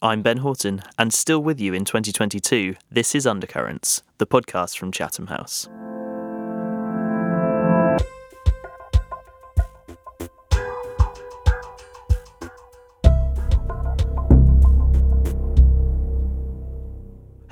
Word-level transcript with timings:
I'm 0.00 0.22
Ben 0.22 0.36
Horton, 0.38 0.82
and 0.96 1.12
still 1.12 1.42
with 1.42 1.58
you 1.60 1.74
in 1.74 1.84
2022, 1.84 2.76
this 2.88 3.16
is 3.16 3.26
Undercurrents, 3.26 4.04
the 4.18 4.28
podcast 4.28 4.78
from 4.78 4.92
Chatham 4.92 5.26
House. 5.26 5.68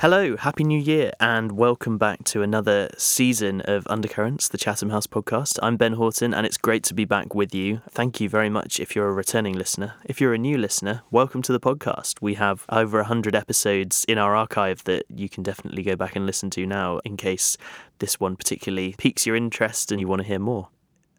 Hello, 0.08 0.36
Happy 0.36 0.62
New 0.62 0.78
Year, 0.78 1.10
and 1.18 1.50
welcome 1.50 1.98
back 1.98 2.22
to 2.26 2.40
another 2.40 2.90
season 2.96 3.60
of 3.62 3.84
Undercurrents, 3.88 4.46
the 4.46 4.56
Chatham 4.56 4.90
House 4.90 5.08
podcast. 5.08 5.58
I'm 5.64 5.76
Ben 5.76 5.94
Horton, 5.94 6.32
and 6.32 6.46
it's 6.46 6.56
great 6.56 6.84
to 6.84 6.94
be 6.94 7.04
back 7.04 7.34
with 7.34 7.52
you. 7.52 7.80
Thank 7.90 8.20
you 8.20 8.28
very 8.28 8.48
much 8.48 8.78
if 8.78 8.94
you're 8.94 9.08
a 9.08 9.12
returning 9.12 9.54
listener. 9.54 9.94
If 10.04 10.20
you're 10.20 10.32
a 10.32 10.38
new 10.38 10.58
listener, 10.58 11.02
welcome 11.10 11.42
to 11.42 11.50
the 11.50 11.58
podcast. 11.58 12.22
We 12.22 12.34
have 12.34 12.64
over 12.68 12.98
100 12.98 13.34
episodes 13.34 14.04
in 14.06 14.16
our 14.16 14.36
archive 14.36 14.84
that 14.84 15.06
you 15.08 15.28
can 15.28 15.42
definitely 15.42 15.82
go 15.82 15.96
back 15.96 16.14
and 16.14 16.24
listen 16.24 16.50
to 16.50 16.64
now 16.66 16.98
in 16.98 17.16
case 17.16 17.56
this 17.98 18.20
one 18.20 18.36
particularly 18.36 18.94
piques 18.98 19.26
your 19.26 19.34
interest 19.34 19.90
and 19.90 20.00
you 20.00 20.06
want 20.06 20.22
to 20.22 20.28
hear 20.28 20.38
more. 20.38 20.68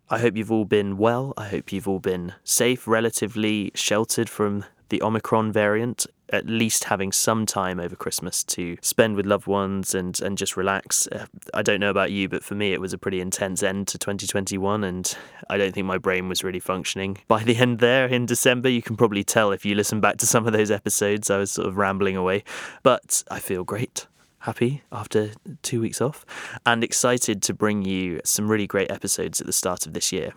I 0.09 0.20
hope 0.20 0.38
you've 0.38 0.50
all 0.50 0.64
been 0.64 0.95
well. 0.95 1.34
I 1.36 1.50
hope 1.50 1.73
you've 1.73 1.90
all 1.90 2.00
been 2.00 2.36
safe, 2.45 2.88
relatively 2.88 3.70
sheltered 3.76 4.30
from 4.30 4.64
the 4.88 5.02
Omicron 5.02 5.52
variant, 5.52 6.08
at 6.30 6.45
least 6.48 6.86
having 6.86 7.12
some 7.12 7.45
time 7.45 7.80
over 7.80 7.95
Christmas 7.95 8.44
to 8.44 8.77
spend 8.81 9.16
with 9.16 9.26
loved 9.26 9.48
ones 9.48 9.95
and, 9.95 10.20
and 10.22 10.38
just 10.38 10.58
relax. 10.58 11.08
Uh, 11.08 11.26
I 11.53 11.62
don't 11.62 11.80
know 11.80 11.90
about 11.90 12.12
you, 12.12 12.27
but 12.27 12.44
for 12.44 12.55
me, 12.55 12.73
it 12.73 12.81
was 12.81 12.94
a 12.94 12.98
pretty 12.98 13.22
intense 13.22 13.63
end 13.63 13.88
to 13.90 13.98
2021, 13.98 14.84
and 14.84 15.17
I 15.50 15.58
don't 15.58 15.73
think 15.73 15.88
my 15.88 15.98
brain 15.98 16.27
was 16.30 16.44
really 16.44 16.59
functioning. 16.59 17.17
By 17.27 17.44
the 17.44 17.55
end 17.55 17.80
there 17.80 18.08
in 18.08 18.26
December, 18.26 18.70
you 18.70 18.81
can 18.81 18.98
probably 18.98 19.23
tell 19.23 19.52
if 19.52 19.66
you 19.66 19.76
listen 19.76 20.02
back 20.02 20.17
to 20.17 20.27
some 20.27 20.45
of 20.45 20.53
those 20.53 20.72
episodes, 20.72 21.30
I 21.30 21.38
was 21.38 21.52
sort 21.52 21.67
of 21.67 21.77
rambling 21.77 22.16
away, 22.16 22.44
but 22.84 23.23
I 23.30 23.39
feel 23.39 23.64
great 23.64 24.08
happy 24.39 24.81
after 24.94 25.31
two 25.62 25.81
weeks 25.81 26.00
off 26.00 26.25
and 26.66 26.81
excited 26.84 27.41
to 27.41 27.53
bring 27.53 27.84
you 27.84 28.22
some 28.23 28.50
really 28.50 28.67
great 28.67 28.89
episodes 28.89 29.41
at 29.41 29.47
the 29.47 29.52
start 29.52 29.86
of 29.86 29.94
this 29.94 30.12
year. 30.12 30.34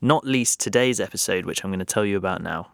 Not 0.00 0.26
least 0.26 0.58
today's 0.58 1.00
episode, 1.00 1.46
which 1.46 1.62
I'm 1.62 1.70
going 1.70 1.78
to 1.78 1.84
tell 1.84 2.04
you 2.04 2.16
about 2.16 2.42
now. 2.42 2.72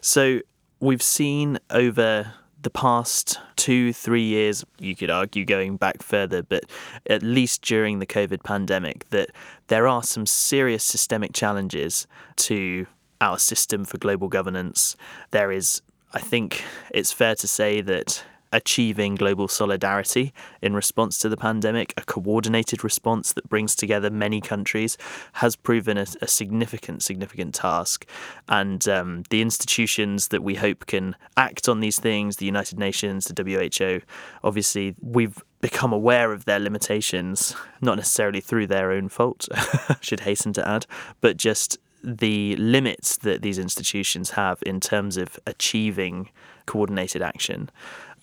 So, 0.00 0.40
we've 0.80 1.02
seen 1.02 1.58
over 1.70 2.32
the 2.62 2.70
past 2.70 3.38
two, 3.56 3.92
three 3.92 4.22
years, 4.22 4.64
you 4.78 4.96
could 4.96 5.10
argue 5.10 5.44
going 5.44 5.76
back 5.76 6.02
further, 6.02 6.42
but 6.42 6.64
at 7.08 7.22
least 7.22 7.62
during 7.62 7.98
the 7.98 8.06
COVID 8.06 8.42
pandemic, 8.42 9.08
that 9.10 9.30
there 9.68 9.86
are 9.86 10.02
some 10.02 10.26
serious 10.26 10.82
systemic 10.82 11.32
challenges 11.32 12.06
to 12.36 12.86
our 13.20 13.38
system 13.38 13.84
for 13.84 13.98
global 13.98 14.28
governance. 14.28 14.96
There 15.30 15.52
is, 15.52 15.82
I 16.12 16.20
think 16.20 16.64
it's 16.90 17.12
fair 17.12 17.34
to 17.36 17.46
say 17.46 17.80
that 17.82 18.24
achieving 18.54 19.16
global 19.16 19.48
solidarity 19.48 20.32
in 20.62 20.72
response 20.74 21.18
to 21.18 21.28
the 21.28 21.36
pandemic, 21.36 21.92
a 21.96 22.02
coordinated 22.02 22.84
response 22.84 23.32
that 23.32 23.48
brings 23.48 23.74
together 23.74 24.08
many 24.08 24.40
countries, 24.40 24.96
has 25.34 25.56
proven 25.56 25.98
a, 25.98 26.06
a 26.22 26.28
significant, 26.28 27.02
significant 27.02 27.54
task. 27.54 28.06
And 28.48 28.86
um, 28.88 29.24
the 29.28 29.42
institutions 29.42 30.28
that 30.28 30.42
we 30.42 30.54
hope 30.54 30.86
can 30.86 31.16
act 31.36 31.68
on 31.68 31.80
these 31.80 31.98
things, 31.98 32.36
the 32.36 32.46
United 32.46 32.78
Nations, 32.78 33.26
the 33.26 33.42
WHO, 33.42 34.00
obviously, 34.44 34.94
we've 35.02 35.42
become 35.60 35.92
aware 35.92 36.32
of 36.32 36.44
their 36.44 36.60
limitations, 36.60 37.56
not 37.80 37.96
necessarily 37.96 38.40
through 38.40 38.68
their 38.68 38.92
own 38.92 39.08
fault, 39.08 39.48
should 40.00 40.20
hasten 40.20 40.52
to 40.52 40.68
add, 40.68 40.86
but 41.20 41.36
just 41.36 41.78
the 42.04 42.54
limits 42.56 43.16
that 43.16 43.42
these 43.42 43.58
institutions 43.58 44.30
have 44.30 44.62
in 44.66 44.78
terms 44.78 45.16
of 45.16 45.40
achieving 45.46 46.28
coordinated 46.66 47.22
action. 47.22 47.70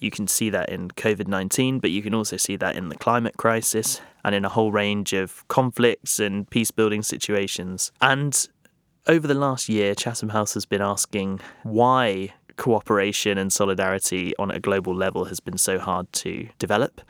You 0.02 0.12
can 0.12 0.28
see 0.28 0.50
that 0.50 0.70
in 0.70 0.90
COVID 0.90 1.28
19, 1.28 1.80
but 1.80 1.92
you 1.92 2.02
can 2.02 2.14
also 2.14 2.36
see 2.36 2.56
that 2.58 2.76
in 2.76 2.90
the 2.90 2.96
climate 2.96 3.38
crisis 3.38 4.02
and 4.26 4.34
in 4.34 4.44
a 4.44 4.50
whole 4.50 4.72
range 4.72 5.14
of 5.14 5.48
conflicts 5.48 6.20
and 6.20 6.50
peace 6.50 6.72
building 6.72 7.04
situations. 7.04 7.92
And 8.02 8.48
over 9.08 9.28
the 9.28 9.36
last 9.36 9.70
year, 9.70 9.94
Chatham 9.94 10.30
House 10.30 10.56
has 10.56 10.66
been 10.66 10.82
asking 10.82 11.40
why 11.64 12.34
cooperation 12.58 13.38
and 13.38 13.54
solidarity 13.54 14.34
on 14.38 14.50
a 14.50 14.60
global 14.60 14.96
level 14.96 15.26
has 15.26 15.40
been 15.40 15.58
so 15.58 15.78
hard 15.78 16.12
to 16.14 16.50
develop. 16.58 17.02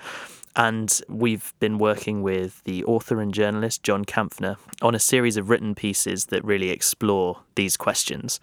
And 0.58 1.02
we've 1.08 1.54
been 1.60 1.78
working 1.78 2.22
with 2.22 2.62
the 2.66 2.84
author 2.84 3.22
and 3.22 3.34
journalist 3.34 3.84
John 3.84 4.04
Kampfner 4.04 4.58
on 4.82 4.94
a 4.94 5.00
series 5.00 5.38
of 5.38 5.50
written 5.50 5.76
pieces 5.76 6.26
that 6.26 6.44
really 6.44 6.72
explore 6.72 7.40
these 7.56 7.78
questions. 7.78 8.42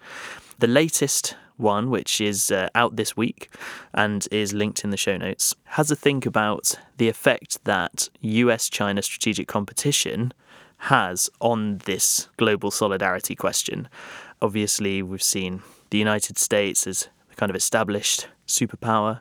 The 0.57 0.67
latest 0.67 1.35
one, 1.59 1.89
which 1.89 2.21
is 2.21 2.51
uh, 2.51 2.69
out 2.75 2.95
this 2.95 3.15
week 3.17 3.49
and 3.93 4.27
is 4.31 4.53
linked 4.53 4.83
in 4.83 4.89
the 4.89 4.97
show 4.97 5.17
notes, 5.17 5.55
has 5.65 5.91
a 5.91 5.95
think 5.95 6.25
about 6.25 6.75
the 6.97 7.09
effect 7.09 7.63
that 7.65 8.09
US 8.21 8.69
China 8.69 9.01
strategic 9.01 9.47
competition 9.47 10.33
has 10.83 11.29
on 11.41 11.79
this 11.79 12.29
global 12.37 12.71
solidarity 12.71 13.35
question. 13.35 13.89
Obviously, 14.41 15.01
we've 15.01 15.21
seen 15.21 15.61
the 15.89 15.97
United 15.97 16.37
States 16.37 16.87
as 16.87 17.09
the 17.29 17.35
kind 17.35 17.49
of 17.49 17.55
established 17.55 18.27
superpower 18.47 19.19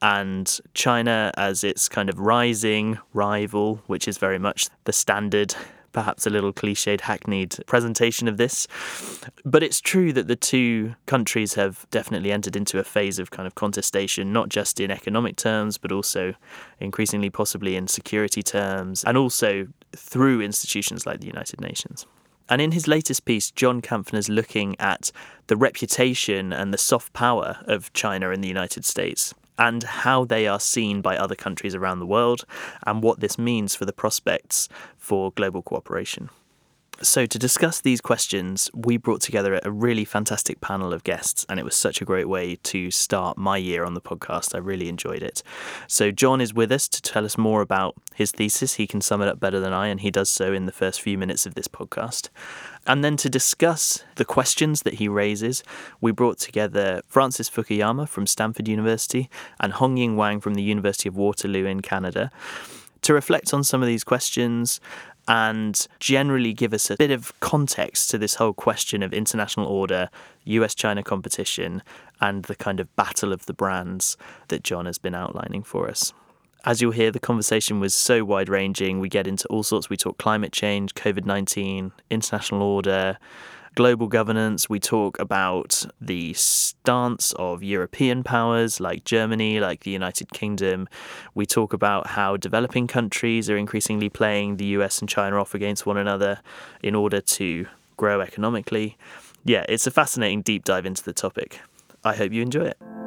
and 0.00 0.60
China 0.74 1.32
as 1.36 1.62
its 1.62 1.88
kind 1.88 2.08
of 2.08 2.18
rising 2.18 2.98
rival, 3.12 3.82
which 3.86 4.08
is 4.08 4.18
very 4.18 4.38
much 4.38 4.68
the 4.84 4.92
standard 4.92 5.54
perhaps 5.92 6.26
a 6.26 6.30
little 6.30 6.52
cliched, 6.52 7.02
hackneyed 7.02 7.58
presentation 7.66 8.28
of 8.28 8.36
this. 8.36 8.66
But 9.44 9.62
it's 9.62 9.80
true 9.80 10.12
that 10.12 10.28
the 10.28 10.36
two 10.36 10.94
countries 11.06 11.54
have 11.54 11.86
definitely 11.90 12.32
entered 12.32 12.56
into 12.56 12.78
a 12.78 12.84
phase 12.84 13.18
of 13.18 13.30
kind 13.30 13.46
of 13.46 13.54
contestation, 13.54 14.32
not 14.32 14.48
just 14.48 14.80
in 14.80 14.90
economic 14.90 15.36
terms, 15.36 15.78
but 15.78 15.92
also 15.92 16.34
increasingly 16.80 17.30
possibly 17.30 17.76
in 17.76 17.86
security 17.88 18.42
terms, 18.42 19.04
and 19.04 19.16
also 19.16 19.66
through 19.94 20.40
institutions 20.40 21.06
like 21.06 21.20
the 21.20 21.26
United 21.26 21.60
Nations. 21.60 22.06
And 22.48 22.60
in 22.60 22.72
his 22.72 22.88
latest 22.88 23.24
piece, 23.24 23.50
John 23.50 23.80
is 24.12 24.28
looking 24.28 24.76
at 24.78 25.12
the 25.46 25.56
reputation 25.56 26.52
and 26.52 26.72
the 26.72 26.78
soft 26.78 27.12
power 27.12 27.58
of 27.66 27.92
China 27.92 28.30
in 28.30 28.40
the 28.40 28.48
United 28.48 28.84
States 28.84 29.34
and 29.58 29.82
how 29.82 30.24
they 30.24 30.46
are 30.46 30.60
seen 30.60 31.00
by 31.00 31.16
other 31.16 31.34
countries 31.34 31.74
around 31.74 31.98
the 31.98 32.06
world 32.06 32.44
and 32.86 33.02
what 33.02 33.20
this 33.20 33.38
means 33.38 33.74
for 33.74 33.84
the 33.84 33.92
prospects 33.92 34.68
for 34.96 35.32
global 35.32 35.62
cooperation. 35.62 36.30
So, 37.00 37.26
to 37.26 37.38
discuss 37.38 37.80
these 37.80 38.00
questions, 38.00 38.70
we 38.74 38.96
brought 38.96 39.22
together 39.22 39.58
a 39.64 39.70
really 39.72 40.04
fantastic 40.04 40.60
panel 40.60 40.92
of 40.92 41.02
guests, 41.02 41.44
and 41.48 41.58
it 41.58 41.64
was 41.64 41.74
such 41.74 42.00
a 42.00 42.04
great 42.04 42.28
way 42.28 42.56
to 42.62 42.92
start 42.92 43.36
my 43.36 43.56
year 43.56 43.84
on 43.84 43.94
the 43.94 44.00
podcast. 44.00 44.54
I 44.54 44.58
really 44.58 44.88
enjoyed 44.88 45.22
it. 45.22 45.42
So, 45.88 46.12
John 46.12 46.40
is 46.40 46.54
with 46.54 46.70
us 46.70 46.86
to 46.88 47.02
tell 47.02 47.24
us 47.24 47.36
more 47.36 47.60
about 47.60 47.96
his 48.14 48.30
thesis. 48.30 48.74
He 48.74 48.86
can 48.86 49.00
sum 49.00 49.20
it 49.20 49.26
up 49.26 49.40
better 49.40 49.58
than 49.58 49.72
I, 49.72 49.88
and 49.88 50.00
he 50.00 50.12
does 50.12 50.28
so 50.28 50.52
in 50.52 50.66
the 50.66 50.72
first 50.72 51.00
few 51.00 51.18
minutes 51.18 51.44
of 51.44 51.54
this 51.54 51.66
podcast. 51.66 52.28
And 52.86 53.02
then 53.02 53.16
to 53.16 53.28
discuss 53.28 54.04
the 54.14 54.24
questions 54.24 54.82
that 54.82 54.94
he 54.94 55.08
raises, 55.08 55.64
we 56.00 56.12
brought 56.12 56.38
together 56.38 57.02
Francis 57.08 57.50
Fukuyama 57.50 58.08
from 58.08 58.28
Stanford 58.28 58.68
University 58.68 59.28
and 59.58 59.72
Hongying 59.72 60.14
Wang 60.14 60.40
from 60.40 60.54
the 60.54 60.62
University 60.62 61.08
of 61.08 61.16
Waterloo 61.16 61.64
in 61.64 61.80
Canada 61.80 62.30
to 63.02 63.12
reflect 63.12 63.52
on 63.52 63.64
some 63.64 63.82
of 63.82 63.88
these 63.88 64.04
questions 64.04 64.80
and 65.28 65.86
generally 66.00 66.52
give 66.52 66.72
us 66.72 66.90
a 66.90 66.96
bit 66.96 67.10
of 67.10 67.38
context 67.40 68.10
to 68.10 68.18
this 68.18 68.34
whole 68.36 68.52
question 68.52 69.02
of 69.02 69.12
international 69.12 69.66
order, 69.66 70.10
US 70.44 70.74
China 70.74 71.02
competition, 71.02 71.82
and 72.20 72.44
the 72.44 72.56
kind 72.56 72.80
of 72.80 72.94
battle 72.96 73.32
of 73.32 73.46
the 73.46 73.54
brands 73.54 74.16
that 74.48 74.64
John 74.64 74.86
has 74.86 74.98
been 74.98 75.14
outlining 75.14 75.62
for 75.62 75.88
us. 75.88 76.12
As 76.64 76.80
you'll 76.80 76.92
hear, 76.92 77.10
the 77.10 77.18
conversation 77.18 77.80
was 77.80 77.92
so 77.92 78.24
wide 78.24 78.48
ranging. 78.48 79.00
We 79.00 79.08
get 79.08 79.26
into 79.26 79.48
all 79.48 79.64
sorts. 79.64 79.90
We 79.90 79.96
talk 79.96 80.18
climate 80.18 80.52
change, 80.52 80.94
COVID 80.94 81.24
19, 81.24 81.92
international 82.08 82.62
order, 82.62 83.18
global 83.74 84.06
governance, 84.06 84.68
we 84.68 84.78
talk 84.78 85.18
about 85.18 85.86
the 86.00 86.32
stance 86.34 87.32
of 87.34 87.62
European 87.62 88.22
powers 88.22 88.80
like 88.80 89.04
Germany, 89.04 89.60
like 89.60 89.80
the 89.80 89.90
United 89.90 90.30
Kingdom. 90.32 90.88
We 91.34 91.46
talk 91.46 91.72
about 91.72 92.08
how 92.08 92.36
developing 92.36 92.86
countries 92.86 93.48
are 93.48 93.56
increasingly 93.56 94.08
playing 94.08 94.56
the 94.56 94.66
US 94.76 95.00
and 95.00 95.08
China 95.08 95.40
off 95.40 95.54
against 95.54 95.86
one 95.86 95.96
another 95.96 96.40
in 96.82 96.94
order 96.94 97.20
to 97.20 97.66
grow 97.96 98.20
economically. 98.20 98.96
Yeah, 99.44 99.64
it's 99.68 99.86
a 99.86 99.90
fascinating 99.90 100.42
deep 100.42 100.64
dive 100.64 100.86
into 100.86 101.02
the 101.02 101.12
topic. 101.12 101.60
I 102.04 102.14
hope 102.14 102.32
you 102.32 102.42
enjoy 102.42 102.66
it. 102.66 103.01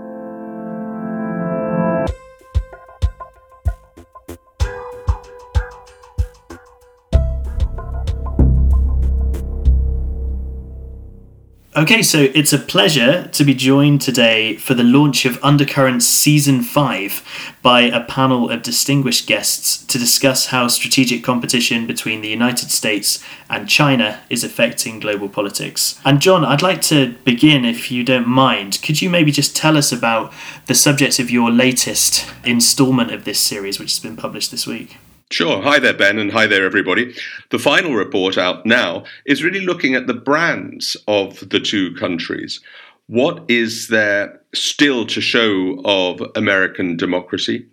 Okay, 11.78 12.04
so 12.04 12.30
it's 12.34 12.54
a 12.54 12.58
pleasure 12.58 13.28
to 13.34 13.44
be 13.44 13.54
joined 13.54 14.00
today 14.00 14.56
for 14.56 14.74
the 14.74 14.84
launch 14.84 15.26
of 15.26 15.44
Undercurrents 15.44 16.06
Season 16.06 16.62
5 16.64 17.58
by 17.62 17.82
a 17.82 18.02
panel 18.02 18.50
of 18.50 18.62
distinguished 18.62 19.28
guests 19.28 19.86
to 19.88 19.98
discuss 19.98 20.46
how 20.46 20.70
strategic 20.70 21.22
competition 21.22 21.86
between 21.86 22.22
the 22.22 22.30
United 22.30 22.72
States 22.72 23.22
and 23.50 23.68
China 23.68 24.22
is 24.30 24.42
affecting 24.42 25.02
global 25.02 25.28
politics. 25.28 26.00
And 26.06 26.22
John, 26.22 26.46
I'd 26.46 26.62
like 26.62 26.82
to 26.84 27.16
begin, 27.26 27.66
if 27.66 27.92
you 27.92 28.06
don't 28.06 28.26
mind. 28.26 28.80
Could 28.82 29.02
you 29.02 29.10
maybe 29.10 29.34
just 29.34 29.54
tell 29.54 29.76
us 29.76 29.92
about 29.92 30.32
the 30.68 30.76
subject 30.76 31.20
of 31.20 31.30
your 31.30 31.52
latest 31.52 32.26
installment 32.46 33.12
of 33.12 33.26
this 33.26 33.42
series, 33.42 33.80
which 33.80 33.92
has 33.92 34.00
been 34.00 34.16
published 34.16 34.52
this 34.52 34.66
week? 34.66 34.96
Sure. 35.32 35.60
Hi 35.64 35.80
there, 35.80 35.94
Ben, 35.94 36.20
and 36.20 36.32
hi 36.32 36.46
there, 36.46 36.64
everybody. 36.64 37.16
The 37.50 37.58
final 37.58 37.96
report 37.96 38.38
out 38.38 38.64
now 38.64 39.06
is 39.26 39.44
really 39.44 39.62
looking 39.62 39.96
at 39.96 40.06
the 40.06 40.14
brands 40.14 40.96
of 41.08 41.50
the 41.50 41.60
two 41.60 41.96
countries. 41.96 42.62
What 43.08 43.44
is 43.48 43.88
there 43.88 44.40
still 44.54 45.08
to 45.08 45.22
show 45.22 45.82
of 45.84 46.22
American 46.36 46.96
democracy 46.96 47.66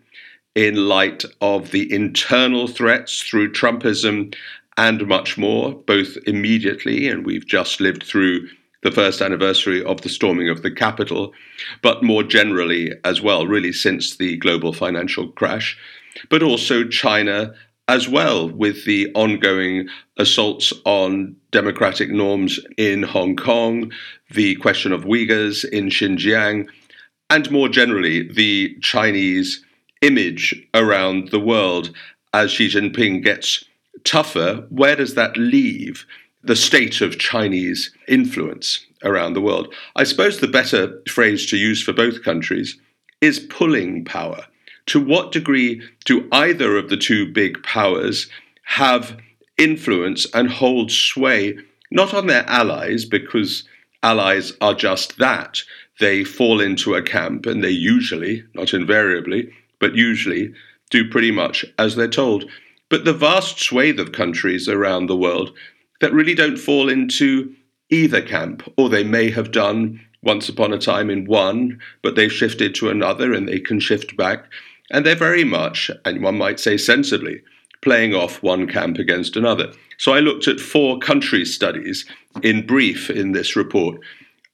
in 0.54 0.88
light 0.88 1.26
of 1.42 1.72
the 1.72 1.92
internal 1.92 2.68
threats 2.68 3.20
through 3.20 3.52
Trumpism 3.52 4.34
and 4.78 5.06
much 5.06 5.36
more, 5.36 5.74
both 5.74 6.16
immediately, 6.26 7.06
and 7.06 7.26
we've 7.26 7.46
just 7.46 7.80
lived 7.80 8.02
through 8.02 8.48
the 8.82 8.90
first 8.90 9.20
anniversary 9.20 9.84
of 9.84 10.00
the 10.00 10.08
storming 10.08 10.48
of 10.48 10.62
the 10.62 10.70
Capitol, 10.70 11.34
but 11.82 12.02
more 12.02 12.22
generally 12.22 12.92
as 13.04 13.20
well, 13.20 13.46
really 13.46 13.72
since 13.72 14.16
the 14.16 14.38
global 14.38 14.72
financial 14.72 15.28
crash 15.28 15.76
but 16.28 16.42
also 16.42 16.84
China 16.84 17.54
as 17.88 18.08
well, 18.08 18.48
with 18.48 18.84
the 18.84 19.10
ongoing 19.14 19.88
assaults 20.16 20.72
on 20.84 21.36
democratic 21.50 22.10
norms 22.10 22.60
in 22.78 23.02
Hong 23.02 23.36
Kong, 23.36 23.92
the 24.30 24.54
question 24.56 24.92
of 24.92 25.04
Uyghurs 25.04 25.68
in 25.68 25.88
Xinjiang, 25.88 26.68
and 27.28 27.50
more 27.50 27.68
generally, 27.68 28.28
the 28.32 28.76
Chinese 28.82 29.64
image 30.00 30.54
around 30.74 31.30
the 31.30 31.40
world 31.40 31.94
as 32.32 32.50
Xi 32.50 32.68
Jinping 32.68 33.22
gets 33.22 33.64
tougher. 34.04 34.66
Where 34.70 34.96
does 34.96 35.14
that 35.14 35.36
leave 35.36 36.06
the 36.42 36.56
state 36.56 37.00
of 37.00 37.18
Chinese 37.18 37.90
influence 38.08 38.86
around 39.02 39.34
the 39.34 39.40
world? 39.40 39.72
I 39.96 40.04
suppose 40.04 40.38
the 40.38 40.48
better 40.48 41.02
phrase 41.08 41.46
to 41.50 41.56
use 41.56 41.82
for 41.82 41.92
both 41.92 42.22
countries 42.22 42.78
is 43.20 43.38
pulling 43.38 44.04
power 44.04 44.46
to 44.86 45.00
what 45.00 45.32
degree 45.32 45.82
do 46.04 46.28
either 46.32 46.76
of 46.76 46.88
the 46.88 46.96
two 46.96 47.30
big 47.32 47.62
powers 47.62 48.28
have 48.64 49.16
influence 49.58 50.26
and 50.34 50.48
hold 50.48 50.90
sway, 50.90 51.56
not 51.90 52.14
on 52.14 52.26
their 52.26 52.44
allies, 52.48 53.04
because 53.04 53.64
allies 54.02 54.52
are 54.60 54.74
just 54.74 55.18
that. 55.18 55.62
They 56.00 56.24
fall 56.24 56.60
into 56.60 56.94
a 56.94 57.02
camp 57.02 57.46
and 57.46 57.62
they 57.62 57.70
usually, 57.70 58.44
not 58.54 58.74
invariably, 58.74 59.52
but 59.78 59.94
usually 59.94 60.52
do 60.90 61.08
pretty 61.08 61.30
much 61.30 61.64
as 61.78 61.96
they're 61.96 62.08
told. 62.08 62.44
But 62.88 63.04
the 63.04 63.12
vast 63.12 63.58
swathe 63.58 64.00
of 64.00 64.12
countries 64.12 64.68
around 64.68 65.06
the 65.06 65.16
world 65.16 65.52
that 66.00 66.12
really 66.12 66.34
don't 66.34 66.58
fall 66.58 66.88
into 66.88 67.54
either 67.90 68.22
camp, 68.22 68.62
or 68.76 68.88
they 68.88 69.04
may 69.04 69.30
have 69.30 69.52
done 69.52 70.00
once 70.22 70.48
upon 70.48 70.72
a 70.72 70.78
time 70.78 71.10
in 71.10 71.26
one, 71.26 71.80
but 72.02 72.16
they've 72.16 72.32
shifted 72.32 72.74
to 72.74 72.88
another 72.88 73.32
and 73.32 73.48
they 73.48 73.60
can 73.60 73.80
shift 73.80 74.16
back. 74.16 74.46
And 74.90 75.06
they're 75.06 75.14
very 75.14 75.44
much, 75.44 75.90
and 76.04 76.22
one 76.22 76.36
might 76.36 76.60
say 76.60 76.76
sensibly, 76.76 77.42
playing 77.80 78.14
off 78.14 78.42
one 78.42 78.66
camp 78.66 78.98
against 78.98 79.36
another. 79.36 79.72
So 79.98 80.12
I 80.12 80.20
looked 80.20 80.48
at 80.48 80.60
four 80.60 80.98
country 80.98 81.44
studies 81.44 82.06
in 82.42 82.66
brief 82.66 83.10
in 83.10 83.32
this 83.32 83.56
report 83.56 84.00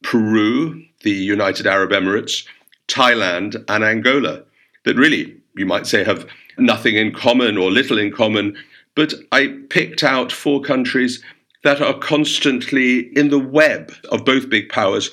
Peru, 0.02 0.82
the 1.02 1.10
United 1.10 1.66
Arab 1.66 1.90
Emirates, 1.90 2.46
Thailand, 2.86 3.62
and 3.68 3.84
Angola, 3.84 4.42
that 4.84 4.96
really, 4.96 5.36
you 5.56 5.66
might 5.66 5.86
say, 5.86 6.04
have 6.04 6.26
nothing 6.56 6.96
in 6.96 7.12
common 7.12 7.56
or 7.58 7.70
little 7.70 7.98
in 7.98 8.12
common. 8.12 8.56
But 8.94 9.14
I 9.32 9.58
picked 9.70 10.02
out 10.04 10.32
four 10.32 10.60
countries 10.60 11.22
that 11.64 11.80
are 11.82 11.98
constantly 11.98 13.00
in 13.16 13.30
the 13.30 13.38
web 13.38 13.92
of 14.10 14.24
both 14.24 14.48
big 14.48 14.68
powers 14.68 15.10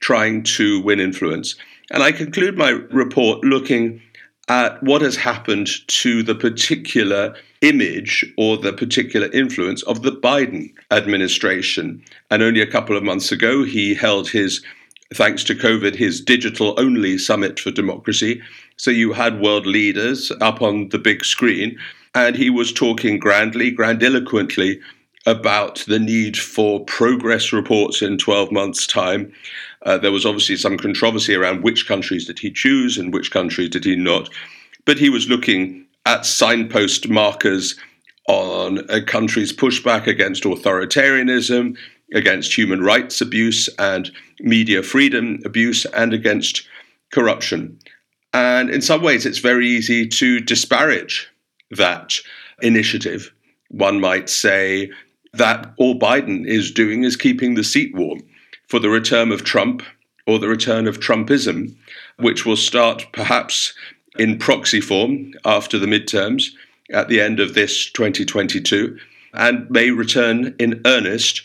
trying 0.00 0.44
to 0.44 0.80
win 0.82 1.00
influence. 1.00 1.56
And 1.90 2.02
I 2.02 2.12
conclude 2.12 2.56
my 2.56 2.70
report 2.70 3.44
looking 3.44 4.00
at 4.48 4.82
what 4.82 5.02
has 5.02 5.16
happened 5.16 5.68
to 5.88 6.22
the 6.22 6.34
particular 6.34 7.34
image 7.60 8.24
or 8.36 8.56
the 8.56 8.72
particular 8.72 9.28
influence 9.32 9.82
of 9.82 10.02
the 10.02 10.12
Biden 10.12 10.72
administration. 10.90 12.02
And 12.30 12.42
only 12.42 12.60
a 12.60 12.70
couple 12.70 12.96
of 12.96 13.02
months 13.02 13.30
ago, 13.30 13.64
he 13.64 13.94
held 13.94 14.30
his, 14.30 14.62
thanks 15.12 15.44
to 15.44 15.54
COVID, 15.54 15.94
his 15.94 16.20
digital 16.20 16.74
only 16.78 17.18
summit 17.18 17.60
for 17.60 17.70
democracy. 17.70 18.40
So 18.76 18.90
you 18.90 19.12
had 19.12 19.40
world 19.40 19.66
leaders 19.66 20.32
up 20.40 20.62
on 20.62 20.88
the 20.90 20.98
big 20.98 21.24
screen, 21.24 21.78
and 22.14 22.36
he 22.36 22.48
was 22.48 22.72
talking 22.72 23.18
grandly, 23.18 23.70
grandiloquently 23.70 24.80
about 25.26 25.84
the 25.88 25.98
need 25.98 26.38
for 26.38 26.84
progress 26.84 27.52
reports 27.52 28.00
in 28.00 28.16
12 28.16 28.50
months' 28.50 28.86
time 28.86 29.30
uh, 29.82 29.98
there 29.98 30.12
was 30.12 30.26
obviously 30.26 30.56
some 30.56 30.76
controversy 30.76 31.34
around 31.34 31.62
which 31.62 31.86
countries 31.86 32.26
did 32.26 32.38
he 32.38 32.50
choose 32.50 32.98
and 32.98 33.12
which 33.12 33.30
countries 33.30 33.70
did 33.70 33.84
he 33.84 33.96
not. 33.96 34.28
But 34.84 34.98
he 34.98 35.10
was 35.10 35.28
looking 35.28 35.86
at 36.06 36.26
signpost 36.26 37.08
markers 37.08 37.76
on 38.28 38.78
a 38.90 39.02
country's 39.02 39.52
pushback 39.52 40.06
against 40.06 40.44
authoritarianism, 40.44 41.76
against 42.14 42.56
human 42.56 42.82
rights 42.82 43.20
abuse 43.20 43.68
and 43.78 44.10
media 44.40 44.82
freedom 44.82 45.40
abuse, 45.44 45.84
and 45.86 46.12
against 46.12 46.66
corruption. 47.12 47.78
And 48.32 48.70
in 48.70 48.82
some 48.82 49.02
ways, 49.02 49.24
it's 49.24 49.38
very 49.38 49.68
easy 49.68 50.06
to 50.06 50.40
disparage 50.40 51.28
that 51.70 52.14
initiative. 52.60 53.32
One 53.70 54.00
might 54.00 54.28
say 54.28 54.90
that 55.34 55.72
all 55.76 55.98
Biden 55.98 56.46
is 56.46 56.70
doing 56.70 57.04
is 57.04 57.16
keeping 57.16 57.54
the 57.54 57.64
seat 57.64 57.94
warm 57.94 58.20
for 58.68 58.78
the 58.78 58.88
return 58.88 59.32
of 59.32 59.44
Trump 59.44 59.82
or 60.26 60.38
the 60.38 60.48
return 60.48 60.86
of 60.86 61.00
Trumpism, 61.00 61.74
which 62.18 62.46
will 62.46 62.56
start 62.56 63.06
perhaps 63.12 63.74
in 64.18 64.38
proxy 64.38 64.80
form 64.80 65.32
after 65.44 65.78
the 65.78 65.86
midterms 65.86 66.50
at 66.92 67.08
the 67.08 67.20
end 67.20 67.40
of 67.40 67.54
this 67.54 67.90
2022 67.92 68.98
and 69.34 69.70
may 69.70 69.90
return 69.90 70.54
in 70.58 70.80
earnest 70.84 71.42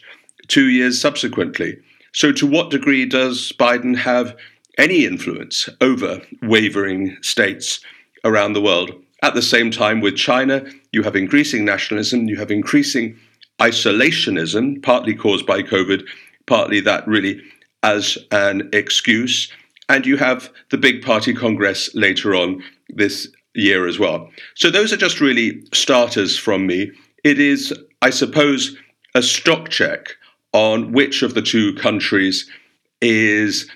two 0.48 0.70
years 0.70 1.00
subsequently. 1.00 1.78
So, 2.12 2.31
to 2.34 2.46
what 2.48 2.70
degree 2.70 3.06
does 3.06 3.52
Biden 3.54 3.98
have 3.98 4.38
any 4.78 5.06
influence 5.06 5.70
over 5.81 6.22
wavering 6.42 7.18
states 7.22 7.80
around 8.24 8.54
the 8.54 8.62
world? 8.62 8.92
At 9.22 9.34
the 9.34 9.42
same 9.42 9.72
time, 9.72 10.02
with 10.02 10.16
China, 10.16 10.66
you 10.92 11.04
have 11.04 11.16
increasing 11.16 11.64
nationalism, 11.64 12.28
you 12.28 12.38
have 12.38 12.52
increasing 12.52 13.18
isolationism, 13.60 14.84
partly 14.84 15.16
caused 15.16 15.46
by 15.46 15.62
COVID, 15.62 16.06
partly 16.45 16.80
that 16.81 17.07
really 17.07 17.42
as 17.84 18.18
an 18.31 18.69
excuse. 18.74 19.51
And 19.90 20.06
you 20.06 20.18
have 20.18 20.50
the 20.72 20.78
big 20.78 21.04
party 21.04 21.34
congress 21.34 21.94
later 21.94 22.36
on 22.36 22.63
this 22.89 23.27
year 23.53 23.88
as 23.88 24.00
well. 24.00 24.29
So 24.56 24.72
those 24.72 24.94
are 24.94 24.98
just 24.98 25.22
really 25.22 25.63
starters 25.74 26.38
from 26.38 26.65
me. 26.65 26.91
It 27.24 27.39
is, 27.39 27.74
I 28.01 28.10
suppose, 28.10 28.75
a 29.15 29.22
stock 29.22 29.70
check 29.70 30.15
on 30.53 30.91
which 30.91 31.22
of 31.22 31.34
the 31.34 31.41
two 31.41 31.74
countries 31.75 32.50
is 33.01 33.70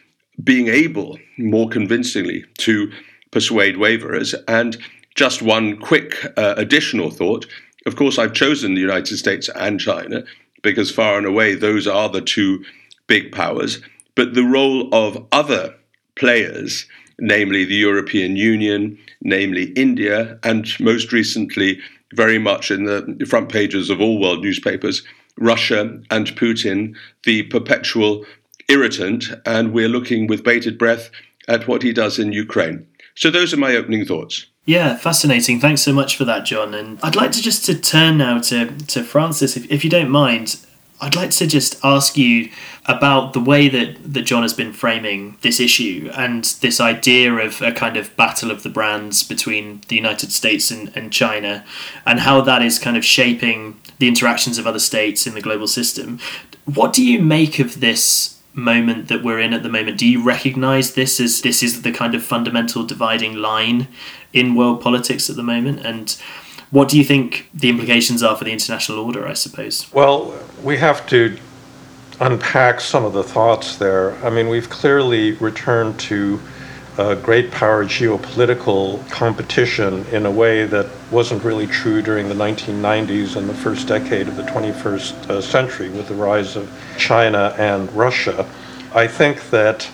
being 0.43 0.67
able 0.67 1.17
more 1.37 1.69
convincingly 1.69 2.45
to 2.59 2.91
persuade 3.31 3.77
waverers. 3.77 4.33
And 4.47 4.77
just 5.15 5.41
one 5.41 5.77
quick 5.77 6.15
uh, 6.37 6.53
additional 6.57 7.09
thought. 7.09 7.45
Of 7.85 7.95
course, 7.95 8.17
I've 8.17 8.33
chosen 8.33 8.75
the 8.75 8.81
United 8.81 9.17
States 9.17 9.49
and 9.55 9.79
China 9.79 10.23
because 10.67 10.91
far 10.91 11.17
and 11.17 11.25
away 11.25 11.55
those 11.55 11.87
are 11.87 12.09
the 12.09 12.19
two 12.19 12.61
big 13.07 13.31
powers. 13.31 13.79
But 14.15 14.33
the 14.33 14.43
role 14.43 14.93
of 14.93 15.25
other 15.31 15.73
players, 16.17 16.85
namely 17.19 17.63
the 17.63 17.75
European 17.75 18.35
Union, 18.35 18.97
namely 19.21 19.71
India, 19.77 20.37
and 20.43 20.67
most 20.81 21.13
recently, 21.13 21.79
very 22.13 22.37
much 22.37 22.69
in 22.69 22.83
the 22.83 23.25
front 23.25 23.47
pages 23.49 23.89
of 23.89 24.01
all 24.01 24.19
world 24.19 24.41
newspapers, 24.43 25.03
Russia 25.37 26.01
and 26.11 26.27
Putin, 26.35 26.95
the 27.23 27.43
perpetual 27.43 28.25
irritant, 28.67 29.23
and 29.45 29.71
we're 29.71 29.87
looking 29.87 30.27
with 30.27 30.43
bated 30.43 30.77
breath 30.77 31.09
at 31.47 31.65
what 31.65 31.81
he 31.81 31.93
does 31.93 32.19
in 32.19 32.33
Ukraine. 32.33 32.85
So 33.17 33.31
those 33.31 33.51
are 33.51 33.57
my 33.57 33.75
opening 33.75 34.05
thoughts. 34.05 34.45
Yeah, 34.65 34.95
fascinating. 34.95 35.59
Thanks 35.59 35.81
so 35.81 35.91
much 35.91 36.15
for 36.15 36.23
that, 36.25 36.45
John. 36.45 36.75
And 36.75 36.99
I'd 37.01 37.15
like 37.15 37.31
to 37.31 37.41
just 37.41 37.65
to 37.65 37.73
turn 37.73 38.19
now 38.19 38.39
to, 38.41 38.67
to 38.67 39.03
Francis, 39.03 39.57
if, 39.57 39.69
if 39.71 39.83
you 39.83 39.89
don't 39.89 40.11
mind. 40.11 40.57
I'd 41.01 41.15
like 41.15 41.31
to 41.31 41.47
just 41.47 41.83
ask 41.83 42.15
you 42.15 42.51
about 42.85 43.33
the 43.33 43.39
way 43.39 43.69
that, 43.69 44.13
that 44.13 44.23
John 44.23 44.43
has 44.43 44.53
been 44.53 44.71
framing 44.71 45.37
this 45.41 45.59
issue 45.59 46.11
and 46.15 46.43
this 46.61 46.79
idea 46.79 47.33
of 47.33 47.61
a 47.61 47.71
kind 47.71 47.97
of 47.97 48.15
battle 48.17 48.51
of 48.51 48.61
the 48.61 48.69
brands 48.69 49.23
between 49.23 49.81
the 49.87 49.95
United 49.95 50.31
States 50.31 50.69
and, 50.69 50.95
and 50.95 51.11
China 51.11 51.65
and 52.05 52.19
how 52.19 52.41
that 52.41 52.61
is 52.61 52.77
kind 52.77 52.97
of 52.97 53.05
shaping 53.05 53.79
the 53.97 54.07
interactions 54.07 54.59
of 54.59 54.67
other 54.67 54.79
states 54.79 55.25
in 55.25 55.33
the 55.33 55.41
global 55.41 55.67
system. 55.67 56.19
What 56.65 56.93
do 56.93 57.03
you 57.03 57.21
make 57.21 57.57
of 57.57 57.79
this 57.79 58.36
moment 58.57 59.07
that 59.07 59.23
we're 59.23 59.39
in 59.39 59.53
at 59.53 59.63
the 59.63 59.69
moment. 59.69 59.97
Do 59.97 60.07
you 60.07 60.21
recognize 60.21 60.95
this 60.95 61.19
as 61.19 61.41
this 61.41 61.61
is 61.61 61.83
the 61.83 61.91
kind 61.91 62.15
of 62.15 62.23
fundamental 62.23 62.83
dividing 62.83 63.35
line 63.35 63.87
in 64.33 64.55
world 64.55 64.81
politics 64.81 65.29
at 65.29 65.35
the 65.35 65.43
moment? 65.43 65.85
And 65.85 66.11
what 66.71 66.89
do 66.89 66.97
you 66.97 67.03
think 67.03 67.49
the 67.53 67.69
implications 67.69 68.23
are 68.23 68.35
for 68.35 68.43
the 68.43 68.51
international 68.51 68.99
order, 68.99 69.27
I 69.27 69.33
suppose? 69.33 69.91
Well, 69.93 70.33
we 70.63 70.77
have 70.77 71.05
to 71.07 71.37
unpack 72.19 72.81
some 72.81 73.05
of 73.05 73.13
the 73.13 73.23
thoughts 73.23 73.77
there. 73.77 74.15
I 74.25 74.31
mean, 74.31 74.49
we've 74.49 74.69
clearly 74.69 75.33
returned 75.33 75.99
to 76.01 76.41
a 76.97 77.15
great 77.15 77.51
power 77.51 77.85
geopolitical 77.85 79.07
competition 79.09 80.03
in 80.07 80.25
a 80.25 80.31
way 80.31 80.65
that 80.65 80.87
wasn't 81.11 81.43
really 81.43 81.67
true 81.67 82.01
during 82.01 82.27
the 82.27 82.35
1990s 82.35 83.35
and 83.35 83.47
the 83.47 83.53
first 83.53 83.87
decade 83.87 84.27
of 84.27 84.35
the 84.35 84.43
21st 84.43 85.29
uh, 85.29 85.39
century 85.39 85.89
with 85.89 86.07
the 86.07 86.15
rise 86.15 86.55
of 86.55 86.71
China 86.97 87.53
and 87.59 87.91
Russia. 87.93 88.49
I 88.95 89.05
think 89.05 89.51
that 89.51 89.87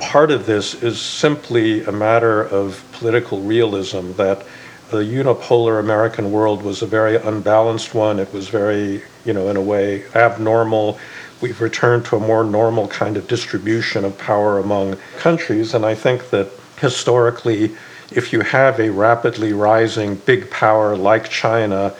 part 0.00 0.32
of 0.32 0.46
this 0.46 0.82
is 0.82 1.00
simply 1.00 1.84
a 1.84 1.92
matter 1.92 2.42
of 2.42 2.84
political 2.92 3.40
realism 3.40 4.12
that 4.12 4.44
the 4.90 4.98
unipolar 4.98 5.78
American 5.78 6.32
world 6.32 6.62
was 6.62 6.82
a 6.82 6.86
very 6.86 7.16
unbalanced 7.16 7.94
one. 7.94 8.18
It 8.18 8.32
was 8.32 8.48
very, 8.48 9.02
you 9.24 9.32
know, 9.32 9.48
in 9.48 9.56
a 9.56 9.62
way 9.62 10.04
abnormal 10.14 10.98
we've 11.40 11.60
returned 11.60 12.04
to 12.06 12.16
a 12.16 12.20
more 12.20 12.44
normal 12.44 12.88
kind 12.88 13.16
of 13.16 13.28
distribution 13.28 14.04
of 14.04 14.18
power 14.18 14.58
among 14.58 14.96
countries. 15.18 15.74
And 15.74 15.84
I 15.84 15.94
think 15.94 16.30
that 16.30 16.48
historically, 16.80 17.76
if 18.10 18.32
you 18.32 18.40
have 18.40 18.80
a 18.80 18.90
rapidly 18.90 19.52
rising 19.52 20.16
big 20.16 20.50
power 20.50 20.96
like 20.96 21.28
China, 21.28 21.94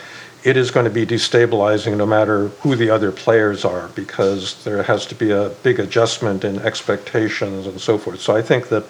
it 0.44 0.56
is 0.56 0.70
going 0.70 0.84
to 0.84 0.90
be 0.90 1.04
destabilizing 1.04 1.96
no 1.96 2.06
matter 2.06 2.48
who 2.62 2.76
the 2.76 2.90
other 2.90 3.10
players 3.12 3.64
are 3.64 3.88
because 3.88 4.62
there 4.64 4.82
has 4.82 5.04
to 5.06 5.14
be 5.14 5.30
a 5.30 5.50
big 5.62 5.80
adjustment 5.80 6.44
in 6.44 6.58
expectations 6.60 7.66
and 7.66 7.80
so 7.80 7.98
forth. 7.98 8.20
So 8.20 8.36
I 8.36 8.42
think 8.42 8.68
that 8.68 8.84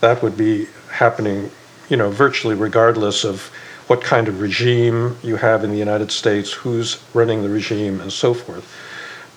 that 0.00 0.22
would 0.22 0.36
be 0.36 0.66
happening, 0.90 1.50
you 1.88 1.96
know, 1.96 2.10
virtually 2.10 2.54
regardless 2.54 3.24
of 3.24 3.50
what 3.86 4.02
kind 4.02 4.28
of 4.28 4.40
regime 4.40 5.16
you 5.22 5.36
have 5.36 5.64
in 5.64 5.70
the 5.70 5.78
United 5.78 6.10
States, 6.10 6.52
who's 6.52 7.02
running 7.14 7.42
the 7.42 7.48
regime, 7.48 8.00
and 8.00 8.12
so 8.12 8.34
forth. 8.34 8.70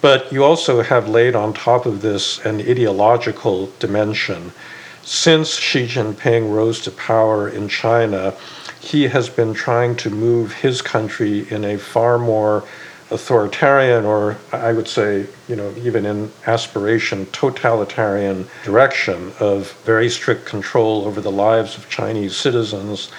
But 0.02 0.34
you 0.34 0.44
also 0.44 0.82
have 0.82 1.08
laid 1.08 1.36
on 1.36 1.54
top 1.54 1.86
of 1.86 2.02
this 2.02 2.44
an 2.44 2.60
ideological 2.60 3.72
dimension. 3.78 4.52
Since 5.04 5.60
Xi 5.60 5.86
Jinping 5.86 6.52
rose 6.54 6.82
to 6.82 6.92
power 6.92 7.48
in 7.48 7.70
China, 7.70 8.34
he 8.80 9.08
has 9.10 9.30
been 9.30 9.54
trying 9.54 9.96
to 9.98 10.10
move 10.10 10.54
his 10.54 10.82
country 10.82 11.48
in 11.52 11.64
a 11.64 11.78
far 11.78 12.18
more 12.18 12.64
authoritarian, 13.12 14.06
or 14.06 14.38
I 14.52 14.74
would 14.74 14.88
say, 14.88 15.28
you 15.48 15.56
know, 15.56 15.72
even 15.78 16.06
in 16.06 16.32
aspiration, 16.48 17.28
totalitarian 17.28 18.48
direction 18.64 19.34
of 19.40 19.72
very 19.84 20.10
strict 20.10 20.46
control 20.46 21.06
over 21.06 21.22
the 21.22 21.32
lives 21.32 21.78
of 21.78 21.90
Chinese 21.90 22.36
citizens 22.36 23.12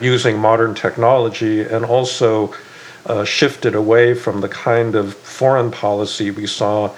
using 0.00 0.38
modern 0.38 0.74
technology 0.74 1.60
and 1.60 1.84
also 1.84 2.54
uh, 3.06 3.24
shifted 3.24 3.74
away 3.74 4.14
from 4.14 4.40
the 4.40 4.48
kind 4.48 4.94
of 4.94 5.14
foreign 5.14 5.70
policy 5.70 6.30
we 6.30 6.46
saw 6.46 6.90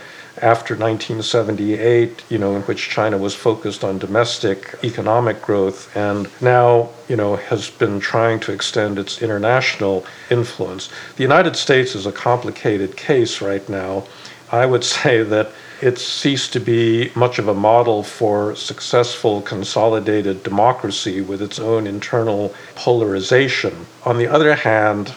after 0.42 0.74
1978, 0.74 2.24
you 2.28 2.38
know, 2.38 2.56
in 2.56 2.62
which 2.62 2.88
China 2.88 3.16
was 3.16 3.34
focused 3.34 3.84
on 3.84 3.98
domestic 3.98 4.74
economic 4.82 5.40
growth 5.40 5.96
and 5.96 6.28
now, 6.40 6.88
you 7.08 7.16
know, 7.16 7.36
has 7.36 7.70
been 7.70 8.00
trying 8.00 8.40
to 8.40 8.52
extend 8.52 8.98
its 8.98 9.22
international 9.22 10.04
influence. 10.30 10.90
The 11.16 11.22
United 11.22 11.54
States 11.56 11.94
is 11.94 12.04
a 12.04 12.12
complicated 12.12 12.96
case 12.96 13.40
right 13.40 13.66
now. 13.68 14.04
I 14.50 14.66
would 14.66 14.84
say 15.02 15.22
that 15.22 15.52
it's 15.80 16.02
ceased 16.02 16.52
to 16.54 16.60
be 16.60 17.12
much 17.14 17.38
of 17.38 17.46
a 17.46 17.54
model 17.54 18.02
for 18.02 18.56
successful 18.56 19.42
consolidated 19.42 20.42
democracy 20.42 21.20
with 21.20 21.42
its 21.42 21.58
own 21.58 21.86
internal 21.86 22.54
polarization. 22.74 23.86
On 24.04 24.18
the 24.18 24.28
other 24.28 24.54
hand, 24.54 25.14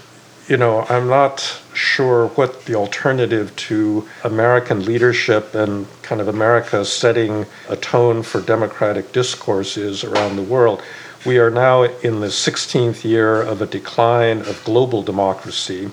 you 0.47 0.55
know, 0.55 0.85
I'm 0.87 1.09
not 1.09 1.61
sure 1.73 2.27
what 2.29 2.65
the 2.65 2.75
alternative 2.75 3.53
to 3.55 4.07
American 4.23 4.85
leadership 4.85 5.53
and 5.53 5.85
kind 6.03 6.21
of 6.21 6.29
America 6.29 6.85
setting 6.85 7.45
a 7.67 7.75
tone 7.75 8.23
for 8.23 8.39
democratic 8.39 9.11
discourse 9.11 9.75
is 9.75 10.05
around 10.05 10.37
the 10.37 10.41
world. 10.41 10.81
We 11.25 11.37
are 11.39 11.49
now 11.49 11.83
in 11.83 12.21
the 12.21 12.27
16th 12.27 13.03
year 13.03 13.41
of 13.41 13.61
a 13.61 13.65
decline 13.65 14.39
of 14.39 14.63
global 14.63 15.03
democracy. 15.03 15.89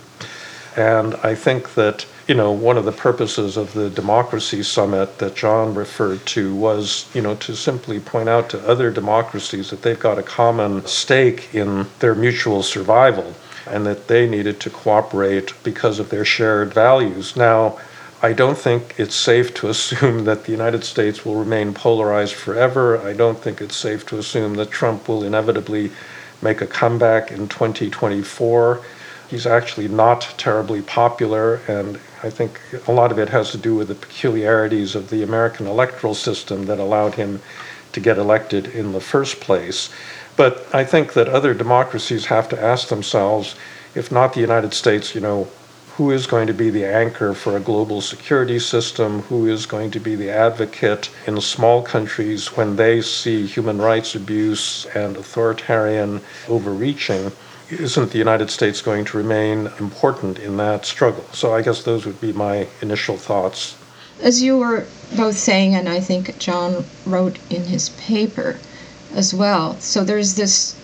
And 0.77 1.17
I 1.17 1.35
think 1.35 1.75
that, 1.75 2.07
you 2.29 2.37
know, 2.37 2.53
one 2.53 2.79
of 2.79 2.85
the 2.85 2.93
purposes 2.93 3.57
of 3.57 3.73
the 3.73 3.91
democracy 3.91 4.63
summit 4.63 5.19
that 5.19 5.35
John 5.35 5.75
referred 5.75 6.25
to 6.27 6.55
was, 6.55 7.11
you 7.13 7.23
know, 7.23 7.35
to 7.37 7.57
simply 7.57 7.99
point 7.99 8.29
out 8.29 8.51
to 8.51 8.69
other 8.69 8.93
democracies 8.93 9.71
that 9.71 9.83
they've 9.83 9.99
got 9.99 10.19
a 10.19 10.23
common 10.23 10.87
stake 10.87 11.53
in 11.53 11.87
their 11.99 12.15
mutual 12.15 12.63
survival 12.63 13.35
and 13.67 13.87
that 13.87 14.09
they 14.09 14.29
needed 14.29 14.61
to 14.61 14.71
cooperate 14.71 15.53
because 15.63 15.99
of 15.99 16.11
their 16.11 16.25
shared 16.25 16.73
values. 16.73 17.37
Now, 17.37 17.79
I 18.23 18.33
don't 18.33 18.57
think 18.57 18.95
it's 18.97 19.15
safe 19.15 19.53
to 19.55 19.69
assume 19.69 20.25
that 20.25 20.45
the 20.45 20.53
United 20.53 20.85
States 20.85 21.25
will 21.25 21.37
remain 21.37 21.75
polarized 21.75 22.35
forever. 22.35 22.99
I 22.99 23.13
don't 23.13 23.39
think 23.39 23.61
it's 23.61 23.77
safe 23.77 24.07
to 24.07 24.19
assume 24.19 24.55
that 24.55 24.71
Trump 24.71 25.09
will 25.09 25.25
inevitably 25.25 25.91
make 26.41 26.61
a 26.61 26.67
comeback 26.67 27.31
in 27.31 27.49
2024. 27.49 28.81
He's 29.29 29.47
actually 29.47 29.89
not 29.89 30.35
terribly 30.37 30.81
popular, 30.83 31.61
and 31.69 31.99
I 32.23 32.31
think 32.31 32.61
a 32.87 32.93
lot 32.93 33.13
of 33.13 33.19
it 33.19 33.29
has 33.31 33.51
to 33.51 33.59
do 33.59 33.75
with 33.75 33.89
the 33.89 33.95
peculiarities 33.95 34.95
of 34.95 35.11
the 35.11 35.23
American 35.23 35.67
electoral 35.67 36.15
system 36.15 36.67
that 36.67 36.79
allowed 36.79 37.17
him 37.17 37.43
to 37.93 38.01
get 38.01 38.19
elected 38.19 38.67
in 38.69 38.93
the 38.93 39.01
first 39.01 39.41
place. 39.41 39.91
But 40.37 40.67
I 40.73 40.85
think 40.85 41.13
that 41.13 41.29
other 41.29 41.55
democracies 41.55 42.27
have 42.27 42.49
to 42.49 42.61
ask 42.61 42.89
themselves, 42.89 43.55
if 43.95 44.11
not 44.11 44.33
the 44.33 44.41
United 44.41 44.75
States, 44.75 45.15
you 45.15 45.21
know, 45.21 45.49
who 45.97 46.11
is 46.11 46.27
going 46.27 46.49
to 46.49 46.53
be 46.53 46.71
the 46.71 46.85
anchor 46.85 47.35
for 47.35 47.57
a 47.57 47.61
global 47.61 48.01
security 48.01 48.59
system? 48.59 49.23
Who 49.23 49.47
is 49.47 49.65
going 49.65 49.93
to 49.93 50.01
be 50.01 50.17
the 50.17 50.29
advocate 50.29 51.09
in 51.25 51.41
small 51.41 51.83
countries 51.83 52.57
when 52.57 52.75
they 52.75 53.01
see 53.01 53.47
human 53.47 53.79
rights 53.81 54.17
abuse 54.17 54.87
and 54.87 55.17
authoritarian 55.17 56.21
overreaching? 56.49 57.31
Isn't 57.71 58.11
the 58.11 58.19
United 58.19 58.51
States 58.51 58.83
going 58.83 59.05
to 59.07 59.17
remain 59.17 59.71
important 59.79 60.41
in 60.41 60.57
that 60.57 60.85
struggle? 60.85 61.25
So 61.33 61.55
I 61.55 61.63
guess 61.63 61.85
those 61.85 62.07
would 62.07 62.21
be 62.21 62.33
my 62.33 62.67
initial 62.83 63.17
thoughts. 63.17 63.77
As 64.21 64.43
you 64.43 64.59
were 64.59 64.87
both 65.17 65.39
saying, 65.39 65.77
and 65.77 65.89
I 65.89 66.01
think 66.01 66.39
John 66.39 66.85
wrote 67.07 67.39
in 67.51 67.65
his 67.65 67.91
paper, 67.91 68.59
as 69.15 69.33
well. 69.33 69.79
So 69.81 70.05
there's 70.05 70.35
this 70.35 70.75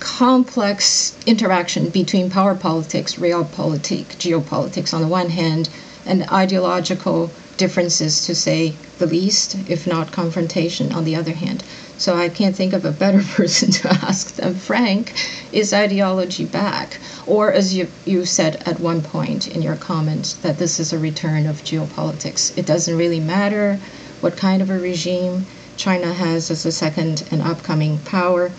complex 0.00 1.14
interaction 1.26 1.90
between 1.90 2.30
power 2.30 2.54
politics, 2.54 3.16
realpolitik, 3.16 4.06
geopolitics 4.16 4.94
on 4.94 5.02
the 5.02 5.08
one 5.08 5.28
hand, 5.28 5.68
and 6.06 6.28
ideological 6.30 7.30
differences, 7.58 8.24
to 8.24 8.34
say 8.34 8.74
the 8.98 9.06
least, 9.06 9.54
if 9.68 9.86
not 9.86 10.10
confrontation, 10.10 10.92
on 10.92 11.04
the 11.04 11.14
other 11.14 11.32
hand. 11.32 11.62
So 11.98 12.16
I 12.16 12.30
can't 12.30 12.56
think 12.56 12.72
of 12.72 12.86
a 12.86 12.90
better 12.90 13.22
person 13.36 13.70
to 13.72 13.90
ask 13.90 14.36
than 14.36 14.54
Frank 14.54 15.12
is 15.52 15.74
ideology 15.74 16.46
back? 16.46 16.98
Or, 17.26 17.52
as 17.52 17.74
you, 17.74 17.88
you 18.06 18.24
said 18.24 18.62
at 18.64 18.80
one 18.80 19.02
point 19.02 19.48
in 19.48 19.60
your 19.60 19.76
comment, 19.76 20.36
that 20.40 20.56
this 20.56 20.80
is 20.80 20.94
a 20.94 20.98
return 20.98 21.46
of 21.46 21.62
geopolitics. 21.62 22.56
It 22.56 22.64
doesn't 22.64 22.96
really 22.96 23.20
matter 23.20 23.78
what 24.22 24.38
kind 24.38 24.62
of 24.62 24.70
a 24.70 24.78
regime 24.78 25.44
China 25.80 26.12
has 26.12 26.50
as 26.50 26.66
a 26.66 26.72
second 26.72 27.26
and 27.30 27.40
upcoming 27.40 27.96
power, 28.00 28.52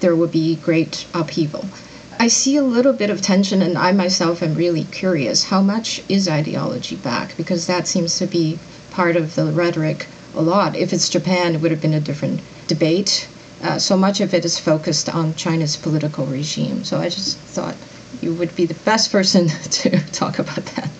there 0.00 0.14
will 0.14 0.28
be 0.28 0.56
great 0.56 1.06
upheaval. 1.14 1.64
I 2.18 2.28
see 2.28 2.56
a 2.56 2.62
little 2.62 2.92
bit 2.92 3.08
of 3.08 3.22
tension, 3.22 3.62
and 3.62 3.78
I 3.78 3.92
myself 3.92 4.42
am 4.42 4.54
really 4.54 4.84
curious 4.84 5.44
how 5.44 5.62
much 5.62 6.02
is 6.10 6.28
ideology 6.28 6.96
back? 6.96 7.34
Because 7.38 7.66
that 7.66 7.88
seems 7.88 8.18
to 8.18 8.26
be 8.26 8.58
part 8.90 9.16
of 9.16 9.34
the 9.34 9.46
rhetoric 9.46 10.08
a 10.34 10.42
lot. 10.42 10.76
If 10.76 10.92
it's 10.92 11.08
Japan, 11.08 11.54
it 11.54 11.62
would 11.62 11.70
have 11.70 11.80
been 11.80 11.94
a 11.94 12.00
different 12.00 12.42
debate. 12.66 13.28
Uh, 13.62 13.78
so 13.78 13.96
much 13.96 14.20
of 14.20 14.34
it 14.34 14.44
is 14.44 14.58
focused 14.58 15.08
on 15.08 15.34
China's 15.36 15.74
political 15.74 16.26
regime. 16.26 16.84
So 16.84 16.98
I 16.98 17.08
just 17.08 17.38
thought 17.38 17.76
you 18.20 18.34
would 18.34 18.54
be 18.54 18.66
the 18.66 18.74
best 18.84 19.10
person 19.10 19.48
to 19.70 19.98
talk 20.12 20.38
about 20.38 20.66
that. 20.76 20.90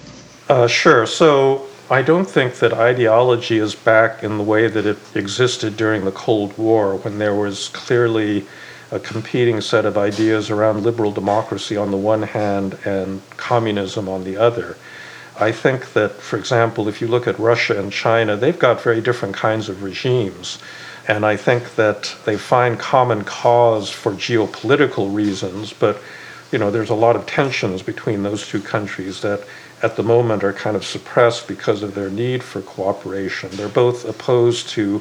Uh, 0.49 0.67
sure. 0.67 1.05
So 1.05 1.68
I 1.91 2.03
don't 2.03 2.29
think 2.29 2.57
that 2.57 2.75
ideology 2.75 3.57
is 3.57 3.75
back 3.75 4.23
in 4.23 4.37
the 4.37 4.45
way 4.45 4.69
that 4.69 4.85
it 4.85 4.99
existed 5.15 5.79
during 5.79 6.05
the 6.05 6.13
Cold 6.13 6.57
War 6.59 6.97
when 6.97 7.17
there 7.17 7.35
was 7.35 7.69
clearly 7.69 8.47
a 8.91 9.01
competing 9.01 9.63
set 9.63 9.87
of 9.87 9.97
ideas 9.97 10.51
around 10.51 10.83
liberal 10.83 11.13
democracy 11.13 11.79
on 11.79 11.91
the 11.91 11.97
one 11.97 12.25
hand 12.25 12.79
and 12.85 13.23
communism 13.39 14.07
on 14.07 14.25
the 14.25 14.37
other. 14.37 14.77
I 15.41 15.51
think 15.51 15.95
that, 15.95 16.13
for 16.13 16.37
example, 16.37 16.89
if 16.89 17.01
you 17.01 17.09
look 17.09 17.27
at 17.27 17.39
Russia 17.39 17.79
and 17.79 17.91
China, 17.91 18.37
they've 18.37 18.59
got 18.59 18.83
very 18.83 19.01
different 19.01 19.35
kinds 19.35 19.71
of 19.71 19.83
regimes. 19.83 20.59
And 21.07 21.25
I 21.25 21.37
think 21.37 21.77
that 21.77 22.15
they 22.27 22.37
find 22.37 22.79
common 22.79 23.25
cause 23.25 23.89
for 23.89 24.13
geopolitical 24.13 25.15
reasons, 25.15 25.73
but 25.73 26.03
you 26.53 26.59
know, 26.59 26.71
there's 26.71 26.91
a 26.91 26.95
lot 26.95 27.17
of 27.17 27.27
tensions 27.27 27.83
between 27.83 28.23
those 28.23 28.47
two 28.47 28.61
countries 28.61 29.23
that 29.23 29.47
at 29.83 29.97
the 29.97 30.03
moment 30.03 30.45
are 30.45 30.53
kind 30.53 30.77
of 30.77 30.85
suppressed 30.85 31.47
because 31.47 31.83
of 31.83 31.95
their 31.95 32.11
need 32.11 32.43
for 32.43 32.61
cooperation. 32.63 33.51
They're 33.53 33.69
both 33.69 34.05
opposed 34.05 34.69
to 34.71 35.01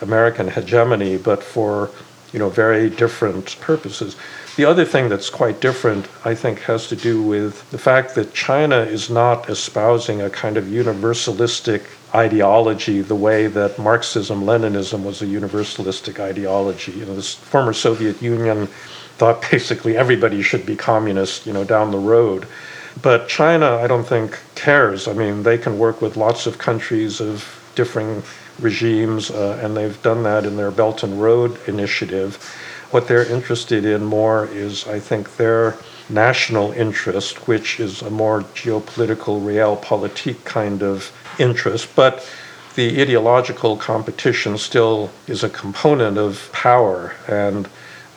American 0.00 0.48
hegemony, 0.48 1.16
but 1.16 1.42
for 1.42 1.90
you 2.32 2.38
know 2.38 2.48
very 2.48 2.90
different 2.90 3.58
purposes. 3.60 4.16
The 4.56 4.64
other 4.64 4.84
thing 4.84 5.08
that's 5.08 5.30
quite 5.30 5.60
different, 5.60 6.06
I 6.24 6.34
think, 6.34 6.60
has 6.60 6.86
to 6.88 6.96
do 6.96 7.20
with 7.20 7.68
the 7.70 7.78
fact 7.78 8.14
that 8.14 8.32
China 8.32 8.78
is 8.78 9.10
not 9.10 9.50
espousing 9.50 10.22
a 10.22 10.30
kind 10.30 10.56
of 10.56 10.66
universalistic 10.66 11.82
ideology 12.14 13.00
the 13.00 13.16
way 13.16 13.48
that 13.48 13.78
Marxism 13.78 14.42
Leninism 14.42 15.02
was 15.02 15.22
a 15.22 15.26
universalistic 15.26 16.20
ideology. 16.20 16.92
You 16.92 17.04
know, 17.06 17.16
this 17.16 17.34
former 17.34 17.72
Soviet 17.72 18.22
Union 18.22 18.68
thought 19.18 19.44
basically 19.50 19.96
everybody 19.96 20.40
should 20.42 20.64
be 20.64 20.76
communist, 20.76 21.46
you 21.46 21.52
know, 21.52 21.64
down 21.64 21.90
the 21.90 21.98
road. 21.98 22.46
But 23.02 23.28
China, 23.28 23.76
I 23.76 23.86
don't 23.86 24.06
think, 24.06 24.38
cares. 24.54 25.08
I 25.08 25.12
mean, 25.12 25.42
they 25.42 25.58
can 25.58 25.78
work 25.78 26.00
with 26.00 26.16
lots 26.16 26.46
of 26.46 26.58
countries 26.58 27.20
of 27.20 27.44
differing 27.74 28.22
regimes, 28.60 29.30
uh, 29.30 29.60
and 29.62 29.76
they've 29.76 30.00
done 30.02 30.22
that 30.22 30.44
in 30.44 30.56
their 30.56 30.70
Belt 30.70 31.02
and 31.02 31.20
Road 31.20 31.58
initiative. 31.68 32.36
What 32.90 33.08
they're 33.08 33.26
interested 33.26 33.84
in 33.84 34.04
more 34.04 34.46
is, 34.46 34.86
I 34.86 35.00
think, 35.00 35.36
their 35.36 35.76
national 36.08 36.72
interest, 36.72 37.48
which 37.48 37.80
is 37.80 38.02
a 38.02 38.10
more 38.10 38.42
geopolitical, 38.42 39.42
realpolitik 39.42 40.44
kind 40.44 40.82
of 40.82 41.10
interest. 41.38 41.88
But 41.96 42.28
the 42.76 43.00
ideological 43.00 43.76
competition 43.76 44.58
still 44.58 45.10
is 45.26 45.42
a 45.42 45.48
component 45.48 46.18
of 46.18 46.50
power. 46.52 47.14
And 47.26 47.68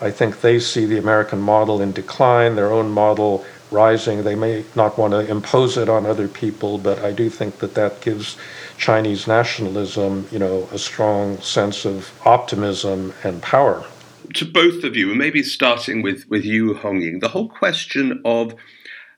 I 0.02 0.12
think 0.12 0.42
they 0.42 0.60
see 0.60 0.86
the 0.86 1.00
American 1.00 1.40
model 1.40 1.82
in 1.82 1.92
decline, 1.92 2.56
their 2.56 2.72
own 2.72 2.92
model 2.92 3.46
rising. 3.72 4.24
They 4.24 4.36
may 4.36 4.66
not 4.76 4.98
want 4.98 5.12
to 5.12 5.30
impose 5.30 5.78
it 5.78 5.90
on 5.90 6.06
other 6.06 6.28
people, 6.28 6.78
but 6.78 7.00
I 7.00 7.12
do 7.12 7.30
think 7.30 7.60
that 7.60 7.76
that 7.76 8.02
gives 8.02 8.38
Chinese 8.78 9.28
nationalism, 9.28 10.28
you 10.32 10.40
know, 10.40 10.68
a 10.72 10.78
strong 10.78 11.40
sense 11.42 11.86
of 11.86 12.12
optimism 12.26 13.14
and 13.24 13.42
power 13.42 13.86
to 14.34 14.46
both 14.46 14.84
of 14.84 14.96
you, 14.96 15.10
and 15.10 15.18
maybe 15.18 15.44
starting 15.44 16.02
with, 16.02 16.30
with 16.30 16.46
you, 16.46 16.74
Hongying, 16.74 17.22
the 17.22 17.30
whole 17.30 17.50
question 17.50 18.22
of 18.26 18.56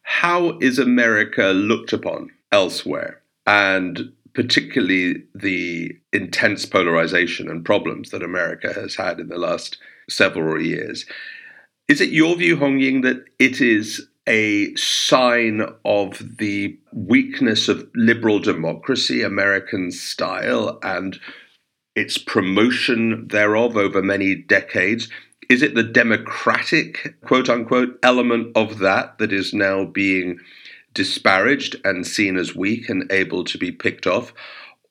how 0.04 0.58
is 0.60 0.80
America 0.80 1.48
looked 1.48 1.94
upon 1.94 2.32
elsewhere, 2.52 3.22
and 3.46 4.12
particularly 4.34 5.24
the 5.34 5.92
intense 6.14 6.66
polarization 6.66 7.50
and 7.50 7.66
problems 7.66 8.12
that 8.12 8.24
America 8.24 8.74
has 8.74 8.96
had 8.96 9.20
in 9.20 9.28
the 9.28 9.38
last 9.38 9.78
several 10.10 10.62
years. 10.62 11.06
Is 11.88 12.02
it 12.02 12.10
your 12.10 12.36
view, 12.36 12.58
Hongying, 12.58 13.02
that 13.04 13.26
it 13.40 13.62
is 13.62 14.08
a 14.30 14.74
sign 14.76 15.62
of 15.84 16.38
the 16.38 16.80
weakness 16.94 17.68
of 17.68 17.90
liberal 17.96 18.40
democracy, 18.40 19.24
American 19.24 19.92
style, 19.92 20.78
and 20.84 21.20
its 21.96 22.20
promotion 22.20 23.28
thereof 23.28 23.76
over 23.76 24.04
many 24.04 24.36
decades? 24.36 25.10
Is 25.50 25.64
it 25.64 25.74
the 25.74 25.84
democratic, 25.84 27.16
quote 27.22 27.50
unquote, 27.50 27.98
element 28.04 28.56
of 28.56 28.78
that 28.80 29.18
that 29.18 29.34
is 29.34 29.52
now 29.52 29.84
being 29.84 30.40
disparaged 30.94 31.76
and 31.84 32.06
seen 32.06 32.38
as 32.38 32.56
weak 32.56 32.88
and 32.88 33.12
able 33.12 33.44
to 33.46 33.58
be 33.58 33.72
picked 33.72 34.06
off? 34.06 34.32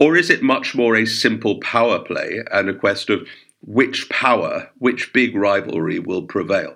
Or 0.00 0.16
is 0.16 0.30
it 0.30 0.42
much 0.42 0.75
more 0.75 0.97
a 0.97 1.07
simple 1.07 1.61
power 1.61 2.00
play 2.00 2.42
and 2.50 2.68
a 2.68 2.75
quest 2.75 3.09
of 3.09 3.26
which 3.61 4.09
power, 4.09 4.68
which 4.78 5.12
big 5.12 5.37
rivalry 5.37 6.00
will 6.00 6.23
prevail? 6.23 6.75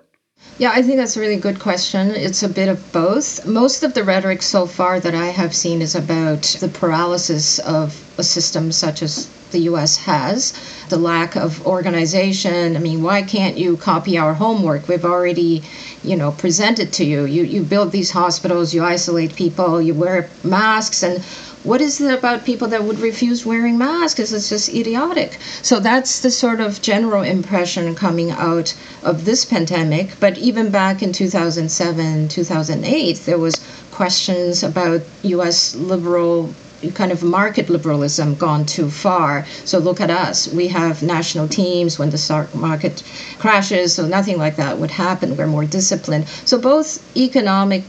Yeah, 0.59 0.71
I 0.71 0.83
think 0.83 0.97
that's 0.97 1.17
a 1.17 1.19
really 1.19 1.37
good 1.37 1.59
question. 1.59 2.11
It's 2.11 2.43
a 2.43 2.47
bit 2.47 2.69
of 2.69 2.91
both. 2.91 3.43
Most 3.45 3.81
of 3.81 3.95
the 3.95 4.03
rhetoric 4.03 4.43
so 4.43 4.67
far 4.67 4.99
that 4.99 5.15
I 5.15 5.27
have 5.27 5.53
seen 5.55 5.81
is 5.81 5.95
about 5.95 6.43
the 6.59 6.67
paralysis 6.67 7.57
of 7.59 7.99
a 8.19 8.23
system 8.23 8.71
such 8.71 9.01
as 9.01 9.27
the 9.49 9.61
US 9.71 9.97
has, 9.97 10.53
the 10.89 10.97
lack 10.97 11.35
of 11.35 11.65
organization. 11.65 12.75
I 12.75 12.79
mean, 12.79 13.01
why 13.01 13.23
can't 13.23 13.57
you 13.57 13.77
copy 13.77 14.17
our 14.17 14.33
homework? 14.33 14.87
We've 14.87 15.05
already, 15.05 15.63
you 16.03 16.15
know, 16.15 16.31
presented 16.31 16.91
to 16.93 17.03
you. 17.03 17.25
You 17.25 17.43
you 17.43 17.63
build 17.63 17.91
these 17.91 18.11
hospitals, 18.11 18.73
you 18.73 18.83
isolate 18.83 19.35
people, 19.35 19.81
you 19.81 19.93
wear 19.93 20.29
masks 20.43 21.01
and 21.03 21.23
what 21.63 21.79
is 21.79 22.01
it 22.01 22.13
about 22.13 22.43
people 22.43 22.67
that 22.67 22.83
would 22.83 22.99
refuse 22.99 23.45
wearing 23.45 23.77
masks? 23.77 24.19
It's 24.19 24.49
just 24.49 24.69
idiotic. 24.69 25.39
So 25.61 25.79
that's 25.79 26.19
the 26.19 26.29
sort 26.29 26.59
of 26.59 26.81
general 26.81 27.23
impression 27.23 27.95
coming 27.95 28.31
out 28.31 28.75
of 29.01 29.23
this 29.25 29.45
pandemic. 29.45 30.19
But 30.19 30.37
even 30.37 30.71
back 30.71 31.01
in 31.01 31.13
2007, 31.13 32.27
2008, 32.27 33.17
there 33.25 33.37
was 33.37 33.55
questions 33.91 34.63
about 34.63 35.01
U.S. 35.23 35.75
liberal 35.75 36.53
kind 36.95 37.13
of 37.13 37.23
market 37.23 37.69
liberalism 37.69 38.35
gone 38.35 38.65
too 38.65 38.89
far. 38.89 39.45
So 39.63 39.79
look 39.79 40.01
at 40.01 40.09
us. 40.09 40.51
We 40.51 40.67
have 40.67 41.01
national 41.01 41.47
teams 41.47 41.97
when 41.97 42.09
the 42.09 42.17
stock 42.17 42.53
market 42.53 43.03
crashes, 43.39 43.95
so 43.95 44.05
nothing 44.05 44.37
like 44.37 44.57
that 44.57 44.77
would 44.79 44.91
happen. 44.91 45.37
We're 45.37 45.47
more 45.47 45.65
disciplined. 45.65 46.27
So 46.27 46.59
both 46.59 46.99
economic 47.15 47.85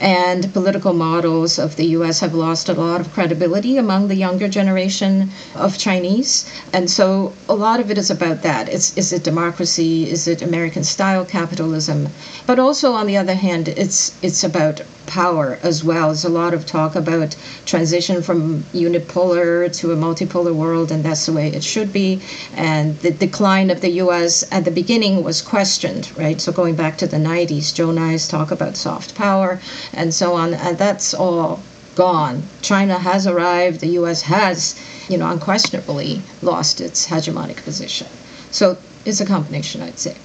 and 0.00 0.52
political 0.52 0.92
models 0.92 1.58
of 1.58 1.76
the 1.76 1.86
US 1.96 2.20
have 2.20 2.34
lost 2.34 2.68
a 2.68 2.74
lot 2.74 3.00
of 3.00 3.12
credibility 3.12 3.76
among 3.76 4.08
the 4.08 4.14
younger 4.14 4.48
generation 4.48 5.30
of 5.54 5.78
Chinese. 5.78 6.48
And 6.72 6.90
so 6.90 7.32
a 7.48 7.54
lot 7.54 7.80
of 7.80 7.90
it 7.90 7.98
is 7.98 8.10
about 8.10 8.42
that. 8.42 8.68
It's, 8.68 8.96
is 8.96 9.12
it 9.12 9.24
democracy? 9.24 10.08
Is 10.08 10.28
it 10.28 10.42
American 10.42 10.84
style 10.84 11.24
capitalism? 11.24 12.08
But 12.46 12.58
also, 12.58 12.92
on 12.92 13.06
the 13.06 13.16
other 13.16 13.34
hand, 13.34 13.68
it's, 13.68 14.12
it's 14.22 14.44
about 14.44 14.82
power 15.08 15.58
as 15.62 15.82
well. 15.82 16.06
There's 16.08 16.24
a 16.24 16.28
lot 16.28 16.54
of 16.54 16.66
talk 16.66 16.94
about 16.94 17.34
transition 17.66 18.22
from 18.22 18.62
unipolar 18.72 19.74
to 19.78 19.92
a 19.92 19.96
multipolar 19.96 20.54
world, 20.54 20.92
and 20.92 21.02
that's 21.04 21.26
the 21.26 21.32
way 21.32 21.48
it 21.48 21.64
should 21.64 21.92
be. 21.92 22.20
And 22.54 22.96
the 23.00 23.10
decline 23.10 23.70
of 23.70 23.80
the 23.80 23.90
US 24.02 24.44
at 24.52 24.64
the 24.64 24.70
beginning 24.70 25.24
was 25.24 25.42
questioned, 25.42 26.16
right? 26.16 26.40
So 26.40 26.52
going 26.52 26.76
back 26.76 26.98
to 26.98 27.06
the 27.06 27.16
90s, 27.16 27.74
Joe 27.74 27.90
Nye 27.90 28.16
talk 28.18 28.50
about 28.50 28.76
soft 28.76 29.14
power 29.14 29.60
and 29.92 30.12
so 30.14 30.34
on. 30.34 30.54
And 30.54 30.78
that's 30.78 31.14
all 31.14 31.60
gone. 31.94 32.42
China 32.62 32.98
has 32.98 33.26
arrived, 33.26 33.80
the 33.80 33.98
US 34.00 34.22
has, 34.22 34.80
you 35.08 35.18
know, 35.18 35.28
unquestionably 35.30 36.22
lost 36.42 36.80
its 36.80 37.08
hegemonic 37.08 37.62
position. 37.64 38.06
So 38.50 38.76
it's 39.04 39.20
a 39.20 39.26
combination, 39.26 39.82
I'd 39.82 39.98
say. 39.98 40.16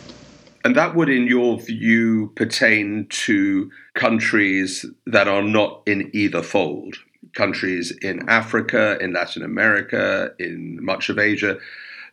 And 0.63 0.75
that 0.75 0.95
would, 0.95 1.09
in 1.09 1.27
your 1.27 1.59
view, 1.59 2.31
pertain 2.35 3.07
to 3.09 3.69
countries 3.95 4.85
that 5.05 5.27
are 5.27 5.43
not 5.43 5.81
in 5.85 6.09
either 6.13 6.41
fold. 6.41 6.95
Countries 7.33 7.91
in 8.01 8.29
Africa, 8.29 8.97
in 9.01 9.11
Latin 9.13 9.43
America, 9.43 10.31
in 10.39 10.79
much 10.81 11.09
of 11.09 11.19
Asia, 11.19 11.57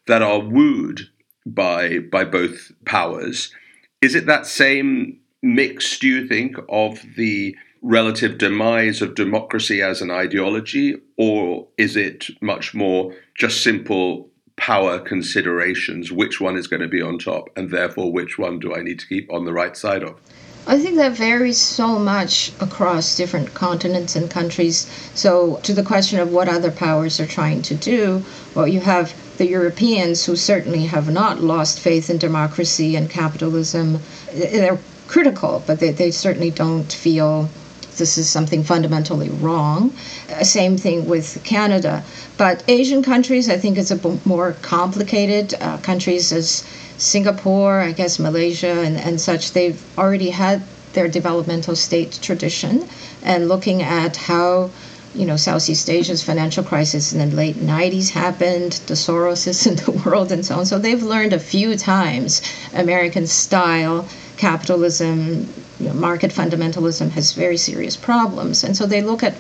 that 0.07 0.23
are 0.23 0.41
wooed 0.41 1.09
by, 1.47 1.99
by 1.99 2.25
both 2.25 2.73
powers. 2.85 3.53
Is 4.03 4.15
it 4.15 4.27
that 4.27 4.47
same 4.47 5.21
mix, 5.43 5.99
do 5.99 6.09
you 6.09 6.27
think, 6.27 6.57
of 6.69 7.01
the 7.17 7.57
relative 7.83 8.39
demise 8.39 9.01
of 9.01 9.15
democracy 9.15 9.81
as 9.83 10.03
an 10.03 10.11
ideology, 10.11 10.97
or 11.17 11.69
is 11.79 11.97
it 11.97 12.27
much 12.41 12.75
more 12.75 13.15
just 13.37 13.63
simple 13.63 14.30
power 14.61 14.99
considerations? 14.99 16.12
Which 16.12 16.40
one 16.40 16.57
is 16.57 16.68
going 16.68 16.83
to 16.83 16.88
be 16.88 17.01
on 17.03 17.18
top, 17.18 17.49
and 17.57 17.70
therefore 17.70 18.12
which 18.12 18.38
one 18.38 18.61
do 18.61 18.75
I 18.75 18.83
need 18.83 19.01
to 19.01 19.07
keep 19.07 19.33
on 19.33 19.46
the 19.46 19.53
right 19.53 19.77
side 19.77 20.05
of? 20.05 20.14
I 20.66 20.79
think 20.79 20.96
that 20.96 21.12
varies 21.12 21.59
so 21.59 21.99
much 21.99 22.53
across 22.61 23.16
different 23.16 23.55
continents 23.55 24.14
and 24.14 24.31
countries. 24.31 24.87
So, 25.14 25.57
to 25.62 25.73
the 25.73 25.83
question 25.83 26.20
of 26.20 26.31
what 26.31 26.49
other 26.49 26.70
powers 26.70 27.18
are 27.18 27.27
trying 27.27 27.62
to 27.62 27.75
do, 27.75 28.23
well, 28.55 28.68
you 28.68 28.81
have 28.81 29.14
the 29.38 29.49
Europeans 29.49 30.27
who 30.27 30.37
certainly 30.37 30.85
have 30.85 31.11
not 31.11 31.40
lost 31.40 31.81
faith 31.81 32.11
in 32.11 32.18
democracy 32.18 32.94
and 32.94 33.09
capitalism. 33.09 33.99
They're 34.35 34.79
critical, 35.09 35.64
but 35.66 35.81
they, 35.81 35.92
they 35.92 36.11
certainly 36.11 36.51
don't 36.51 36.92
feel 36.92 37.49
this 37.96 38.18
is 38.18 38.29
something 38.29 38.62
fundamentally 38.62 39.29
wrong. 39.29 39.92
Uh, 40.31 40.44
same 40.44 40.76
thing 40.76 41.07
with 41.09 41.42
Canada. 41.44 42.03
But 42.37 42.64
Asian 42.68 43.03
countries, 43.03 43.48
I 43.48 43.59
think 43.59 43.79
it's 43.79 43.90
a 43.90 44.18
more 44.24 44.57
complicated. 44.62 45.55
Uh, 45.61 45.79
countries 45.79 46.33
as 46.33 46.64
Singapore, 46.96 47.81
I 47.81 47.92
guess 47.92 48.18
Malaysia, 48.18 48.83
and, 48.83 48.96
and 48.96 49.20
such, 49.20 49.53
they've 49.53 49.81
already 49.98 50.31
had 50.31 50.62
their 50.92 51.09
developmental 51.09 51.76
state 51.76 52.18
tradition 52.20 52.88
and 53.22 53.48
looking 53.48 53.83
at 53.83 54.16
how 54.16 54.70
you 55.14 55.26
know, 55.26 55.37
Southeast 55.37 55.90
Asia's 55.90 56.22
financial 56.22 56.62
crisis 56.62 57.12
in 57.12 57.31
the 57.31 57.37
late 57.37 57.57
90s 57.57 58.11
happened, 58.11 58.72
the 58.87 58.94
Soroses 58.94 59.66
in 59.70 59.76
the 59.76 59.90
world, 60.03 60.31
and 60.31 60.46
so 60.46 60.59
on. 60.61 60.66
So 60.66 60.79
they've 60.79 61.03
learned 61.03 61.33
a 61.33 61.38
few 61.38 61.76
times 61.76 62.42
American 62.72 63.26
style 63.26 64.07
capitalism, 64.37 65.48
you 65.81 65.88
know, 65.88 65.95
market 65.95 66.31
fundamentalism 66.31 67.11
has 67.11 67.33
very 67.33 67.57
serious 67.57 67.97
problems. 67.97 68.62
And 68.62 68.77
so 68.77 68.87
they 68.87 69.03
look 69.03 69.23
at 69.23 69.35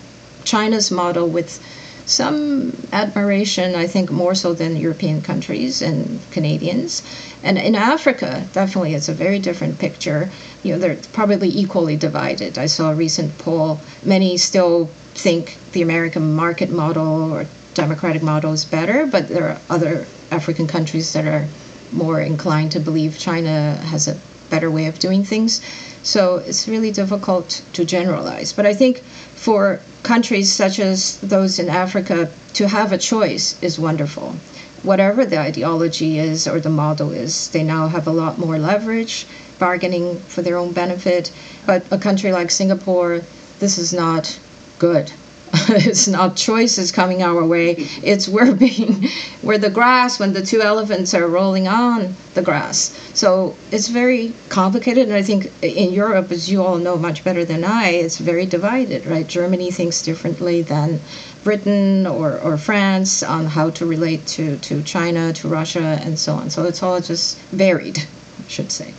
China's 0.44 0.90
model 0.90 1.28
with 1.28 1.60
some 2.06 2.72
admiration, 2.92 3.74
I 3.74 3.86
think 3.86 4.10
more 4.10 4.34
so 4.34 4.52
than 4.52 4.76
European 4.76 5.22
countries 5.22 5.82
and 5.82 6.18
Canadians. 6.32 7.02
And 7.42 7.58
in 7.58 7.74
Africa, 7.74 8.46
definitely 8.52 8.94
it's 8.94 9.08
a 9.08 9.14
very 9.14 9.38
different 9.38 9.78
picture. 9.78 10.30
You 10.62 10.72
know, 10.72 10.78
they're 10.78 10.98
probably 11.12 11.48
equally 11.48 11.96
divided. 11.96 12.58
I 12.58 12.66
saw 12.66 12.90
a 12.90 12.94
recent 12.94 13.36
poll, 13.38 13.80
many 14.04 14.36
still 14.38 14.86
think 15.14 15.56
the 15.72 15.82
American 15.82 16.34
market 16.34 16.70
model 16.70 17.32
or 17.32 17.46
democratic 17.74 18.22
model 18.22 18.52
is 18.52 18.64
better, 18.64 19.06
but 19.06 19.28
there 19.28 19.48
are 19.48 19.60
other 19.68 20.06
African 20.30 20.66
countries 20.66 21.12
that 21.12 21.26
are 21.26 21.46
more 21.92 22.20
inclined 22.20 22.72
to 22.72 22.80
believe 22.80 23.18
China 23.18 23.76
has 23.76 24.08
a 24.08 24.14
better 24.50 24.70
way 24.70 24.86
of 24.86 24.98
doing 24.98 25.24
things. 25.24 25.60
So 26.02 26.36
it's 26.36 26.68
really 26.68 26.90
difficult 26.90 27.62
to 27.72 27.84
generalize. 27.84 28.52
But 28.52 28.66
I 28.66 28.74
think 28.74 28.98
for 29.34 29.80
countries 30.02 30.52
such 30.52 30.78
as 30.78 31.18
those 31.20 31.58
in 31.58 31.68
Africa, 31.68 32.30
to 32.54 32.68
have 32.68 32.92
a 32.92 32.98
choice 32.98 33.62
is 33.62 33.78
wonderful. 33.78 34.34
Whatever 34.82 35.24
the 35.24 35.38
ideology 35.38 36.18
is 36.18 36.48
or 36.48 36.58
the 36.58 36.70
model 36.70 37.10
is, 37.10 37.50
they 37.50 37.62
now 37.62 37.88
have 37.88 38.06
a 38.06 38.12
lot 38.12 38.38
more 38.38 38.58
leverage, 38.58 39.26
bargaining 39.58 40.18
for 40.20 40.42
their 40.42 40.56
own 40.56 40.72
benefit. 40.72 41.30
But 41.66 41.84
a 41.90 41.98
country 41.98 42.32
like 42.32 42.50
Singapore, 42.50 43.20
this 43.58 43.78
is 43.78 43.92
not 43.92 44.38
good. 44.78 45.12
it's 45.68 46.06
not 46.06 46.36
choices 46.36 46.92
coming 46.92 47.22
our 47.22 47.44
way. 47.44 47.74
It's 48.02 48.28
we're 48.28 48.54
being 48.54 49.06
we're 49.42 49.58
the 49.58 49.70
grass 49.70 50.20
when 50.20 50.32
the 50.32 50.42
two 50.42 50.62
elephants 50.62 51.12
are 51.14 51.26
rolling 51.26 51.66
on 51.66 52.14
the 52.34 52.42
grass. 52.42 52.96
So 53.14 53.56
it's 53.72 53.88
very 53.88 54.32
complicated, 54.48 55.08
and 55.08 55.16
I 55.16 55.22
think 55.22 55.50
in 55.62 55.92
Europe, 55.92 56.30
as 56.30 56.50
you 56.50 56.62
all 56.62 56.78
know 56.78 56.96
much 56.96 57.24
better 57.24 57.44
than 57.44 57.64
I, 57.64 57.88
it's 57.88 58.18
very 58.18 58.46
divided. 58.46 59.06
Right? 59.06 59.26
Germany 59.26 59.70
thinks 59.70 60.02
differently 60.02 60.62
than 60.62 61.00
Britain 61.42 62.06
or, 62.06 62.38
or 62.38 62.56
France 62.56 63.22
on 63.22 63.46
how 63.46 63.70
to 63.70 63.86
relate 63.86 64.26
to, 64.26 64.58
to 64.58 64.82
China, 64.82 65.32
to 65.32 65.48
Russia, 65.48 65.98
and 66.02 66.18
so 66.18 66.34
on. 66.34 66.50
So 66.50 66.64
it's 66.64 66.82
all 66.82 67.00
just 67.00 67.38
varied, 67.50 67.98
I 67.98 68.48
should 68.48 68.70
say. 68.70 68.94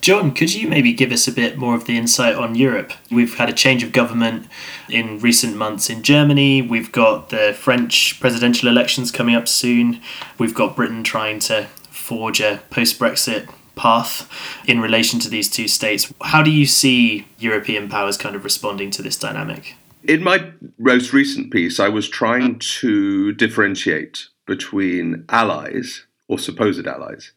John, 0.00 0.32
could 0.32 0.54
you 0.54 0.66
maybe 0.66 0.94
give 0.94 1.12
us 1.12 1.28
a 1.28 1.32
bit 1.32 1.58
more 1.58 1.74
of 1.74 1.84
the 1.84 1.98
insight 1.98 2.34
on 2.34 2.54
Europe? 2.54 2.92
We've 3.10 3.34
had 3.34 3.50
a 3.50 3.52
change 3.52 3.82
of 3.82 3.92
government 3.92 4.46
in 4.88 5.18
recent 5.18 5.56
months 5.56 5.90
in 5.90 6.02
Germany. 6.02 6.62
We've 6.62 6.90
got 6.90 7.28
the 7.28 7.52
French 7.52 8.18
presidential 8.18 8.70
elections 8.70 9.12
coming 9.12 9.34
up 9.34 9.46
soon. 9.46 10.00
We've 10.38 10.54
got 10.54 10.74
Britain 10.74 11.02
trying 11.02 11.38
to 11.40 11.66
forge 11.90 12.40
a 12.40 12.62
post 12.70 12.98
Brexit 12.98 13.50
path 13.76 14.30
in 14.66 14.80
relation 14.80 15.20
to 15.20 15.28
these 15.28 15.50
two 15.50 15.68
states. 15.68 16.12
How 16.22 16.42
do 16.42 16.50
you 16.50 16.64
see 16.64 17.26
European 17.38 17.90
powers 17.90 18.16
kind 18.16 18.34
of 18.34 18.42
responding 18.42 18.90
to 18.92 19.02
this 19.02 19.18
dynamic? 19.18 19.74
In 20.04 20.22
my 20.22 20.50
most 20.78 21.12
recent 21.12 21.52
piece, 21.52 21.78
I 21.78 21.88
was 21.88 22.08
trying 22.08 22.58
to 22.58 23.32
differentiate 23.32 24.28
between 24.46 25.26
allies 25.28 26.06
or 26.26 26.38
supposed 26.38 26.86
allies 26.86 27.32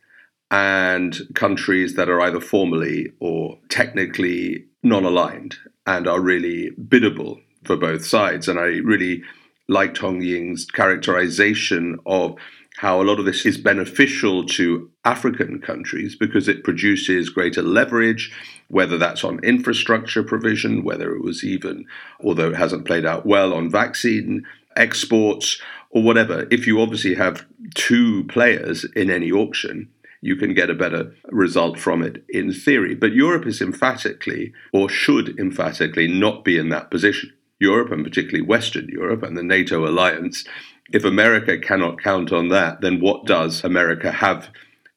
and 0.54 1.20
countries 1.34 1.96
that 1.96 2.10
are 2.10 2.22
either 2.22 2.40
formally 2.40 3.12
or 3.20 3.58
technically 3.70 4.64
non 4.84 5.04
aligned 5.04 5.56
and 5.88 6.08
are 6.08 6.22
really 6.22 6.70
biddable 6.88 7.40
for 7.64 7.76
both 7.76 8.06
sides. 8.06 8.48
And 8.48 8.60
I 8.60 8.78
really 8.84 9.24
liked 9.68 9.98
Hongying's 9.98 10.66
characterization 10.66 11.98
of 12.06 12.36
how 12.78 13.02
a 13.02 13.04
lot 13.04 13.18
of 13.18 13.26
this 13.26 13.48
is 13.48 13.58
beneficial 13.58 14.46
to 14.46 14.92
African 15.04 15.60
countries 15.60 16.16
because 16.16 16.48
it 16.48 16.64
produces 16.64 17.32
greater 17.32 17.64
leverage, 17.64 18.32
whether 18.68 19.00
that's 19.00 19.24
on 19.24 19.44
infrastructure 19.44 20.22
provision, 20.22 20.84
whether 20.84 21.16
it 21.16 21.24
was 21.24 21.44
even, 21.44 21.88
although 22.24 22.52
it 22.52 22.58
hasn't 22.58 22.86
played 22.86 23.08
out 23.08 23.26
well, 23.26 23.56
on 23.56 23.72
vaccine 23.72 24.46
exports 24.76 25.60
or 25.90 26.04
whatever. 26.04 26.46
If 26.52 26.68
you 26.68 26.80
obviously 26.80 27.16
have 27.16 27.44
two 27.74 28.26
players 28.26 28.84
in 28.96 29.10
any 29.10 29.32
auction, 29.32 29.90
you 30.24 30.38
can 30.38 30.54
get 30.54 30.70
a 30.70 30.74
better 30.74 31.14
result 31.26 31.78
from 31.78 32.02
it 32.02 32.24
in 32.30 32.54
theory. 32.54 32.96
But 32.96 33.14
Europe 33.14 33.46
is 33.46 33.62
emphatically, 33.62 34.54
or 34.72 34.88
should 34.88 35.38
emphatically, 35.38 36.08
not 36.08 36.46
be 36.46 36.58
in 36.58 36.70
that 36.70 36.90
position. 36.90 37.34
Europe, 37.60 37.92
and 37.92 38.06
particularly 38.06 38.42
Western 38.42 38.88
Europe 38.88 39.22
and 39.22 39.38
the 39.38 39.44
NATO 39.44 39.86
alliance, 39.86 40.46
if 40.94 41.04
America 41.04 41.58
cannot 41.58 42.02
count 42.02 42.32
on 42.32 42.48
that, 42.50 42.80
then 42.80 43.02
what 43.02 43.26
does 43.26 43.64
America 43.66 44.12
have 44.12 44.50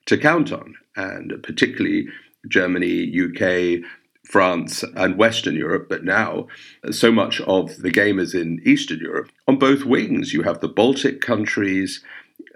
to 0.07 0.17
count 0.17 0.53
on? 0.53 0.77
And 0.95 1.43
particularly 1.43 2.07
Germany, 2.49 3.13
UK, 3.13 3.85
France, 4.25 4.85
and 4.95 5.19
Western 5.19 5.57
Europe, 5.57 5.89
but 5.89 6.05
now 6.05 6.47
so 6.91 7.11
much 7.11 7.41
of 7.43 7.79
the 7.79 7.91
game 7.91 8.21
is 8.21 8.35
in 8.35 8.61
Eastern 8.65 9.01
Europe. 9.01 9.31
On 9.49 9.59
both 9.59 9.85
wings, 9.85 10.33
you 10.33 10.43
have 10.43 10.61
the 10.61 10.69
Baltic 10.69 11.21
countries, 11.21 12.03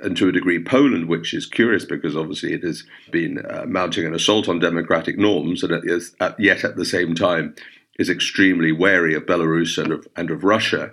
and 0.03 0.17
to 0.17 0.29
a 0.29 0.33
degree 0.33 0.63
Poland, 0.63 1.09
which 1.09 1.35
is 1.35 1.47
curious 1.47 1.85
because 1.85 2.17
obviously 2.17 2.53
it 2.53 2.63
has 2.63 2.85
been 3.11 3.45
uh, 3.47 3.65
mounting 3.67 4.07
an 4.07 4.15
assault 4.15 4.49
on 4.49 4.59
democratic 4.59 5.19
norms, 5.19 5.63
and 5.63 5.73
at, 6.21 6.41
yet 6.41 6.65
at 6.65 6.77
the 6.77 6.85
same 6.85 7.15
time 7.15 7.55
is 7.99 8.09
extremely 8.09 8.73
wary 8.73 9.15
of 9.15 9.27
Belarus 9.27 9.77
and 9.83 9.93
of, 9.93 10.09
and 10.17 10.31
of 10.31 10.45
Russia. 10.45 10.93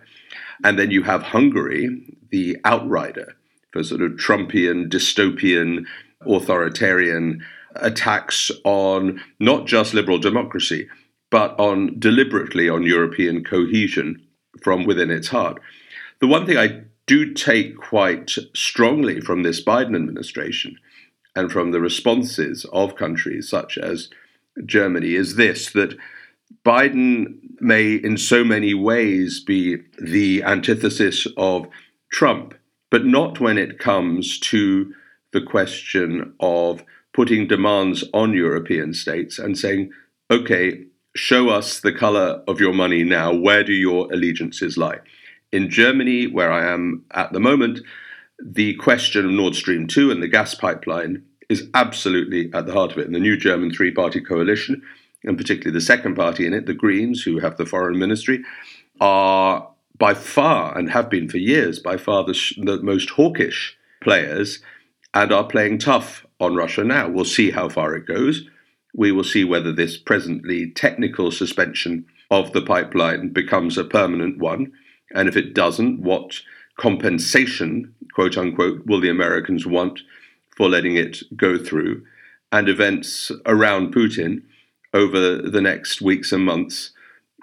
And 0.63 0.77
then 0.77 0.91
you 0.91 1.03
have 1.03 1.23
Hungary, 1.23 2.17
the 2.31 2.57
outrider 2.65 3.35
for 3.71 3.83
sort 3.83 4.01
of 4.01 4.13
Trumpian, 4.13 4.89
dystopian, 4.89 5.85
authoritarian 6.21 7.45
attacks 7.75 8.51
on 8.63 9.21
not 9.39 9.67
just 9.67 9.93
liberal 9.93 10.17
democracy, 10.17 10.87
but 11.29 11.57
on 11.59 11.97
deliberately 11.99 12.67
on 12.69 12.83
European 12.83 13.43
cohesion 13.43 14.21
from 14.61 14.85
within 14.85 15.11
its 15.11 15.27
heart. 15.27 15.61
The 16.19 16.27
one 16.27 16.45
thing 16.45 16.57
I 16.57 16.81
do 17.07 17.33
take 17.33 17.77
quite 17.77 18.31
strongly 18.53 19.19
from 19.19 19.43
this 19.43 19.63
Biden 19.63 19.95
administration 19.95 20.77
and 21.35 21.51
from 21.51 21.71
the 21.71 21.79
responses 21.79 22.65
of 22.71 22.95
countries 22.95 23.49
such 23.49 23.77
as 23.77 24.09
Germany 24.65 25.15
is 25.15 25.35
this 25.35 25.71
that 25.71 25.97
Biden 26.65 27.39
may, 27.59 27.93
in 27.95 28.17
so 28.17 28.43
many 28.43 28.73
ways, 28.73 29.39
be 29.39 29.77
the 29.99 30.43
antithesis 30.43 31.27
of 31.37 31.67
Trump, 32.11 32.53
but 32.89 33.05
not 33.05 33.39
when 33.39 33.57
it 33.57 33.79
comes 33.79 34.39
to 34.39 34.93
the 35.33 35.41
question 35.41 36.33
of 36.39 36.83
putting 37.13 37.47
demands 37.47 38.03
on 38.13 38.33
European 38.33 38.93
states 38.93 39.39
and 39.39 39.57
saying, 39.57 39.91
okay, 40.31 40.85
show 41.15 41.49
us 41.49 41.79
the 41.79 41.91
color 41.91 42.43
of 42.47 42.59
your 42.59 42.73
money 42.73 43.03
now. 43.03 43.33
Where 43.33 43.63
do 43.63 43.73
your 43.73 44.11
allegiances 44.11 44.77
lie? 44.77 44.99
In 45.51 45.69
Germany, 45.69 46.27
where 46.27 46.51
I 46.51 46.71
am 46.71 47.05
at 47.11 47.31
the 47.33 47.39
moment, 47.39 47.79
the 48.43 48.75
question 48.75 49.25
of 49.25 49.31
Nord 49.31 49.55
Stream 49.55 49.87
2 49.87 50.11
and 50.11 50.21
the 50.21 50.27
gas 50.27 50.53
pipeline 50.53 51.23
is 51.49 51.69
absolutely 51.73 52.51
at 52.53 52.65
the 52.65 52.73
heart 52.73 52.91
of 52.91 52.97
it. 52.97 53.05
And 53.05 53.15
the 53.15 53.19
new 53.19 53.37
German 53.37 53.71
three 53.71 53.91
party 53.91 54.19
coalition, 54.19 54.81
and 55.23 55.37
particularly 55.37 55.73
the 55.73 55.81
second 55.81 56.15
party 56.15 56.45
in 56.45 56.53
it, 56.53 56.65
the 56.65 56.73
Greens, 56.73 57.23
who 57.23 57.39
have 57.39 57.57
the 57.57 57.65
foreign 57.65 57.97
ministry, 57.97 58.43
are 58.99 59.69
by 59.97 60.13
far, 60.13 60.77
and 60.77 60.91
have 60.91 61.09
been 61.09 61.27
for 61.27 61.37
years, 61.37 61.79
by 61.79 61.97
far 61.97 62.23
the, 62.23 62.33
sh- 62.33 62.59
the 62.61 62.81
most 62.83 63.09
hawkish 63.11 63.75
players 64.01 64.59
and 65.13 65.31
are 65.31 65.45
playing 65.45 65.79
tough 65.79 66.25
on 66.39 66.55
Russia 66.55 66.83
now. 66.83 67.09
We'll 67.09 67.25
see 67.25 67.51
how 67.51 67.69
far 67.69 67.95
it 67.95 68.05
goes. 68.05 68.47
We 68.93 69.11
will 69.11 69.23
see 69.23 69.43
whether 69.43 69.71
this 69.71 69.97
presently 69.97 70.69
technical 70.71 71.31
suspension 71.31 72.05
of 72.29 72.53
the 72.53 72.61
pipeline 72.61 73.29
becomes 73.29 73.77
a 73.77 73.83
permanent 73.83 74.37
one. 74.37 74.73
And 75.13 75.27
if 75.27 75.35
it 75.37 75.53
doesn't, 75.53 76.01
what 76.01 76.41
compensation, 76.77 77.93
quote 78.13 78.37
unquote, 78.37 78.85
will 78.85 79.01
the 79.01 79.09
Americans 79.09 79.65
want 79.65 80.01
for 80.55 80.69
letting 80.69 80.95
it 80.95 81.19
go 81.35 81.57
through? 81.57 82.03
And 82.51 82.69
events 82.69 83.31
around 83.45 83.93
Putin 83.93 84.43
over 84.93 85.37
the 85.37 85.61
next 85.61 86.01
weeks 86.01 86.31
and 86.31 86.45
months 86.45 86.91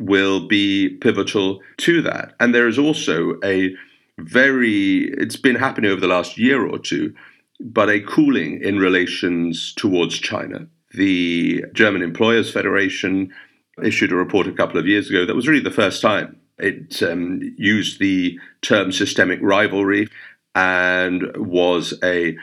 will 0.01 0.47
be 0.49 0.89
pivotal 1.01 1.61
to 1.79 2.03
that. 2.03 2.35
And 2.41 2.55
there 2.55 2.69
is 2.69 2.79
also 2.79 3.39
a 3.45 3.75
very, 4.19 5.13
it's 5.19 5.37
been 5.37 5.57
happening 5.57 5.91
over 5.91 6.01
the 6.01 6.07
last 6.07 6.39
year 6.39 6.67
or 6.67 6.79
two, 6.79 7.15
but 7.61 7.89
a 7.89 8.01
cooling 8.01 8.61
in 8.63 8.79
relations 8.79 9.73
towards 9.75 10.19
China. 10.19 10.67
The 10.93 11.65
German 11.73 12.03
Employers 12.03 12.53
Federation 12.53 13.33
issued 13.83 14.13
a 14.13 14.17
report 14.17 14.47
a 14.47 14.53
couple 14.53 14.79
of 14.79 14.87
years 14.87 15.11
ago 15.11 15.27
that 15.27 15.35
was 15.35 15.49
really 15.49 15.63
the 15.63 15.71
first 15.71 16.01
time 16.01 16.41
it 16.59 17.03
um, 17.03 17.41
used 17.57 17.99
the 17.99 18.39
term 18.63 18.93
systemic 18.93 19.41
rivalry 19.43 20.09
and 20.55 21.37
was 21.37 21.95
a 22.03 22.37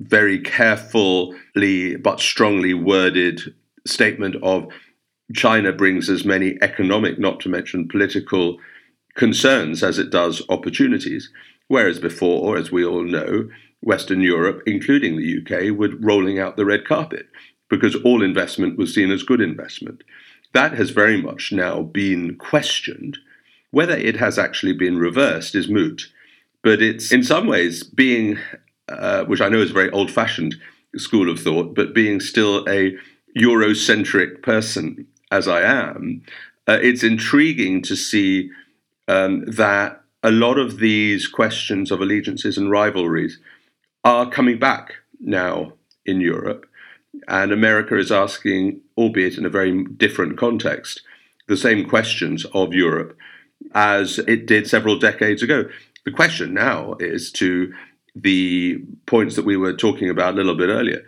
very 0.00 0.40
carefully 0.40 1.96
but 1.96 2.20
strongly 2.20 2.72
worded 2.72 3.54
statement 3.86 4.36
of 4.42 4.68
China 5.34 5.72
brings 5.72 6.08
as 6.08 6.24
many 6.24 6.56
economic, 6.62 7.18
not 7.18 7.40
to 7.40 7.48
mention 7.48 7.88
political, 7.88 8.58
concerns 9.14 9.82
as 9.82 9.98
it 9.98 10.10
does 10.10 10.42
opportunities. 10.48 11.30
Whereas 11.66 11.98
before, 11.98 12.56
as 12.56 12.72
we 12.72 12.84
all 12.84 13.02
know, 13.02 13.50
Western 13.80 14.22
Europe, 14.22 14.62
including 14.66 15.16
the 15.16 15.38
UK, 15.38 15.76
were 15.76 15.94
rolling 16.00 16.38
out 16.38 16.56
the 16.56 16.64
red 16.64 16.86
carpet 16.86 17.26
because 17.68 17.94
all 17.96 18.22
investment 18.22 18.78
was 18.78 18.94
seen 18.94 19.10
as 19.10 19.22
good 19.22 19.42
investment. 19.42 20.02
That 20.54 20.72
has 20.72 20.90
very 20.90 21.20
much 21.20 21.52
now 21.52 21.82
been 21.82 22.36
questioned 22.36 23.18
whether 23.70 23.96
it 23.96 24.16
has 24.16 24.38
actually 24.38 24.72
been 24.72 24.98
reversed 24.98 25.54
is 25.54 25.68
moot, 25.68 26.10
but 26.62 26.82
it's 26.82 27.12
in 27.12 27.22
some 27.22 27.46
ways 27.46 27.82
being, 27.82 28.38
uh, 28.88 29.24
which 29.24 29.40
I 29.40 29.48
know 29.48 29.60
is 29.60 29.70
a 29.70 29.74
very 29.74 29.90
old 29.90 30.10
fashioned 30.10 30.56
school 30.96 31.30
of 31.30 31.40
thought, 31.40 31.74
but 31.74 31.94
being 31.94 32.20
still 32.20 32.64
a 32.68 32.96
Eurocentric 33.38 34.42
person 34.42 35.06
as 35.30 35.46
I 35.46 35.62
am, 35.62 36.22
uh, 36.66 36.78
it's 36.80 37.02
intriguing 37.02 37.82
to 37.82 37.96
see 37.96 38.50
um, 39.06 39.44
that 39.46 40.02
a 40.22 40.30
lot 40.30 40.58
of 40.58 40.78
these 40.78 41.26
questions 41.26 41.90
of 41.90 42.00
allegiances 42.00 42.58
and 42.58 42.70
rivalries 42.70 43.38
are 44.04 44.28
coming 44.28 44.58
back 44.58 44.94
now 45.20 45.72
in 46.04 46.20
Europe. 46.20 46.66
And 47.26 47.52
America 47.52 47.96
is 47.96 48.12
asking, 48.12 48.80
albeit 48.96 49.38
in 49.38 49.46
a 49.46 49.50
very 49.50 49.84
different 49.84 50.36
context, 50.36 51.02
the 51.46 51.56
same 51.56 51.88
questions 51.88 52.44
of 52.46 52.74
Europe 52.74 53.16
as 53.74 54.18
it 54.20 54.46
did 54.46 54.68
several 54.68 54.98
decades 54.98 55.42
ago. 55.42 55.68
The 56.04 56.12
question 56.12 56.54
now 56.54 56.94
is 57.00 57.30
to 57.32 57.72
the 58.14 58.78
points 59.06 59.36
that 59.36 59.44
we 59.44 59.56
were 59.56 59.72
talking 59.72 60.08
about 60.08 60.34
a 60.34 60.36
little 60.36 60.54
bit 60.54 60.68
earlier 60.68 61.04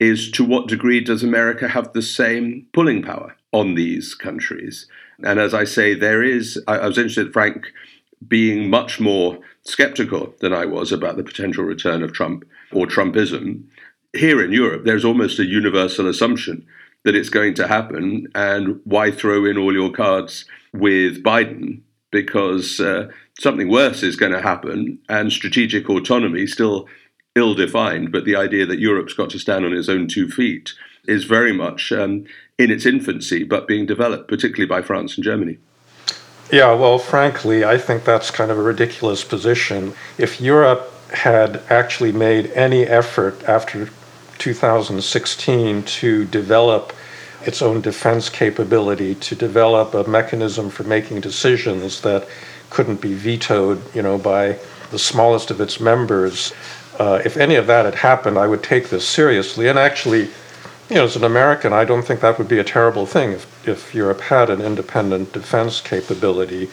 is 0.00 0.30
to 0.30 0.44
what 0.44 0.68
degree 0.68 1.00
does 1.00 1.22
America 1.22 1.68
have 1.68 1.92
the 1.92 2.02
same 2.02 2.66
pulling 2.72 3.02
power 3.02 3.36
on 3.52 3.74
these 3.74 4.14
countries? 4.14 4.86
And 5.24 5.40
as 5.40 5.54
I 5.54 5.64
say, 5.64 5.94
there 5.94 6.22
is, 6.22 6.62
I, 6.68 6.78
I 6.78 6.86
was 6.86 6.98
interested, 6.98 7.32
Frank, 7.32 7.66
being 8.26 8.70
much 8.70 9.00
more 9.00 9.38
skeptical 9.62 10.34
than 10.40 10.52
I 10.52 10.64
was 10.64 10.92
about 10.92 11.16
the 11.16 11.24
potential 11.24 11.64
return 11.64 12.02
of 12.02 12.12
Trump 12.12 12.44
or 12.72 12.86
Trumpism. 12.86 13.64
Here 14.12 14.42
in 14.42 14.52
Europe, 14.52 14.84
there's 14.84 15.04
almost 15.04 15.38
a 15.38 15.44
universal 15.44 16.08
assumption 16.08 16.66
that 17.04 17.14
it's 17.14 17.28
going 17.28 17.54
to 17.54 17.68
happen. 17.68 18.28
And 18.34 18.80
why 18.84 19.10
throw 19.10 19.44
in 19.44 19.58
all 19.58 19.72
your 19.72 19.90
cards 19.90 20.44
with 20.72 21.22
Biden? 21.22 21.80
Because 22.10 22.80
uh, 22.80 23.08
something 23.38 23.68
worse 23.68 24.02
is 24.02 24.16
going 24.16 24.32
to 24.32 24.40
happen, 24.40 24.98
and 25.08 25.32
strategic 25.32 25.90
autonomy 25.90 26.46
still 26.46 26.88
ill 27.34 27.54
defined, 27.54 28.12
but 28.12 28.24
the 28.24 28.36
idea 28.36 28.66
that 28.66 28.80
Europe's 28.80 29.14
got 29.14 29.30
to 29.30 29.38
stand 29.38 29.64
on 29.64 29.72
its 29.72 29.88
own 29.88 30.08
two 30.08 30.28
feet 30.28 30.72
is 31.06 31.24
very 31.24 31.52
much 31.52 31.92
um, 31.92 32.24
in 32.58 32.70
its 32.70 32.84
infancy, 32.84 33.44
but 33.44 33.68
being 33.68 33.86
developed, 33.86 34.28
particularly 34.28 34.66
by 34.66 34.82
France 34.82 35.16
and 35.16 35.24
Germany. 35.24 35.58
Yeah, 36.50 36.72
well, 36.72 36.98
frankly, 36.98 37.64
I 37.64 37.76
think 37.78 38.04
that's 38.04 38.30
kind 38.30 38.50
of 38.50 38.58
a 38.58 38.62
ridiculous 38.62 39.22
position. 39.22 39.94
If 40.16 40.40
Europe 40.40 40.90
had 41.12 41.62
actually 41.68 42.12
made 42.12 42.50
any 42.52 42.84
effort 42.84 43.42
after 43.44 43.90
2016 44.38 45.82
to 45.82 46.24
develop 46.26 46.92
its 47.42 47.62
own 47.62 47.80
defense 47.80 48.28
capability, 48.28 49.14
to 49.14 49.34
develop 49.34 49.94
a 49.94 50.08
mechanism 50.08 50.70
for 50.70 50.84
making 50.84 51.20
decisions 51.20 52.00
that 52.02 52.26
couldn't 52.70 53.00
be 53.00 53.14
vetoed, 53.14 53.82
you 53.94 54.02
know, 54.02 54.18
by 54.18 54.58
the 54.90 54.98
smallest 54.98 55.50
of 55.50 55.60
its 55.60 55.80
members. 55.80 56.52
Uh, 56.98 57.20
if 57.24 57.36
any 57.36 57.54
of 57.54 57.66
that 57.66 57.84
had 57.84 57.94
happened, 57.94 58.38
I 58.38 58.46
would 58.46 58.62
take 58.62 58.90
this 58.90 59.06
seriously. 59.06 59.68
And 59.68 59.78
actually, 59.78 60.28
you 60.88 60.96
know, 60.96 61.04
as 61.04 61.16
an 61.16 61.24
American, 61.24 61.72
I 61.72 61.84
don't 61.84 62.02
think 62.02 62.20
that 62.20 62.38
would 62.38 62.48
be 62.48 62.58
a 62.58 62.64
terrible 62.64 63.06
thing 63.06 63.32
if, 63.32 63.68
if 63.68 63.94
Europe 63.94 64.22
had 64.22 64.50
an 64.50 64.60
independent 64.60 65.32
defense 65.32 65.80
capability. 65.80 66.70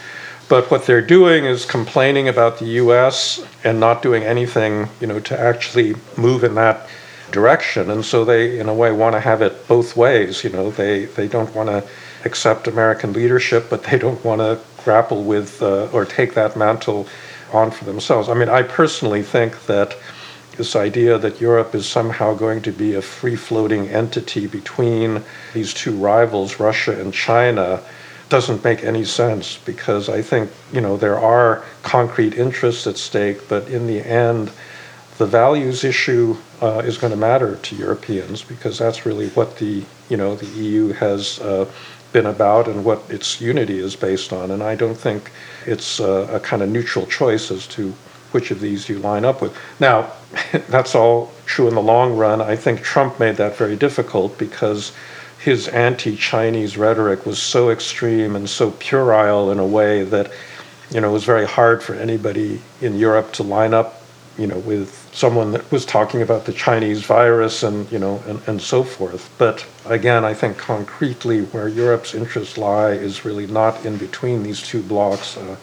But 0.48 0.70
what 0.70 0.86
they're 0.86 1.02
doing 1.02 1.46
is 1.46 1.66
complaining 1.66 2.28
about 2.28 2.60
the 2.60 2.66
U.S. 2.66 3.44
and 3.64 3.80
not 3.80 4.02
doing 4.02 4.24
anything, 4.24 4.90
you 5.02 5.08
know, 5.08 5.20
to 5.22 5.40
actually 5.40 5.96
move 6.18 6.44
in 6.44 6.56
that 6.56 6.88
direction. 7.32 7.90
And 7.90 8.06
so 8.06 8.26
they, 8.26 8.60
in 8.60 8.70
a 8.70 8.74
way, 8.74 8.92
want 8.92 9.14
to 9.14 9.20
have 9.20 9.42
it 9.42 9.68
both 9.68 9.96
ways. 9.96 10.44
You 10.44 10.50
know, 10.52 10.72
they 10.72 11.06
they 11.06 11.28
don't 11.28 11.54
want 11.56 11.70
to 11.70 11.84
accept 12.26 12.68
American 12.68 13.14
leadership, 13.14 13.68
but 13.70 13.84
they 13.84 13.98
don't 13.98 14.24
want 14.24 14.42
to 14.42 14.60
grapple 14.84 15.24
with 15.24 15.62
uh, 15.62 15.88
or 15.92 16.06
take 16.06 16.34
that 16.34 16.56
mantle 16.56 17.08
on 17.54 17.72
for 17.72 17.86
themselves. 17.86 18.30
I 18.30 18.34
mean, 18.34 18.50
I 18.50 18.64
personally 18.64 19.24
think 19.24 19.66
that 19.66 19.96
this 20.58 20.76
idea 20.76 21.18
that 21.18 21.42
Europe 21.42 21.76
is 21.76 21.86
somehow 21.86 22.34
going 22.34 22.62
to 22.62 22.72
be 22.72 22.94
a 22.94 23.02
free 23.02 23.36
floating 23.36 23.90
entity 23.90 24.48
between 24.48 25.24
these 25.54 25.74
two 25.74 25.96
rivals, 25.96 26.60
Russia 26.60 27.00
and 27.00 27.14
China, 27.14 27.82
doesn't 28.30 28.64
make 28.64 28.84
any 28.84 29.04
sense 29.04 29.58
because 29.66 30.10
I 30.10 30.22
think, 30.22 30.50
you 30.74 30.82
know, 30.82 30.98
there 30.98 31.20
are 31.20 31.64
concrete 31.84 32.34
interests 32.34 32.88
at 32.88 32.98
stake, 32.98 33.48
but 33.48 33.68
in 33.68 33.86
the 33.86 34.02
end, 34.02 34.52
the 35.18 35.26
values 35.26 35.84
issue 35.84 36.38
uh, 36.62 36.82
is 36.86 36.98
going 36.98 37.12
to 37.12 37.18
matter 37.18 37.56
to 37.58 37.76
Europeans 37.76 38.44
because 38.44 38.78
that's 38.78 39.06
really 39.06 39.30
what 39.30 39.58
the, 39.58 39.84
you 40.10 40.18
know, 40.18 40.36
the 40.36 40.46
EU 40.46 40.94
has 40.94 41.40
uh, 41.40 41.70
been 42.14 42.26
about 42.26 42.68
and 42.68 42.86
what 42.86 43.04
its 43.10 43.42
unity 43.42 43.80
is 43.80 43.96
based 43.96 44.32
on. 44.32 44.52
And 44.52 44.64
I 44.64 44.76
don't 44.76 44.98
think 44.98 45.32
it's 45.66 46.00
a, 46.00 46.36
a 46.36 46.40
kind 46.40 46.62
of 46.62 46.70
neutral 46.70 47.06
choice 47.06 47.52
as 47.52 47.68
to 47.68 47.94
which 48.32 48.52
of 48.52 48.60
these 48.60 48.90
you 48.90 49.00
line 49.00 49.26
up 49.26 49.42
with. 49.42 49.58
Now, 49.80 50.12
that's 50.70 50.96
all 50.96 51.32
true 51.46 51.68
in 51.68 51.76
the 51.76 51.82
long 51.82 52.16
run. 52.16 52.42
I 52.42 52.56
think 52.56 52.82
Trump 52.82 53.20
made 53.20 53.36
that 53.38 53.56
very 53.56 53.76
difficult 53.76 54.38
because 54.38 54.92
his 55.40 55.68
anti 55.68 56.16
Chinese 56.16 56.78
rhetoric 56.78 57.26
was 57.26 57.42
so 57.42 57.70
extreme 57.70 58.36
and 58.36 58.50
so 58.50 58.72
puerile 58.72 59.52
in 59.52 59.60
a 59.60 59.66
way 59.66 60.04
that 60.04 60.32
you 60.92 61.02
know, 61.02 61.10
it 61.10 61.14
was 61.14 61.24
very 61.24 61.46
hard 61.46 61.84
for 61.84 61.96
anybody 61.96 62.62
in 62.82 62.98
Europe 62.98 63.34
to 63.34 63.44
line 63.44 63.74
up, 63.74 64.04
you 64.38 64.48
know, 64.48 64.60
with 64.60 65.05
someone 65.16 65.54
that 65.54 65.72
was 65.72 65.86
talking 65.86 66.22
about 66.22 66.44
the 66.44 66.52
Chinese 66.52 67.02
virus 67.04 67.64
and 67.64 67.90
you 67.92 67.98
know 67.98 68.22
and, 68.28 68.42
and 68.48 68.62
so 68.62 68.84
forth. 68.84 69.34
But 69.38 69.66
again, 69.86 70.26
I 70.26 70.34
think 70.34 70.58
concretely 70.58 71.46
where 71.46 71.68
Europe's 71.68 72.14
interests 72.14 72.58
lie 72.58 72.92
is 72.92 73.26
really 73.26 73.48
not 73.48 73.86
in 73.86 73.98
between 73.98 74.44
these 74.44 74.62
two 74.62 74.84
blocks. 74.84 75.38
Uh, 75.38 75.56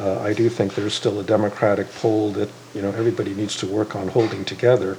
uh, 0.00 0.20
I 0.20 0.32
do 0.32 0.48
think 0.48 0.74
there's 0.74 0.94
still 0.94 1.20
a 1.20 1.22
democratic 1.22 1.92
pole 1.94 2.32
that 2.32 2.48
you 2.74 2.82
know 2.82 2.90
everybody 2.92 3.34
needs 3.34 3.56
to 3.58 3.66
work 3.66 3.94
on 3.94 4.08
holding 4.08 4.44
together. 4.44 4.96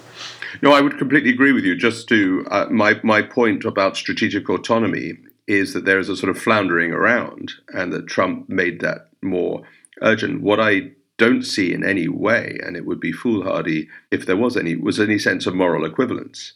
No, 0.61 0.71
I 0.71 0.81
would 0.81 0.97
completely 0.97 1.31
agree 1.31 1.51
with 1.51 1.65
you. 1.65 1.75
Just 1.75 2.07
to 2.09 2.45
uh, 2.51 2.67
my 2.69 2.99
my 3.03 3.21
point 3.23 3.65
about 3.65 3.97
strategic 3.97 4.47
autonomy 4.49 5.17
is 5.47 5.73
that 5.73 5.85
there 5.85 5.99
is 5.99 6.09
a 6.09 6.15
sort 6.15 6.29
of 6.29 6.41
floundering 6.41 6.91
around, 6.91 7.53
and 7.69 7.91
that 7.91 8.07
Trump 8.07 8.47
made 8.49 8.81
that 8.81 9.09
more 9.21 9.63
urgent. 10.01 10.41
What 10.41 10.59
I 10.59 10.91
don't 11.17 11.43
see 11.43 11.73
in 11.73 11.83
any 11.83 12.07
way, 12.07 12.59
and 12.63 12.75
it 12.75 12.85
would 12.85 12.99
be 12.99 13.11
foolhardy 13.11 13.87
if 14.11 14.25
there 14.25 14.37
was 14.37 14.57
any, 14.57 14.75
was 14.75 14.99
any 14.99 15.17
sense 15.17 15.45
of 15.45 15.55
moral 15.55 15.85
equivalence. 15.85 16.53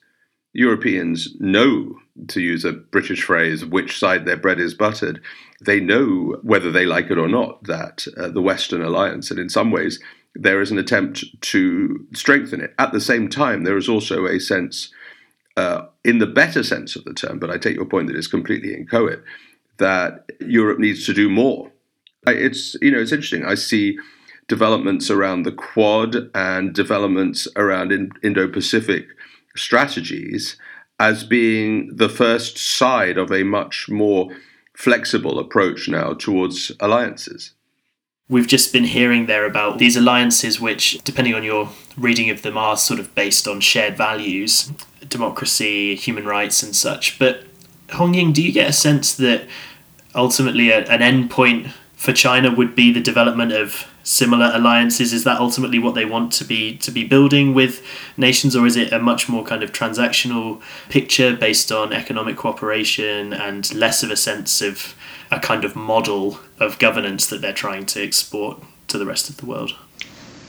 Europeans 0.53 1.35
know, 1.39 1.95
to 2.27 2.41
use 2.41 2.65
a 2.65 2.73
British 2.73 3.23
phrase, 3.23 3.63
which 3.63 3.99
side 3.99 4.25
their 4.25 4.37
bread 4.37 4.59
is 4.59 4.73
buttered. 4.73 5.21
They 5.61 5.79
know, 5.79 6.37
whether 6.41 6.71
they 6.71 6.85
like 6.85 7.11
it 7.11 7.17
or 7.17 7.27
not, 7.27 7.63
that 7.65 8.07
uh, 8.17 8.29
the 8.29 8.41
Western 8.41 8.81
alliance, 8.81 9.29
and 9.29 9.39
in 9.39 9.49
some 9.49 9.71
ways, 9.71 9.99
there 10.35 10.61
is 10.61 10.71
an 10.71 10.77
attempt 10.77 11.23
to 11.41 12.05
strengthen 12.13 12.61
it. 12.61 12.73
At 12.79 12.91
the 12.91 13.01
same 13.01 13.29
time, 13.29 13.63
there 13.63 13.77
is 13.77 13.87
also 13.87 14.25
a 14.25 14.39
sense, 14.39 14.91
uh, 15.55 15.83
in 16.03 16.19
the 16.19 16.27
better 16.27 16.63
sense 16.63 16.95
of 16.95 17.03
the 17.03 17.13
term, 17.13 17.39
but 17.39 17.51
I 17.51 17.57
take 17.57 17.75
your 17.75 17.85
point 17.85 18.07
that 18.07 18.15
it's 18.15 18.27
completely 18.27 18.73
inchoate, 18.73 19.21
that 19.77 20.31
Europe 20.41 20.79
needs 20.79 21.05
to 21.05 21.13
do 21.13 21.29
more. 21.29 21.71
It's 22.27 22.75
you 22.81 22.91
know 22.91 22.99
it's 22.99 23.11
interesting. 23.11 23.45
I 23.45 23.55
see 23.55 23.97
developments 24.49 25.09
around 25.09 25.43
the 25.43 25.53
Quad 25.53 26.29
and 26.35 26.73
developments 26.73 27.47
around 27.55 27.93
in 27.93 28.11
Indo 28.21 28.49
Pacific 28.49 29.07
strategies 29.55 30.57
as 30.99 31.23
being 31.23 31.95
the 31.95 32.09
first 32.09 32.57
side 32.57 33.17
of 33.17 33.31
a 33.31 33.43
much 33.43 33.87
more 33.87 34.35
flexible 34.75 35.39
approach 35.39 35.87
now 35.87 36.13
towards 36.13 36.73
alliances. 36.81 37.53
We've 38.27 38.47
just 38.47 38.73
been 38.73 38.83
hearing 38.83 39.25
there 39.25 39.45
about 39.45 39.79
these 39.79 39.95
alliances, 39.95 40.59
which, 40.59 40.99
depending 41.03 41.33
on 41.33 41.43
your 41.43 41.69
reading 41.97 42.29
of 42.29 42.41
them, 42.41 42.57
are 42.57 42.77
sort 42.77 42.99
of 42.99 43.15
based 43.15 43.47
on 43.47 43.59
shared 43.59 43.97
values, 43.97 44.71
democracy, 45.07 45.95
human 45.95 46.25
rights, 46.25 46.61
and 46.61 46.75
such. 46.75 47.17
But 47.17 47.43
Hongying, 47.87 48.33
do 48.33 48.43
you 48.43 48.51
get 48.51 48.69
a 48.69 48.73
sense 48.73 49.15
that 49.15 49.47
ultimately 50.13 50.69
a, 50.69 50.85
an 50.85 51.01
endpoint 51.01 51.71
for 51.95 52.13
China 52.13 52.53
would 52.53 52.75
be 52.75 52.93
the 52.93 53.01
development 53.01 53.51
of 53.51 53.87
similar 54.03 54.51
alliances? 54.53 55.13
Is 55.13 55.23
that 55.23 55.39
ultimately 55.39 55.79
what 55.79 55.95
they 55.95 56.05
want 56.05 56.31
to 56.33 56.43
be 56.43 56.77
to 56.77 56.91
be 56.91 57.07
building 57.07 57.53
with 57.53 57.85
nations, 58.17 58.55
or 58.55 58.65
is 58.65 58.75
it 58.75 58.91
a 58.91 58.99
much 58.99 59.29
more 59.29 59.43
kind 59.43 59.63
of 59.63 59.71
transactional 59.71 60.61
picture 60.89 61.35
based 61.35 61.71
on 61.71 61.93
economic 61.93 62.37
cooperation 62.37 63.33
and 63.33 63.73
less 63.73 64.03
of 64.03 64.11
a 64.11 64.15
sense 64.15 64.61
of 64.61 64.95
a 65.31 65.39
kind 65.39 65.63
of 65.63 65.75
model 65.75 66.39
of 66.59 66.79
governance 66.79 67.27
that 67.27 67.41
they're 67.41 67.53
trying 67.53 67.85
to 67.85 68.03
export 68.03 68.61
to 68.87 68.97
the 68.97 69.05
rest 69.05 69.29
of 69.29 69.37
the 69.37 69.45
world? 69.45 69.75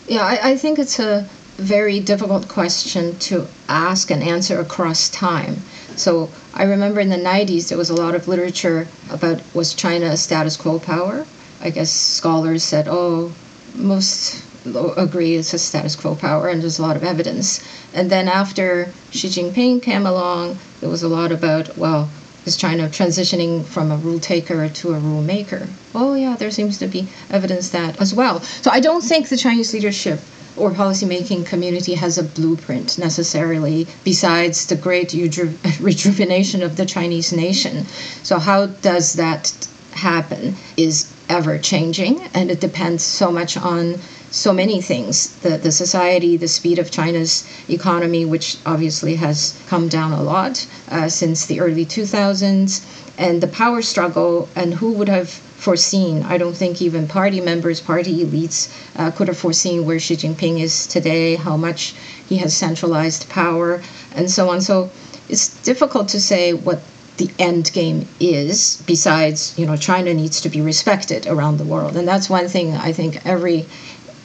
Yeah, 0.08 0.24
I, 0.24 0.50
I 0.50 0.56
think 0.56 0.78
it's 0.78 0.98
a 0.98 1.28
very 1.56 2.00
difficult 2.00 2.48
question 2.48 3.18
to 3.18 3.46
ask 3.68 4.10
and 4.10 4.22
answer 4.22 4.58
across 4.58 5.10
time. 5.10 5.56
So 5.96 6.30
I 6.54 6.64
remember 6.64 7.00
in 7.00 7.10
the 7.10 7.16
90s 7.16 7.68
there 7.68 7.76
was 7.76 7.90
a 7.90 7.94
lot 7.94 8.14
of 8.14 8.26
literature 8.26 8.88
about 9.10 9.42
was 9.54 9.74
China 9.74 10.06
a 10.06 10.16
status 10.16 10.56
quo 10.56 10.78
power? 10.78 11.26
I 11.60 11.70
guess 11.70 11.90
scholars 11.90 12.64
said, 12.64 12.86
oh, 12.88 13.32
most 13.74 14.42
agree 14.96 15.36
it's 15.36 15.54
a 15.54 15.58
status 15.58 15.96
quo 15.96 16.14
power, 16.14 16.48
and 16.48 16.62
there's 16.62 16.78
a 16.78 16.82
lot 16.82 16.96
of 16.96 17.04
evidence. 17.04 17.62
And 17.94 18.10
then 18.10 18.28
after 18.28 18.92
Xi 19.10 19.28
Jinping 19.28 19.82
came 19.82 20.06
along, 20.06 20.58
there 20.80 20.90
was 20.90 21.02
a 21.02 21.08
lot 21.08 21.32
about, 21.32 21.76
well, 21.76 22.10
is 22.46 22.56
China 22.56 22.88
transitioning 22.88 23.64
from 23.64 23.90
a 23.90 23.96
rule 23.96 24.18
taker 24.18 24.68
to 24.68 24.94
a 24.94 24.98
rule 24.98 25.22
maker? 25.22 25.68
Oh, 25.94 26.14
yeah, 26.14 26.36
there 26.36 26.50
seems 26.50 26.78
to 26.78 26.86
be 26.86 27.08
evidence 27.30 27.70
that 27.70 28.00
as 28.00 28.14
well. 28.14 28.40
So 28.40 28.70
I 28.70 28.80
don't 28.80 29.02
think 29.02 29.28
the 29.28 29.36
Chinese 29.36 29.74
leadership 29.74 30.20
or 30.56 30.70
policymaking 30.70 31.46
community 31.46 31.94
has 31.94 32.18
a 32.18 32.22
blueprint 32.22 32.98
necessarily, 32.98 33.86
besides 34.04 34.66
the 34.66 34.76
great 34.76 35.12
rejuvenation 35.80 36.62
of 36.62 36.76
the 36.76 36.86
Chinese 36.86 37.32
nation. 37.32 37.86
So, 38.22 38.38
how 38.38 38.66
does 38.66 39.14
that 39.14 39.68
happen? 39.92 40.56
Is 40.76 41.12
ever 41.30 41.56
changing 41.58 42.20
and 42.34 42.50
it 42.50 42.60
depends 42.60 43.02
so 43.02 43.30
much 43.30 43.56
on 43.56 43.94
so 44.30 44.52
many 44.52 44.80
things 44.80 45.30
the, 45.40 45.58
the 45.58 45.72
society, 45.72 46.36
the 46.36 46.48
speed 46.48 46.78
of 46.78 46.90
China's 46.90 47.44
economy, 47.68 48.24
which 48.24 48.56
obviously 48.64 49.16
has 49.16 49.60
come 49.68 49.88
down 49.88 50.12
a 50.12 50.22
lot 50.22 50.66
uh, 50.90 51.08
since 51.08 51.46
the 51.46 51.60
early 51.60 51.84
2000s, 51.84 52.84
and 53.18 53.40
the 53.40 53.48
power 53.48 53.82
struggle, 53.82 54.48
and 54.54 54.74
who 54.74 54.92
would 54.92 55.08
have 55.08 55.28
foreseen. 55.28 56.22
I 56.22 56.38
don't 56.38 56.56
think 56.56 56.80
even 56.80 57.06
party 57.06 57.40
members, 57.40 57.80
party 57.80 58.24
elites 58.24 58.70
uh, 58.96 59.10
could 59.10 59.28
have 59.28 59.36
foreseen 59.36 59.84
where 59.84 59.98
Xi 59.98 60.16
Jinping 60.16 60.60
is 60.60 60.86
today, 60.86 61.34
how 61.34 61.56
much 61.56 61.94
he 62.28 62.36
has 62.38 62.56
centralized 62.56 63.28
power, 63.28 63.82
and 64.14 64.30
so 64.30 64.48
on. 64.48 64.60
So 64.60 64.90
it's 65.28 65.60
difficult 65.62 66.08
to 66.10 66.20
say 66.20 66.54
what 66.54 66.80
the 67.20 67.30
end 67.38 67.70
game 67.74 68.08
is 68.18 68.82
besides 68.86 69.54
you 69.58 69.66
know 69.66 69.76
china 69.76 70.12
needs 70.14 70.40
to 70.40 70.48
be 70.48 70.60
respected 70.62 71.26
around 71.26 71.58
the 71.58 71.70
world 71.74 71.94
and 71.96 72.08
that's 72.08 72.30
one 72.30 72.48
thing 72.48 72.74
i 72.88 72.90
think 72.92 73.12
every 73.26 73.66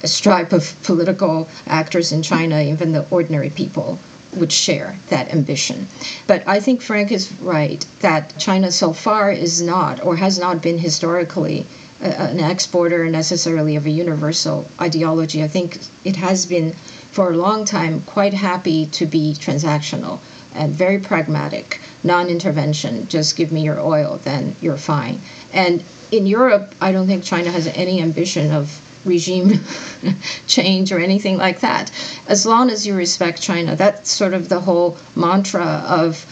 stripe 0.06 0.54
of 0.54 0.64
political 0.84 1.48
actors 1.68 2.12
in 2.14 2.22
china 2.24 2.62
even 2.62 2.94
the 2.94 3.06
ordinary 3.10 3.50
people 3.50 4.00
would 4.36 4.52
share 4.52 4.98
that 5.10 5.32
ambition. 5.34 5.88
But 6.28 6.46
I 6.48 6.60
think 6.60 6.82
Frank 6.82 7.12
is 7.12 7.32
right 7.40 7.86
that 8.02 8.38
China 8.38 8.70
so 8.72 8.92
far 8.92 9.32
is 9.32 9.62
not 9.62 10.04
or 10.04 10.18
has 10.18 10.38
not 10.38 10.62
been 10.62 10.78
historically 10.78 11.66
an 12.02 12.40
exporter 12.40 13.10
necessarily 13.10 13.76
of 13.78 13.86
a 13.86 13.90
universal 13.90 14.68
ideology. 14.82 15.42
I 15.42 15.48
think 15.48 15.80
it 16.04 16.18
has 16.18 16.46
been 16.46 16.74
for 17.12 17.32
a 17.32 17.38
long 17.38 17.64
time 17.64 18.02
quite 18.02 18.34
happy 18.34 18.86
to 18.88 19.06
be 19.06 19.34
transactional 19.34 20.20
and 20.54 20.74
very 20.74 21.00
pragmatic, 21.00 21.80
non 22.06 22.30
intervention, 22.30 23.08
just 23.10 23.36
give 23.36 23.52
me 23.52 23.62
your 23.64 23.80
oil, 23.80 24.20
then 24.24 24.56
you're 24.62 24.78
fine. 24.78 25.20
And 25.52 25.84
in 26.12 26.28
Europe, 26.28 26.74
I 26.80 26.92
don't 26.92 27.08
think 27.08 27.24
China 27.24 27.52
has 27.52 27.68
any 27.68 28.02
ambition 28.02 28.52
of 28.52 28.82
regime 29.06 29.60
change 30.48 30.92
or 30.92 31.00
anything 31.00 31.38
like 31.38 31.60
that. 31.60 31.92
As 32.28 32.46
long 32.46 32.70
as 32.70 32.86
you 32.86 32.96
respect 32.96 33.42
China, 33.42 33.76
that's 33.76 34.12
sort 34.12 34.34
of 34.34 34.50
the 34.50 34.60
whole 34.62 34.98
mantra 35.16 35.84
of 35.88 36.26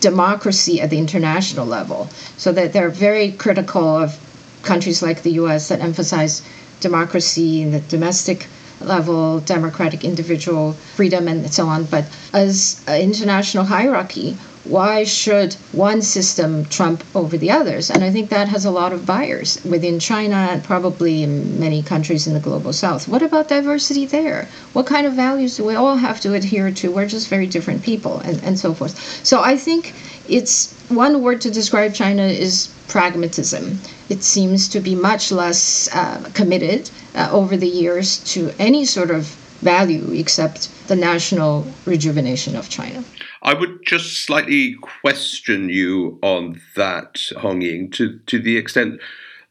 democracy 0.00 0.80
at 0.80 0.90
the 0.90 0.98
international 0.98 1.66
level. 1.66 2.08
So 2.36 2.52
that 2.52 2.72
they're 2.72 2.90
very 2.90 3.32
critical 3.32 3.84
of 3.84 4.18
countries 4.62 5.02
like 5.02 5.22
the 5.22 5.32
US 5.32 5.68
that 5.68 5.80
emphasize 5.80 6.42
democracy 6.80 7.62
in 7.62 7.70
the 7.72 7.80
domestic 7.80 8.46
level, 8.80 9.40
democratic 9.40 10.04
individual 10.04 10.72
freedom, 10.94 11.28
and 11.28 11.52
so 11.52 11.66
on. 11.66 11.84
But 11.84 12.04
as 12.32 12.82
an 12.86 13.00
international 13.00 13.64
hierarchy, 13.64 14.36
why 14.68 15.04
should 15.04 15.54
one 15.72 16.02
system 16.02 16.64
trump 16.66 17.04
over 17.14 17.36
the 17.36 17.50
others? 17.50 17.90
And 17.90 18.02
I 18.02 18.10
think 18.10 18.30
that 18.30 18.48
has 18.48 18.64
a 18.64 18.70
lot 18.70 18.92
of 18.92 19.06
buyers 19.06 19.62
within 19.64 20.00
China 20.00 20.34
and 20.34 20.64
probably 20.64 21.22
in 21.22 21.60
many 21.60 21.82
countries 21.82 22.26
in 22.26 22.34
the 22.34 22.40
global 22.40 22.72
south. 22.72 23.06
What 23.06 23.22
about 23.22 23.48
diversity 23.48 24.06
there? 24.06 24.48
What 24.72 24.86
kind 24.86 25.06
of 25.06 25.12
values 25.14 25.56
do 25.56 25.64
we 25.64 25.74
all 25.74 25.96
have 25.96 26.20
to 26.22 26.34
adhere 26.34 26.70
to? 26.72 26.90
We're 26.90 27.06
just 27.06 27.28
very 27.28 27.46
different 27.46 27.82
people 27.82 28.18
and, 28.20 28.42
and 28.42 28.58
so 28.58 28.74
forth. 28.74 28.98
So 29.24 29.42
I 29.42 29.56
think 29.56 29.94
it's 30.28 30.74
one 30.88 31.22
word 31.22 31.40
to 31.42 31.50
describe 31.50 31.94
China 31.94 32.24
is 32.24 32.68
pragmatism. 32.88 33.78
It 34.08 34.22
seems 34.22 34.68
to 34.68 34.80
be 34.80 34.94
much 34.94 35.30
less 35.30 35.88
uh, 35.94 36.28
committed 36.34 36.90
uh, 37.14 37.28
over 37.30 37.56
the 37.56 37.68
years 37.68 38.18
to 38.34 38.52
any 38.58 38.84
sort 38.84 39.10
of 39.10 39.26
value 39.60 40.12
except 40.12 40.68
the 40.88 40.96
national 40.96 41.66
rejuvenation 41.84 42.56
of 42.56 42.68
China. 42.68 43.02
I 43.46 43.54
would 43.54 43.86
just 43.86 44.24
slightly 44.24 44.74
question 44.74 45.68
you 45.68 46.18
on 46.20 46.60
that, 46.74 47.14
Hongying, 47.36 47.92
to, 47.92 48.18
to 48.26 48.40
the 48.40 48.56
extent, 48.56 49.00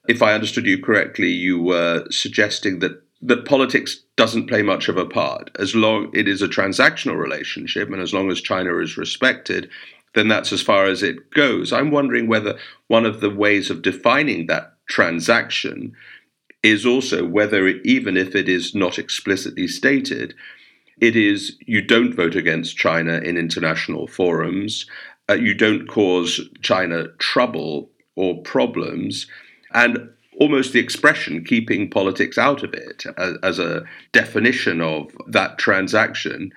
if 0.10 0.21
I 0.21 0.34
understood 0.34 0.65
you 0.65 0.84
correctly, 0.84 1.29
you 1.29 1.62
were 1.62 2.05
suggesting 2.12 2.79
that, 2.79 3.01
that 3.21 3.45
politics 3.45 4.03
doesn't 4.17 4.47
play 4.47 4.62
much 4.62 4.89
of 4.89 4.97
a 4.97 5.05
part. 5.05 5.49
As 5.58 5.75
long 5.75 6.12
it 6.13 6.27
is 6.27 6.41
a 6.41 6.49
transactional 6.49 7.17
relationship, 7.17 7.89
and 7.89 8.01
as 8.01 8.13
long 8.13 8.29
as 8.29 8.41
China 8.41 8.77
is 8.79 8.97
respected, 8.97 9.69
then 10.13 10.27
that's 10.27 10.51
as 10.51 10.62
far 10.62 10.86
as 10.86 11.01
it 11.01 11.31
goes. 11.31 11.71
I'm 11.71 11.89
wondering 11.89 12.27
whether 12.27 12.60
one 12.88 13.05
of 13.05 13.21
the 13.21 13.29
ways 13.29 13.69
of 13.69 13.81
defining 13.81 14.47
that 14.47 14.73
transaction 14.89 15.93
is 16.62 16.86
also 16.86 17.25
whether, 17.25 17.67
even 17.67 18.17
if 18.17 18.36
it 18.36 18.49
is 18.49 18.75
not 18.75 18.99
explicitly 18.99 19.69
stated, 19.69 20.34
it 20.99 21.15
is 21.15 21.58
you 21.65 21.81
don't 21.81 22.13
vote 22.13 22.36
against 22.36 22.77
China 22.77 23.17
in 23.17 23.38
international 23.38 24.08
forums, 24.08 24.86
uh, 25.29 25.34
you 25.34 25.53
don't 25.53 25.88
cause 25.88 26.41
China 26.62 27.08
trouble 27.17 27.89
or 28.15 28.41
problems, 28.43 29.27
and 29.73 30.10
almost 30.39 30.73
the 30.73 30.79
expression 30.79 31.43
keeping 31.43 31.89
politics 31.89 32.38
out 32.38 32.63
of 32.63 32.73
it 32.73 33.05
as, 33.17 33.38
as 33.43 33.60
a 33.60 33.84
definition 34.12 34.81
of 34.81 35.12
that 35.27 35.58
transaction 35.58 36.51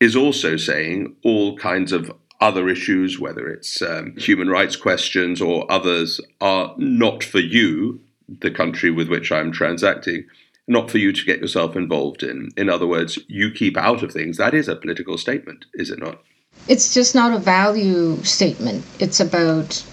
is 0.00 0.14
also 0.14 0.56
saying 0.56 1.14
all 1.24 1.56
kinds 1.56 1.92
of 1.92 2.12
other 2.40 2.68
issues, 2.68 3.18
whether 3.18 3.48
it's 3.48 3.80
um, 3.80 4.14
human 4.16 4.48
rights 4.48 4.76
questions 4.76 5.40
or 5.40 5.70
others, 5.72 6.20
are 6.40 6.74
not 6.76 7.24
for 7.24 7.38
you, 7.38 8.00
the 8.28 8.50
country 8.50 8.90
with 8.90 9.08
which 9.08 9.32
I'm 9.32 9.52
transacting, 9.52 10.26
not 10.68 10.90
for 10.90 10.98
you 10.98 11.12
to 11.12 11.24
get 11.24 11.40
yourself 11.40 11.76
involved 11.76 12.22
in. 12.22 12.50
In 12.56 12.68
other 12.68 12.86
words, 12.86 13.18
you 13.28 13.50
keep 13.50 13.76
out 13.76 14.02
of 14.02 14.12
things. 14.12 14.36
That 14.36 14.54
is 14.54 14.68
a 14.68 14.76
political 14.76 15.16
statement, 15.18 15.66
is 15.74 15.90
it 15.90 15.98
not? 15.98 16.22
It's 16.68 16.92
just 16.92 17.14
not 17.14 17.32
a 17.32 17.38
value 17.38 18.22
statement. 18.24 18.84
It's 18.98 19.20
about, 19.20 19.84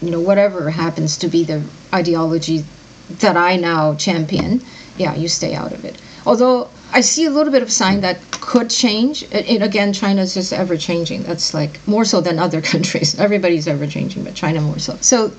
you 0.00 0.10
know, 0.10 0.20
whatever 0.20 0.70
happens 0.70 1.18
to 1.18 1.28
be 1.28 1.44
the 1.44 1.62
ideology 1.92 2.64
that 3.10 3.36
I 3.36 3.56
now 3.56 3.94
champion. 3.96 4.62
Yeah, 4.96 5.14
you 5.14 5.28
stay 5.28 5.54
out 5.54 5.72
of 5.72 5.84
it. 5.84 6.00
Although 6.24 6.70
I 6.92 7.02
see 7.02 7.26
a 7.26 7.30
little 7.30 7.52
bit 7.52 7.62
of 7.62 7.70
sign 7.70 8.00
that 8.00 8.18
could 8.30 8.70
change. 8.70 9.24
And 9.32 9.62
again, 9.62 9.92
China 9.92 10.22
is 10.22 10.32
just 10.32 10.52
ever 10.52 10.76
changing. 10.76 11.24
That's 11.24 11.52
like 11.52 11.86
more 11.86 12.04
so 12.04 12.20
than 12.20 12.38
other 12.38 12.62
countries. 12.72 13.18
Everybody's 13.18 13.68
ever 13.68 13.86
changing, 13.86 14.24
but 14.24 14.34
China 14.34 14.60
more 14.60 14.78
so. 14.78 14.96
So 15.00 15.32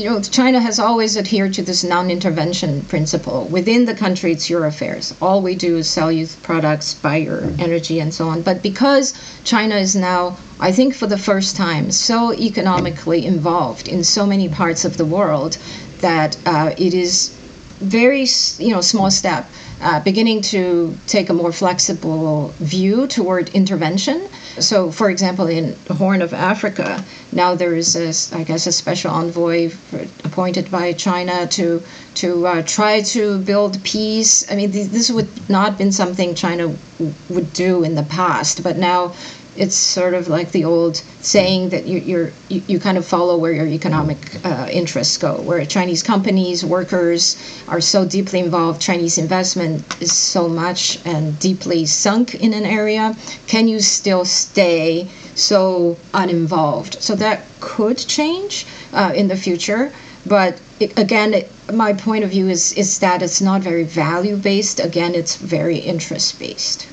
you 0.00 0.08
know, 0.08 0.20
China 0.22 0.60
has 0.60 0.78
always 0.78 1.18
adhered 1.18 1.52
to 1.52 1.62
this 1.62 1.84
non-intervention 1.84 2.80
principle. 2.82 3.44
Within 3.50 3.84
the 3.84 3.94
country, 3.94 4.32
it's 4.32 4.48
your 4.48 4.64
affairs. 4.64 5.14
All 5.20 5.42
we 5.42 5.54
do 5.54 5.76
is 5.76 5.90
sell 5.90 6.10
you 6.10 6.26
products, 6.42 6.94
buy 6.94 7.16
your 7.16 7.42
energy, 7.58 8.00
and 8.00 8.12
so 8.12 8.28
on. 8.28 8.40
But 8.40 8.62
because 8.62 9.12
China 9.44 9.74
is 9.74 9.94
now, 9.94 10.38
I 10.58 10.72
think, 10.72 10.94
for 10.94 11.06
the 11.06 11.18
first 11.18 11.54
time, 11.54 11.90
so 11.90 12.32
economically 12.32 13.26
involved 13.26 13.88
in 13.88 14.02
so 14.02 14.24
many 14.24 14.48
parts 14.48 14.86
of 14.86 14.96
the 14.96 15.04
world 15.04 15.58
that 16.00 16.38
uh, 16.46 16.72
it 16.78 16.94
is 16.94 17.36
very, 17.80 18.26
you 18.58 18.72
know, 18.72 18.80
small 18.80 19.10
step 19.10 19.50
uh, 19.82 20.00
beginning 20.00 20.40
to 20.40 20.96
take 21.06 21.28
a 21.28 21.34
more 21.34 21.52
flexible 21.52 22.54
view 22.58 23.06
toward 23.06 23.50
intervention. 23.50 24.28
So, 24.58 24.90
for 24.90 25.10
example, 25.10 25.46
in 25.46 25.76
the 25.84 25.94
Horn 25.94 26.22
of 26.22 26.34
Africa, 26.34 27.04
now 27.32 27.54
there 27.54 27.74
is, 27.74 27.94
a, 27.94 28.36
I 28.36 28.42
guess, 28.42 28.66
a 28.66 28.72
special 28.72 29.10
envoy 29.12 29.70
for, 29.70 30.00
appointed 30.24 30.70
by 30.70 30.92
China 30.92 31.46
to 31.48 31.82
to 32.14 32.46
uh, 32.46 32.62
try 32.62 33.00
to 33.00 33.38
build 33.38 33.82
peace. 33.84 34.50
I 34.50 34.56
mean, 34.56 34.72
th- 34.72 34.88
this 34.88 35.10
would 35.10 35.28
not 35.48 35.78
been 35.78 35.92
something 35.92 36.34
China 36.34 36.74
w- 36.98 37.14
would 37.28 37.52
do 37.52 37.84
in 37.84 37.94
the 37.94 38.02
past, 38.02 38.62
but 38.62 38.76
now 38.76 39.14
it's 39.56 39.74
sort 39.74 40.14
of 40.14 40.28
like 40.28 40.52
the 40.52 40.64
old 40.64 40.96
saying 41.20 41.70
that 41.70 41.86
you, 41.86 42.32
you, 42.48 42.62
you 42.66 42.80
kind 42.80 42.96
of 42.96 43.04
follow 43.04 43.36
where 43.36 43.52
your 43.52 43.66
economic 43.66 44.18
uh, 44.44 44.68
interests 44.70 45.16
go. 45.16 45.40
Where 45.40 45.64
Chinese 45.66 46.02
companies, 46.02 46.64
workers 46.64 47.36
are 47.68 47.80
so 47.80 48.06
deeply 48.06 48.38
involved, 48.38 48.80
Chinese 48.80 49.18
investment 49.18 50.00
is 50.00 50.12
so 50.12 50.48
much 50.48 51.04
and 51.04 51.38
deeply 51.38 51.86
sunk 51.86 52.34
in 52.36 52.54
an 52.54 52.64
area. 52.64 53.16
Can 53.46 53.68
you 53.68 53.80
still 53.80 54.24
stay 54.24 55.08
so 55.34 55.98
uninvolved? 56.14 57.02
So 57.02 57.14
that 57.16 57.44
could 57.60 57.98
change 57.98 58.66
uh, 58.92 59.12
in 59.14 59.28
the 59.28 59.36
future, 59.36 59.92
but 60.26 60.60
it, 60.78 60.98
again, 60.98 61.34
it, 61.34 61.50
my 61.72 61.92
point 61.92 62.24
of 62.24 62.30
view 62.30 62.48
is 62.48 62.72
is 62.72 62.98
that 63.00 63.22
it's 63.22 63.40
not 63.40 63.60
very 63.60 63.84
value 63.84 64.36
based. 64.36 64.80
Again, 64.80 65.14
it's 65.14 65.36
very 65.36 65.78
interest 65.78 66.38
based. 66.38 66.88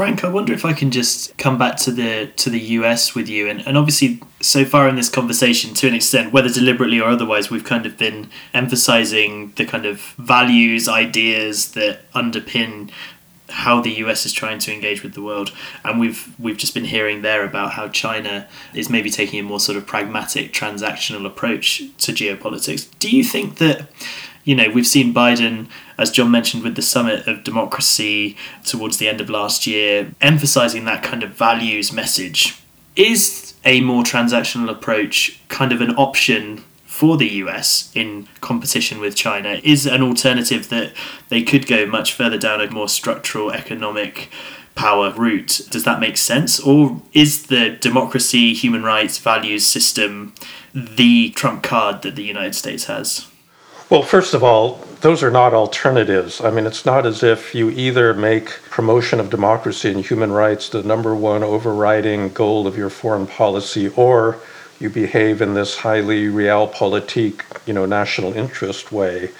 Frank, 0.00 0.24
I 0.24 0.28
wonder 0.28 0.54
if 0.54 0.64
I 0.64 0.72
can 0.72 0.90
just 0.90 1.36
come 1.36 1.58
back 1.58 1.76
to 1.80 1.90
the 1.90 2.32
to 2.36 2.48
the 2.48 2.58
US 2.78 3.14
with 3.14 3.28
you, 3.28 3.46
and, 3.46 3.60
and 3.66 3.76
obviously 3.76 4.18
so 4.40 4.64
far 4.64 4.88
in 4.88 4.96
this 4.96 5.10
conversation, 5.10 5.74
to 5.74 5.88
an 5.88 5.92
extent, 5.92 6.32
whether 6.32 6.48
deliberately 6.48 6.98
or 6.98 7.10
otherwise, 7.10 7.50
we've 7.50 7.64
kind 7.64 7.84
of 7.84 7.98
been 7.98 8.30
emphasizing 8.54 9.52
the 9.56 9.66
kind 9.66 9.84
of 9.84 10.00
values, 10.16 10.88
ideas 10.88 11.72
that 11.72 12.10
underpin 12.12 12.90
how 13.50 13.82
the 13.82 13.90
US 14.04 14.24
is 14.24 14.32
trying 14.32 14.58
to 14.60 14.72
engage 14.72 15.02
with 15.02 15.12
the 15.12 15.20
world, 15.20 15.52
and 15.84 16.00
we've 16.00 16.34
we've 16.38 16.56
just 16.56 16.72
been 16.72 16.86
hearing 16.86 17.20
there 17.20 17.44
about 17.44 17.72
how 17.72 17.86
China 17.88 18.48
is 18.72 18.88
maybe 18.88 19.10
taking 19.10 19.38
a 19.38 19.42
more 19.42 19.60
sort 19.60 19.76
of 19.76 19.86
pragmatic, 19.86 20.54
transactional 20.54 21.26
approach 21.26 21.82
to 21.98 22.10
geopolitics. 22.10 22.88
Do 23.00 23.14
you 23.14 23.22
think 23.22 23.58
that? 23.58 23.86
You 24.44 24.54
know, 24.54 24.70
we've 24.70 24.86
seen 24.86 25.12
Biden 25.12 25.68
as 26.00 26.10
John 26.10 26.30
mentioned 26.30 26.62
with 26.62 26.76
the 26.76 26.82
summit 26.82 27.28
of 27.28 27.44
democracy 27.44 28.34
towards 28.64 28.96
the 28.96 29.06
end 29.06 29.20
of 29.20 29.28
last 29.28 29.66
year, 29.66 30.12
emphasizing 30.22 30.86
that 30.86 31.02
kind 31.02 31.22
of 31.22 31.32
values 31.32 31.92
message. 31.92 32.58
Is 32.96 33.52
a 33.66 33.82
more 33.82 34.02
transactional 34.02 34.70
approach 34.70 35.38
kind 35.48 35.72
of 35.72 35.82
an 35.82 35.94
option 35.96 36.64
for 36.86 37.18
the 37.18 37.28
US 37.44 37.92
in 37.94 38.28
competition 38.40 38.98
with 38.98 39.14
China 39.14 39.60
is 39.62 39.86
an 39.86 40.02
alternative 40.02 40.70
that 40.70 40.94
they 41.28 41.42
could 41.42 41.66
go 41.66 41.84
much 41.84 42.14
further 42.14 42.38
down 42.38 42.62
a 42.62 42.70
more 42.70 42.88
structural 42.88 43.52
economic 43.52 44.30
power 44.74 45.10
route. 45.10 45.60
Does 45.70 45.84
that 45.84 46.00
make 46.00 46.16
sense? 46.16 46.58
Or 46.58 47.02
is 47.12 47.46
the 47.46 47.70
democracy, 47.70 48.54
human 48.54 48.82
rights, 48.82 49.18
values 49.18 49.66
system 49.66 50.34
the 50.72 51.30
trump 51.30 51.62
card 51.62 52.00
that 52.02 52.16
the 52.16 52.24
United 52.24 52.54
States 52.54 52.84
has? 52.84 53.26
Well, 53.90 54.04
first 54.04 54.34
of 54.34 54.44
all, 54.44 54.78
those 55.00 55.20
are 55.24 55.32
not 55.32 55.52
alternatives. 55.52 56.40
I 56.40 56.52
mean, 56.52 56.64
it's 56.64 56.86
not 56.86 57.06
as 57.06 57.24
if 57.24 57.56
you 57.56 57.70
either 57.70 58.14
make 58.14 58.50
promotion 58.70 59.18
of 59.18 59.30
democracy 59.30 59.90
and 59.90 60.06
human 60.06 60.30
rights 60.30 60.68
the 60.68 60.84
number 60.84 61.12
one 61.12 61.42
overriding 61.42 62.28
goal 62.28 62.68
of 62.68 62.78
your 62.78 62.88
foreign 62.88 63.26
policy, 63.26 63.88
or 63.96 64.38
you 64.78 64.90
behave 64.90 65.42
in 65.42 65.54
this 65.54 65.78
highly 65.78 66.28
realpolitik, 66.28 67.42
you 67.66 67.72
know, 67.72 67.84
national 67.84 68.32
interest 68.34 68.92
way. 68.92 69.30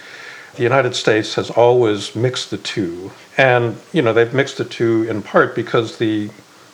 The 0.56 0.64
United 0.64 0.96
States 0.96 1.36
has 1.36 1.50
always 1.50 2.16
mixed 2.16 2.50
the 2.50 2.58
two, 2.58 3.12
and 3.38 3.76
you 3.92 4.02
know 4.02 4.12
they've 4.12 4.34
mixed 4.34 4.58
the 4.58 4.64
two 4.64 5.04
in 5.08 5.22
part 5.22 5.54
because 5.54 5.98
the 5.98 6.28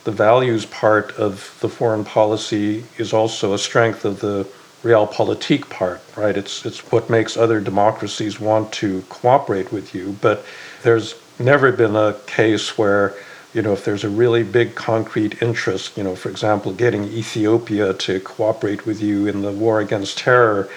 the 0.05 0.13
values 0.13 0.65
part 0.65 1.13
of 1.17 1.55
the 1.61 1.69
foreign 1.69 2.07
policy 2.07 2.87
is 2.97 3.13
also 3.13 3.53
a 3.53 3.59
strength 3.59 4.07
of 4.07 4.21
the 4.21 4.47
realpolitik 4.83 5.69
part, 5.71 6.01
right? 6.17 6.37
It's 6.37 6.65
it's 6.65 6.81
what 6.93 7.11
makes 7.11 7.37
other 7.37 7.61
democracies 7.61 8.41
want 8.41 8.73
to 8.73 9.03
cooperate 9.09 9.73
with 9.73 9.95
you. 9.95 10.17
But 10.21 10.45
there's 10.83 11.15
never 11.39 11.73
been 11.73 11.97
a 11.97 12.17
case 12.27 12.79
where, 12.79 13.15
you 13.53 13.63
know, 13.63 13.73
if 13.73 13.85
there's 13.85 14.05
a 14.05 14.09
really 14.09 14.43
big 14.43 14.75
concrete 14.75 15.43
interest, 15.43 15.97
you 15.97 16.05
know, 16.05 16.17
for 16.17 16.31
example, 16.31 16.73
getting 16.73 17.05
Ethiopia 17.05 17.95
to 17.95 18.21
cooperate 18.21 18.87
with 18.87 19.03
you 19.03 19.27
in 19.27 19.43
the 19.43 19.53
war 19.53 19.81
against 19.81 20.19
terror, 20.19 20.69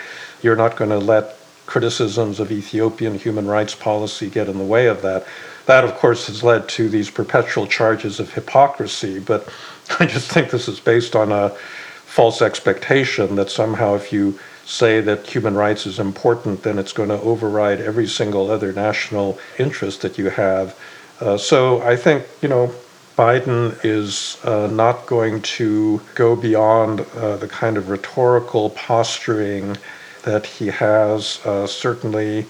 you're 0.42 0.56
not 0.56 0.76
going 0.76 0.90
to 0.90 1.00
let 1.00 1.38
criticisms 1.66 2.40
of 2.40 2.52
Ethiopian 2.52 3.18
human 3.20 3.48
rights 3.48 3.76
policy 3.76 4.30
get 4.30 4.50
in 4.50 4.58
the 4.58 4.64
way 4.64 4.88
of 4.88 5.02
that. 5.04 5.26
That, 5.68 5.84
of 5.84 5.94
course, 5.96 6.26
has 6.26 6.44
led 6.44 6.68
to 6.70 6.90
these 6.90 7.12
perpetual 7.12 7.68
charges 7.68 8.20
of 8.20 8.34
hypocrisy, 8.34 9.20
but 9.20 9.48
I 10.00 10.08
just 10.08 10.32
think 10.32 10.50
this 10.50 10.68
is 10.68 10.80
based 10.80 11.16
on 11.16 11.32
a 11.32 11.56
false 12.10 12.42
expectation 12.42 13.36
that 13.36 13.52
somehow 13.52 13.94
if 13.94 14.12
you 14.12 14.38
say 14.66 15.00
that 15.00 15.28
human 15.28 15.54
rights 15.54 15.86
is 15.86 16.00
important, 16.00 16.64
then 16.64 16.80
it's 16.80 16.92
going 16.92 17.10
to 17.10 17.22
override 17.22 17.80
every 17.80 18.08
single 18.08 18.50
other 18.50 18.74
national 18.74 19.38
interest 19.60 20.02
that 20.02 20.18
you 20.18 20.28
have. 20.30 20.76
Uh, 21.22 21.38
so 21.38 21.82
I 21.84 21.96
think, 21.96 22.26
you 22.42 22.50
know, 22.50 22.74
Biden 23.16 23.80
is 23.84 24.44
uh, 24.44 24.68
not 24.68 25.06
going 25.06 25.42
to 25.60 26.02
go 26.16 26.36
beyond 26.36 27.02
uh, 27.02 27.38
the 27.38 27.48
kind 27.48 27.78
of 27.78 27.90
rhetorical 27.90 28.72
posturing 28.72 29.78
that 30.24 30.48
he 30.48 30.68
has. 30.68 31.40
Uh, 31.46 31.68
certainly, 31.68 32.46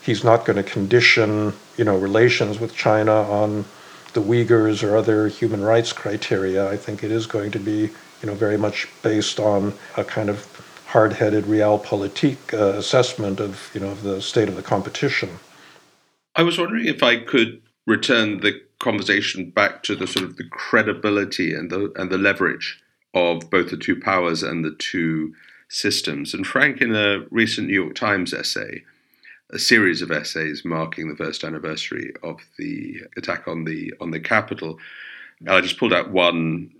he's 0.00 0.24
not 0.24 0.46
going 0.46 0.56
to 0.56 0.62
condition, 0.62 1.52
you 1.76 1.84
know, 1.84 1.98
relations 1.98 2.58
with 2.58 2.74
China 2.74 3.12
on 3.12 3.66
the 4.14 4.22
Uyghurs 4.22 4.82
or 4.82 4.96
other 4.96 5.28
human 5.28 5.62
rights 5.62 5.92
criteria. 5.92 6.70
I 6.70 6.78
think 6.78 7.04
it 7.04 7.10
is 7.10 7.26
going 7.26 7.50
to 7.50 7.58
be 7.58 7.90
you 8.22 8.28
know, 8.28 8.34
very 8.34 8.56
much 8.56 8.88
based 9.02 9.40
on 9.40 9.74
a 9.96 10.04
kind 10.04 10.30
of 10.30 10.46
hard-headed 10.86 11.44
realpolitik 11.44 12.52
uh, 12.54 12.78
assessment 12.78 13.40
of, 13.40 13.70
you 13.74 13.80
know, 13.80 13.88
of 13.88 14.02
the 14.02 14.22
state 14.22 14.48
of 14.48 14.56
the 14.56 14.62
competition. 14.62 15.30
I 16.36 16.42
was 16.42 16.58
wondering 16.58 16.86
if 16.86 17.02
I 17.02 17.18
could 17.18 17.60
return 17.86 18.40
the 18.40 18.60
conversation 18.78 19.50
back 19.50 19.82
to 19.84 19.96
the 19.96 20.06
sort 20.06 20.24
of 20.24 20.36
the 20.36 20.48
credibility 20.50 21.54
and 21.54 21.70
the 21.70 21.92
and 21.96 22.10
the 22.10 22.18
leverage 22.18 22.80
of 23.14 23.50
both 23.50 23.70
the 23.70 23.76
two 23.76 23.98
powers 23.98 24.42
and 24.42 24.64
the 24.64 24.74
two 24.78 25.34
systems. 25.68 26.34
And 26.34 26.46
Frank, 26.46 26.80
in 26.80 26.94
a 26.94 27.24
recent 27.30 27.68
New 27.68 27.82
York 27.82 27.94
Times 27.94 28.32
essay, 28.32 28.82
a 29.50 29.58
series 29.58 30.02
of 30.02 30.10
essays 30.10 30.64
marking 30.64 31.08
the 31.08 31.16
first 31.16 31.44
anniversary 31.44 32.12
of 32.22 32.40
the 32.58 33.02
attack 33.16 33.46
on 33.46 33.64
the 33.64 33.92
on 34.00 34.10
the 34.10 34.20
Capitol, 34.20 34.78
I 35.46 35.60
just 35.60 35.78
pulled 35.78 35.92
out 35.92 36.10
one 36.10 36.70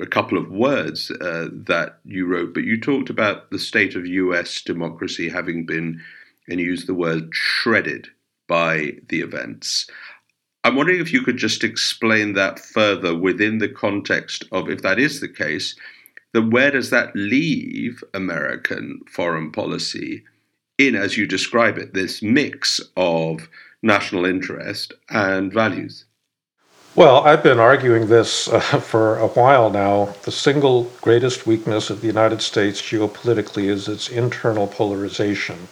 a 0.00 0.06
couple 0.06 0.38
of 0.38 0.50
words 0.50 1.10
uh, 1.10 1.48
that 1.52 1.98
you 2.04 2.26
wrote, 2.26 2.54
but 2.54 2.64
you 2.64 2.80
talked 2.80 3.10
about 3.10 3.50
the 3.50 3.58
state 3.58 3.96
of 3.96 4.06
US 4.06 4.62
democracy 4.62 5.28
having 5.28 5.66
been, 5.66 6.00
and 6.48 6.60
you 6.60 6.66
used 6.66 6.86
the 6.86 6.94
word 6.94 7.30
shredded 7.32 8.08
by 8.48 8.92
the 9.08 9.20
events. 9.20 9.88
I'm 10.62 10.76
wondering 10.76 11.00
if 11.00 11.12
you 11.12 11.22
could 11.22 11.38
just 11.38 11.64
explain 11.64 12.34
that 12.34 12.58
further 12.58 13.16
within 13.16 13.58
the 13.58 13.68
context 13.68 14.44
of 14.52 14.68
if 14.68 14.82
that 14.82 14.98
is 14.98 15.20
the 15.20 15.28
case, 15.28 15.74
then 16.32 16.50
where 16.50 16.70
does 16.70 16.90
that 16.90 17.14
leave 17.16 18.04
American 18.14 19.00
foreign 19.08 19.50
policy 19.50 20.22
in, 20.78 20.94
as 20.94 21.16
you 21.16 21.26
describe 21.26 21.78
it, 21.78 21.94
this 21.94 22.22
mix 22.22 22.80
of 22.96 23.48
national 23.82 24.24
interest 24.24 24.92
and 25.08 25.52
values? 25.52 26.04
Well, 26.96 27.22
I've 27.24 27.44
been 27.44 27.60
arguing 27.60 28.08
this 28.08 28.48
uh, 28.48 28.58
for 28.80 29.16
a 29.18 29.28
while 29.28 29.70
now. 29.70 30.12
The 30.22 30.32
single 30.32 30.90
greatest 31.00 31.46
weakness 31.46 31.88
of 31.88 32.00
the 32.00 32.08
United 32.08 32.42
States 32.42 32.82
geopolitically 32.82 33.68
is 33.68 33.86
its 33.86 34.08
internal 34.08 34.66
polarization. 34.66 35.68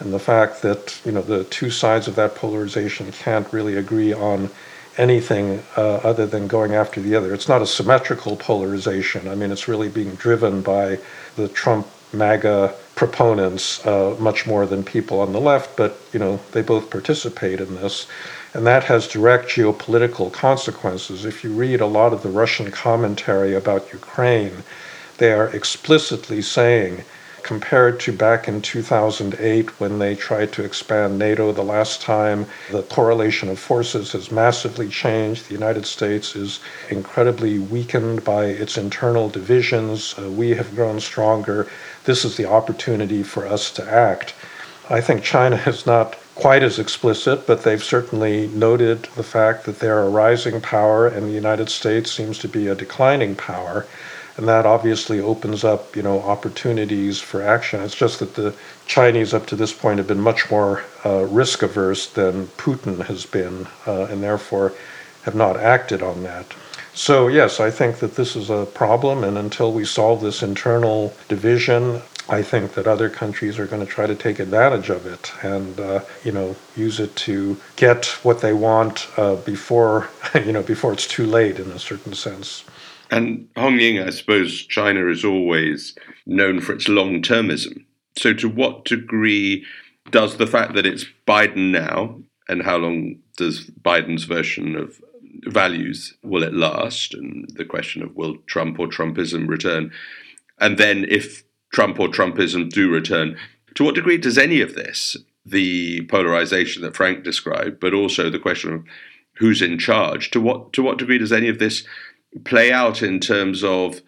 And 0.00 0.12
the 0.12 0.18
fact 0.18 0.62
that, 0.62 1.00
you 1.04 1.12
know, 1.12 1.22
the 1.22 1.44
two 1.44 1.70
sides 1.70 2.08
of 2.08 2.16
that 2.16 2.34
polarization 2.34 3.12
can't 3.12 3.50
really 3.52 3.76
agree 3.76 4.12
on 4.12 4.50
anything 4.98 5.62
uh, 5.76 5.96
other 6.02 6.26
than 6.26 6.48
going 6.48 6.74
after 6.74 7.00
the 7.00 7.14
other. 7.14 7.32
It's 7.32 7.48
not 7.48 7.62
a 7.62 7.66
symmetrical 7.66 8.34
polarization. 8.34 9.28
I 9.28 9.36
mean, 9.36 9.52
it's 9.52 9.68
really 9.68 9.88
being 9.88 10.16
driven 10.16 10.62
by 10.62 10.98
the 11.36 11.46
Trump 11.48 11.86
MAGA 12.12 12.74
proponents 12.96 13.86
uh, 13.86 14.16
much 14.18 14.46
more 14.46 14.66
than 14.66 14.82
people 14.82 15.20
on 15.20 15.32
the 15.32 15.40
left, 15.40 15.76
but, 15.76 16.00
you 16.12 16.18
know, 16.18 16.40
they 16.52 16.62
both 16.62 16.90
participate 16.90 17.60
in 17.60 17.76
this 17.76 18.08
and 18.56 18.66
that 18.66 18.84
has 18.84 19.06
direct 19.06 19.50
geopolitical 19.50 20.32
consequences. 20.32 21.26
If 21.26 21.44
you 21.44 21.52
read 21.52 21.82
a 21.82 21.86
lot 21.86 22.14
of 22.14 22.22
the 22.22 22.30
Russian 22.30 22.70
commentary 22.70 23.54
about 23.54 23.92
Ukraine, 23.92 24.64
they 25.18 25.30
are 25.30 25.48
explicitly 25.48 26.40
saying, 26.40 27.04
compared 27.42 28.00
to 28.00 28.12
back 28.12 28.48
in 28.48 28.62
2008 28.62 29.78
when 29.78 29.98
they 29.98 30.14
tried 30.14 30.52
to 30.54 30.64
expand 30.64 31.18
NATO 31.18 31.52
the 31.52 31.62
last 31.62 32.00
time, 32.00 32.46
the 32.70 32.82
correlation 32.84 33.50
of 33.50 33.58
forces 33.58 34.12
has 34.12 34.32
massively 34.32 34.88
changed. 34.88 35.48
The 35.48 35.54
United 35.54 35.84
States 35.84 36.34
is 36.34 36.60
incredibly 36.88 37.58
weakened 37.58 38.24
by 38.24 38.46
its 38.46 38.78
internal 38.78 39.28
divisions. 39.28 40.14
Uh, 40.18 40.30
we 40.30 40.54
have 40.54 40.74
grown 40.74 40.98
stronger. 41.00 41.68
This 42.04 42.24
is 42.24 42.38
the 42.38 42.46
opportunity 42.46 43.22
for 43.22 43.46
us 43.46 43.70
to 43.72 43.84
act. 43.84 44.32
I 44.88 45.02
think 45.02 45.22
China 45.22 45.58
has 45.58 45.84
not 45.84 46.16
quite 46.36 46.62
as 46.62 46.78
explicit, 46.78 47.46
but 47.46 47.62
they've 47.62 47.82
certainly 47.82 48.46
noted 48.48 49.02
the 49.16 49.22
fact 49.22 49.64
that 49.64 49.78
they're 49.78 50.02
a 50.02 50.08
rising 50.08 50.60
power 50.60 51.08
and 51.08 51.26
the 51.26 51.32
United 51.32 51.68
States 51.68 52.12
seems 52.12 52.38
to 52.38 52.46
be 52.46 52.68
a 52.68 52.74
declining 52.74 53.34
power. 53.34 53.86
And 54.36 54.46
that 54.46 54.66
obviously 54.66 55.18
opens 55.18 55.64
up, 55.64 55.96
you 55.96 56.02
know, 56.02 56.20
opportunities 56.20 57.18
for 57.18 57.40
action. 57.40 57.80
It's 57.80 57.94
just 57.94 58.20
that 58.20 58.34
the 58.34 58.54
Chinese 58.86 59.32
up 59.32 59.46
to 59.46 59.56
this 59.56 59.72
point 59.72 59.96
have 59.96 60.06
been 60.06 60.20
much 60.20 60.50
more 60.50 60.84
uh, 61.06 61.24
risk 61.24 61.62
averse 61.62 62.06
than 62.06 62.48
Putin 62.58 63.06
has 63.06 63.24
been, 63.24 63.66
uh, 63.86 64.04
and 64.10 64.22
therefore 64.22 64.74
have 65.22 65.34
not 65.34 65.56
acted 65.56 66.02
on 66.02 66.22
that. 66.24 66.44
So, 66.92 67.28
yes, 67.28 67.60
I 67.60 67.70
think 67.70 67.98
that 68.00 68.16
this 68.16 68.36
is 68.36 68.50
a 68.50 68.66
problem, 68.66 69.24
and 69.24 69.38
until 69.38 69.72
we 69.72 69.86
solve 69.86 70.20
this 70.20 70.42
internal 70.42 71.14
division, 71.28 72.02
I 72.28 72.42
think 72.42 72.74
that 72.74 72.86
other 72.88 73.08
countries 73.08 73.58
are 73.58 73.66
going 73.66 73.84
to 73.84 73.90
try 73.90 74.06
to 74.06 74.14
take 74.14 74.40
advantage 74.40 74.90
of 74.90 75.06
it 75.06 75.32
and 75.42 75.78
uh, 75.78 76.00
you 76.24 76.32
know 76.32 76.56
use 76.74 76.98
it 76.98 77.14
to 77.16 77.56
get 77.76 78.06
what 78.24 78.40
they 78.40 78.52
want 78.52 79.08
uh, 79.16 79.36
before 79.36 80.08
you 80.34 80.52
know 80.52 80.62
before 80.62 80.92
it's 80.92 81.06
too 81.06 81.26
late 81.26 81.58
in 81.58 81.70
a 81.70 81.78
certain 81.78 82.14
sense. 82.14 82.64
And 83.10 83.48
Hongying, 83.54 84.04
I 84.04 84.10
suppose 84.10 84.66
China 84.66 85.08
is 85.08 85.24
always 85.24 85.94
known 86.26 86.60
for 86.60 86.72
its 86.72 86.88
long 86.88 87.22
termism. 87.22 87.84
So, 88.16 88.32
to 88.34 88.48
what 88.48 88.84
degree 88.84 89.64
does 90.10 90.36
the 90.36 90.46
fact 90.46 90.74
that 90.74 90.86
it's 90.86 91.04
Biden 91.26 91.70
now, 91.70 92.20
and 92.48 92.62
how 92.62 92.76
long 92.78 93.16
does 93.36 93.66
Biden's 93.66 94.24
version 94.24 94.76
of 94.76 95.00
values 95.44 96.14
will 96.22 96.42
it 96.42 96.54
last, 96.54 97.14
and 97.14 97.48
the 97.54 97.64
question 97.64 98.02
of 98.02 98.16
will 98.16 98.36
Trump 98.46 98.80
or 98.80 98.88
Trumpism 98.88 99.46
return, 99.46 99.92
and 100.58 100.78
then 100.78 101.04
if 101.08 101.44
Trump 101.72 101.98
or 102.00 102.08
Trumpism 102.08 102.70
do 102.70 102.90
return. 102.90 103.36
To 103.74 103.84
what 103.84 103.94
degree 103.94 104.18
does 104.18 104.38
any 104.38 104.60
of 104.60 104.74
this, 104.74 105.16
the 105.44 106.02
polarization 106.06 106.82
that 106.82 106.96
Frank 106.96 107.22
described, 107.22 107.78
but 107.80 107.94
also 107.94 108.30
the 108.30 108.38
question 108.38 108.72
of 108.72 108.84
who's 109.34 109.62
in 109.62 109.78
charge, 109.78 110.30
to 110.30 110.40
what 110.40 110.72
to 110.72 110.82
what 110.82 110.98
degree 110.98 111.18
does 111.18 111.32
any 111.32 111.48
of 111.48 111.58
this 111.58 111.84
play 112.44 112.72
out 112.72 113.02
in 113.02 113.20
terms 113.20 113.62
of 113.62 114.00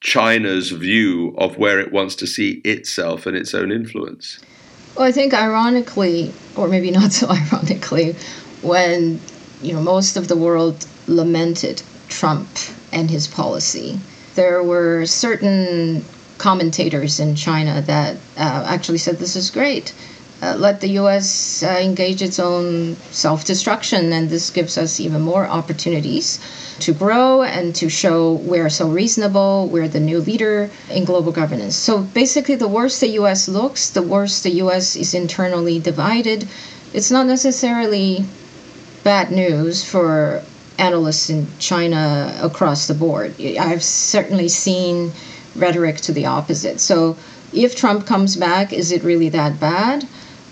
China's 0.00 0.70
view 0.70 1.34
of 1.38 1.56
where 1.56 1.78
it 1.78 1.92
wants 1.92 2.16
to 2.16 2.26
see 2.26 2.60
itself 2.64 3.26
and 3.26 3.36
its 3.36 3.54
own 3.54 3.70
influence? 3.70 4.40
Well, 4.96 5.06
I 5.06 5.12
think 5.12 5.32
ironically, 5.32 6.32
or 6.56 6.68
maybe 6.68 6.90
not 6.90 7.12
so 7.12 7.28
ironically, 7.30 8.14
when 8.62 9.20
you 9.62 9.72
know 9.72 9.82
most 9.82 10.16
of 10.16 10.28
the 10.28 10.36
world 10.36 10.86
lamented 11.06 11.82
Trump 12.08 12.48
and 12.92 13.10
his 13.10 13.26
policy, 13.26 13.98
there 14.34 14.62
were 14.62 15.06
certain 15.06 16.04
commentators 16.38 17.20
in 17.20 17.34
China 17.34 17.82
that 17.82 18.16
uh, 18.36 18.64
actually 18.66 18.98
said 18.98 19.18
this 19.18 19.36
is 19.36 19.50
great. 19.50 19.92
Uh, 20.42 20.56
let 20.56 20.80
the 20.80 20.88
U.S. 21.02 21.62
Uh, 21.62 21.78
engage 21.80 22.20
its 22.20 22.40
own 22.40 22.96
self 23.12 23.44
destruction, 23.44 24.12
and 24.12 24.28
this 24.28 24.50
gives 24.50 24.76
us 24.76 24.98
even 24.98 25.20
more 25.20 25.46
opportunities 25.46 26.40
to 26.80 26.92
grow 26.92 27.42
and 27.42 27.76
to 27.76 27.88
show 27.88 28.32
we're 28.32 28.68
so 28.68 28.88
reasonable, 28.90 29.68
we're 29.68 29.86
the 29.86 30.00
new 30.00 30.18
leader 30.18 30.68
in 30.90 31.04
global 31.04 31.30
governance. 31.30 31.76
So 31.76 32.00
basically, 32.00 32.56
the 32.56 32.66
worse 32.66 32.98
the 32.98 33.10
U.S. 33.20 33.48
looks, 33.48 33.90
the 33.90 34.02
worse 34.02 34.42
the 34.42 34.50
U.S. 34.64 34.96
is 34.96 35.14
internally 35.14 35.78
divided. 35.78 36.48
It's 36.92 37.12
not 37.12 37.28
necessarily 37.28 38.24
bad 39.04 39.30
news 39.30 39.84
for 39.84 40.42
analysts 40.78 41.30
in 41.30 41.46
China 41.60 42.36
across 42.42 42.88
the 42.88 42.94
board. 42.94 43.40
I've 43.40 43.84
certainly 43.84 44.48
seen 44.48 45.12
rhetoric 45.56 45.96
to 45.98 46.12
the 46.12 46.26
opposite. 46.26 46.80
So 46.80 47.16
if 47.52 47.76
Trump 47.76 48.06
comes 48.06 48.36
back, 48.36 48.72
is 48.72 48.92
it 48.92 49.02
really 49.02 49.28
that 49.30 49.60
bad? 49.60 50.06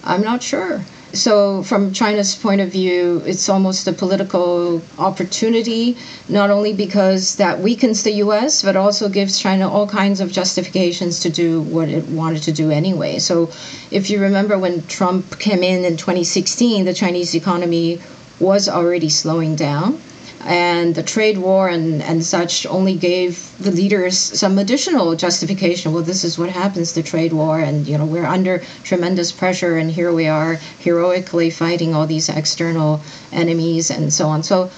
I'm 0.05 0.23
not 0.23 0.43
sure. 0.43 0.83
So, 1.13 1.65
from 1.65 1.93
China's 1.93 2.37
point 2.37 2.61
of 2.61 2.71
view, 2.71 3.21
it's 3.27 3.49
almost 3.49 3.89
a 3.89 3.93
political 3.93 4.81
opportunity, 4.97 5.97
not 6.29 6.51
only 6.51 6.73
because 6.73 7.35
that 7.35 7.59
weakens 7.59 8.05
the 8.05 8.13
US, 8.25 8.63
but 8.63 8.77
also 8.77 9.09
gives 9.09 9.37
China 9.37 9.69
all 9.69 9.89
kinds 9.89 10.21
of 10.21 10.31
justifications 10.31 11.19
to 11.21 11.29
do 11.29 11.63
what 11.63 11.89
it 11.89 12.07
wanted 12.07 12.45
to 12.45 12.53
do 12.53 12.71
anyway. 12.71 13.19
So, 13.19 13.51
if 13.91 14.09
you 14.09 14.21
remember 14.21 14.57
when 14.57 14.87
Trump 14.87 15.41
came 15.41 15.65
in 15.65 15.85
in 15.85 15.97
2016, 15.97 16.85
the 16.85 16.95
Chinese 16.95 17.35
economy 17.35 18.01
was 18.39 18.69
already 18.69 19.09
slowing 19.09 19.57
down 19.57 20.01
and 20.45 20.95
the 20.95 21.03
trade 21.03 21.37
war 21.37 21.69
and, 21.69 22.03
and 22.03 22.25
such 22.25 22.65
only 22.67 22.95
gave 22.95 23.53
the 23.59 23.71
leaders 23.71 24.17
some 24.17 24.59
additional 24.59 25.15
justification. 25.15 25.93
Well 25.93 26.03
this 26.03 26.25
is 26.25 26.39
what 26.39 26.49
happens 26.51 26.93
to 26.93 27.03
trade 27.03 27.33
war 27.33 27.61
and 27.61 27.87
you 27.87 27.99
know 27.99 28.07
we're 28.07 28.27
under 28.27 28.63
tremendous 28.83 29.33
pressure 29.33 29.77
and 29.77 29.91
here 29.91 30.13
we 30.13 30.27
are 30.27 30.55
heroically 30.79 31.51
fighting 31.51 31.95
all 31.95 32.07
these 32.07 32.29
external 32.29 33.01
enemies 33.33 33.91
and 33.91 34.13
so 34.13 34.29
on. 34.29 34.43
So 34.43 34.71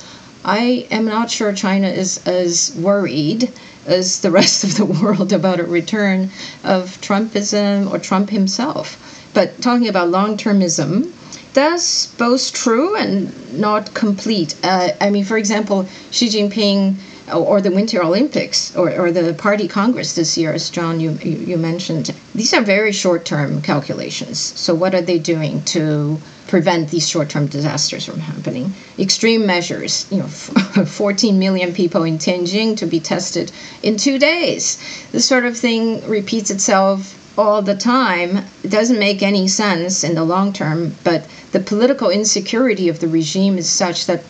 i 0.44 0.86
am 0.90 1.04
not 1.04 1.30
sure 1.30 1.52
china 1.52 1.86
is 1.86 2.26
as 2.26 2.74
worried 2.76 3.48
as 3.86 4.20
the 4.22 4.30
rest 4.30 4.64
of 4.64 4.76
the 4.76 4.84
world 5.02 5.32
about 5.32 5.60
a 5.60 5.64
return 5.64 6.30
of 6.64 7.00
trumpism 7.00 7.90
or 7.90 7.98
trump 7.98 8.30
himself. 8.30 8.98
But 9.34 9.62
talking 9.62 9.88
about 9.88 10.10
long-termism 10.10 11.12
that's 11.54 12.06
both 12.06 12.52
true 12.52 12.96
and 12.96 13.60
not 13.60 13.94
complete. 13.94 14.56
Uh, 14.62 14.90
I 15.00 15.10
mean, 15.10 15.24
for 15.24 15.36
example, 15.36 15.86
Xi 16.10 16.28
Jinping 16.28 16.96
or 17.32 17.60
the 17.60 17.70
Winter 17.70 18.02
Olympics 18.02 18.74
or, 18.76 18.90
or 18.90 19.12
the 19.12 19.34
Party 19.34 19.68
Congress 19.68 20.14
this 20.14 20.36
year, 20.36 20.52
as 20.52 20.70
John 20.70 21.00
you 21.00 21.12
you 21.12 21.56
mentioned, 21.56 22.10
these 22.34 22.52
are 22.52 22.62
very 22.62 22.92
short 22.92 23.24
term 23.24 23.62
calculations. 23.62 24.38
So 24.38 24.74
what 24.74 24.94
are 24.94 25.02
they 25.02 25.18
doing 25.18 25.62
to 25.76 26.18
prevent 26.48 26.90
these 26.90 27.08
short 27.08 27.30
term 27.30 27.46
disasters 27.46 28.06
from 28.06 28.20
happening? 28.20 28.74
Extreme 28.98 29.46
measures, 29.46 30.06
you 30.10 30.18
know, 30.18 30.26
14 30.86 31.38
million 31.38 31.72
people 31.72 32.02
in 32.02 32.18
Tianjin 32.18 32.76
to 32.78 32.86
be 32.86 33.00
tested 33.00 33.52
in 33.82 33.96
two 33.96 34.18
days. 34.18 34.78
This 35.12 35.26
sort 35.26 35.44
of 35.44 35.56
thing 35.56 36.06
repeats 36.08 36.50
itself 36.50 37.18
all 37.38 37.62
the 37.62 37.76
time. 37.76 38.44
It 38.62 38.70
doesn't 38.70 38.98
make 38.98 39.22
any 39.22 39.48
sense 39.48 40.04
in 40.04 40.14
the 40.14 40.24
long 40.24 40.52
term, 40.52 40.94
but 41.04 41.26
the 41.52 41.60
political 41.60 42.10
insecurity 42.10 42.88
of 42.88 43.00
the 43.00 43.08
regime 43.08 43.58
is 43.58 43.68
such 43.68 44.06
that 44.06 44.22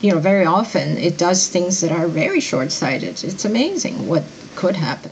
you 0.00 0.12
know 0.12 0.18
very 0.18 0.44
often 0.44 0.96
it 0.98 1.16
does 1.18 1.48
things 1.48 1.80
that 1.80 1.90
are 1.90 2.06
very 2.06 2.40
short-sighted 2.40 3.24
it's 3.24 3.44
amazing 3.44 4.06
what 4.06 4.22
could 4.54 4.76
happen 4.76 5.10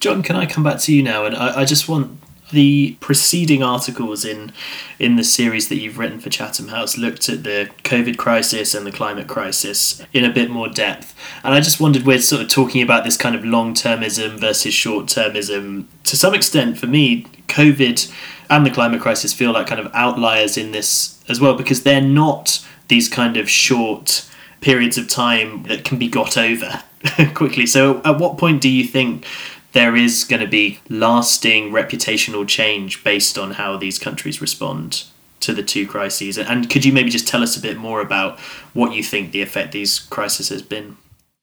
john 0.00 0.22
can 0.22 0.36
i 0.36 0.46
come 0.46 0.64
back 0.64 0.80
to 0.80 0.94
you 0.94 1.02
now 1.02 1.24
and 1.26 1.36
i, 1.36 1.60
I 1.60 1.64
just 1.64 1.88
want 1.88 2.18
the 2.50 2.96
preceding 3.00 3.62
articles 3.62 4.24
in 4.24 4.52
in 4.98 5.16
the 5.16 5.24
series 5.24 5.68
that 5.68 5.76
you've 5.76 5.98
written 5.98 6.20
for 6.20 6.30
Chatham 6.30 6.68
House 6.68 6.98
looked 6.98 7.28
at 7.28 7.44
the 7.44 7.70
COVID 7.84 8.16
crisis 8.16 8.74
and 8.74 8.86
the 8.86 8.92
climate 8.92 9.26
crisis 9.26 10.02
in 10.12 10.24
a 10.24 10.32
bit 10.32 10.50
more 10.50 10.68
depth. 10.68 11.14
And 11.42 11.54
I 11.54 11.60
just 11.60 11.80
wondered, 11.80 12.04
we're 12.04 12.20
sort 12.20 12.42
of 12.42 12.48
talking 12.48 12.82
about 12.82 13.04
this 13.04 13.16
kind 13.16 13.34
of 13.34 13.44
long 13.44 13.74
termism 13.74 14.38
versus 14.38 14.74
short 14.74 15.06
termism. 15.06 15.86
To 16.04 16.16
some 16.16 16.34
extent, 16.34 16.78
for 16.78 16.86
me, 16.86 17.22
COVID 17.48 18.12
and 18.48 18.66
the 18.66 18.70
climate 18.70 19.00
crisis 19.00 19.32
feel 19.32 19.52
like 19.52 19.66
kind 19.66 19.80
of 19.80 19.90
outliers 19.94 20.56
in 20.56 20.72
this 20.72 21.22
as 21.28 21.40
well 21.40 21.54
because 21.54 21.82
they're 21.84 22.00
not 22.00 22.66
these 22.88 23.08
kind 23.08 23.36
of 23.36 23.48
short 23.48 24.28
periods 24.60 24.98
of 24.98 25.08
time 25.08 25.62
that 25.64 25.84
can 25.84 25.98
be 25.98 26.08
got 26.08 26.36
over 26.36 26.82
quickly. 27.34 27.66
So, 27.66 28.02
at 28.04 28.18
what 28.18 28.36
point 28.36 28.60
do 28.60 28.68
you 28.68 28.84
think 28.84 29.24
there 29.72 29.96
is 29.96 30.24
going 30.24 30.42
to 30.42 30.48
be 30.48 30.80
lasting 30.88 31.70
reputational 31.70 32.46
change 32.46 33.04
based 33.04 33.38
on 33.38 33.52
how 33.52 33.76
these 33.76 33.98
countries 33.98 34.40
respond 34.40 35.04
to 35.40 35.52
the 35.54 35.62
two 35.62 35.86
crises? 35.86 36.38
And 36.38 36.68
could 36.68 36.84
you 36.84 36.92
maybe 36.92 37.10
just 37.10 37.28
tell 37.28 37.42
us 37.42 37.56
a 37.56 37.62
bit 37.62 37.76
more 37.76 38.00
about 38.00 38.38
what 38.72 38.94
you 38.94 39.02
think 39.02 39.32
the 39.32 39.42
effect 39.42 39.72
these 39.72 39.98
crises 39.98 40.48
has 40.48 40.62
been? 40.62 40.96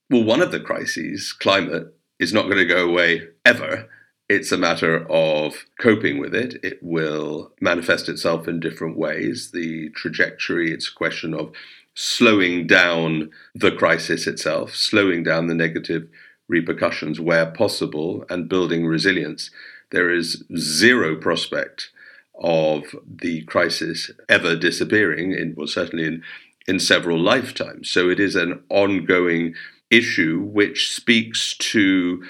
Well, 0.10 0.24
one 0.24 0.42
of 0.42 0.52
the 0.52 0.60
crises, 0.60 1.34
climate, 1.34 1.94
is 2.20 2.34
not 2.34 2.44
going 2.44 2.58
to 2.58 2.66
go 2.66 2.88
away 2.88 3.28
ever. 3.46 3.90
It's 4.30 4.52
a 4.52 4.58
matter 4.58 5.10
of 5.10 5.66
coping 5.80 6.20
with 6.20 6.36
it. 6.36 6.56
It 6.64 6.80
will 6.82 7.54
manifest 7.62 8.10
itself 8.10 8.48
in 8.48 8.60
different 8.60 8.98
ways. 8.98 9.52
The 9.52 9.90
trajectory, 9.92 10.74
it's 10.74 10.90
a 10.90 10.94
question 10.94 11.34
of 11.34 11.54
slowing 11.94 12.68
down 12.68 13.32
the 13.56 13.72
crisis 13.72 14.28
itself, 14.28 14.76
slowing 14.76 15.24
down 15.24 15.48
the 15.48 15.56
negative 15.56 16.08
repercussions 16.48 17.20
where 17.20 17.52
possible, 17.52 18.26
and 18.30 18.50
building 18.50 18.86
resilience. 18.86 19.52
There 19.92 20.10
is 20.10 20.44
zero 20.58 21.16
prospect 21.16 21.92
of 22.40 22.96
the 23.06 23.44
crisis 23.44 24.12
ever 24.30 24.56
disappearing, 24.56 25.32
in, 25.32 25.56
well, 25.58 25.68
certainly 25.68 26.06
in, 26.06 26.24
in 26.68 26.80
several 26.80 27.20
lifetimes. 27.20 27.90
So 27.90 28.10
it 28.10 28.20
is 28.20 28.36
an 28.36 28.64
ongoing 28.70 29.56
issue 29.90 30.42
which 30.42 30.94
speaks 30.94 31.56
to 31.58 32.24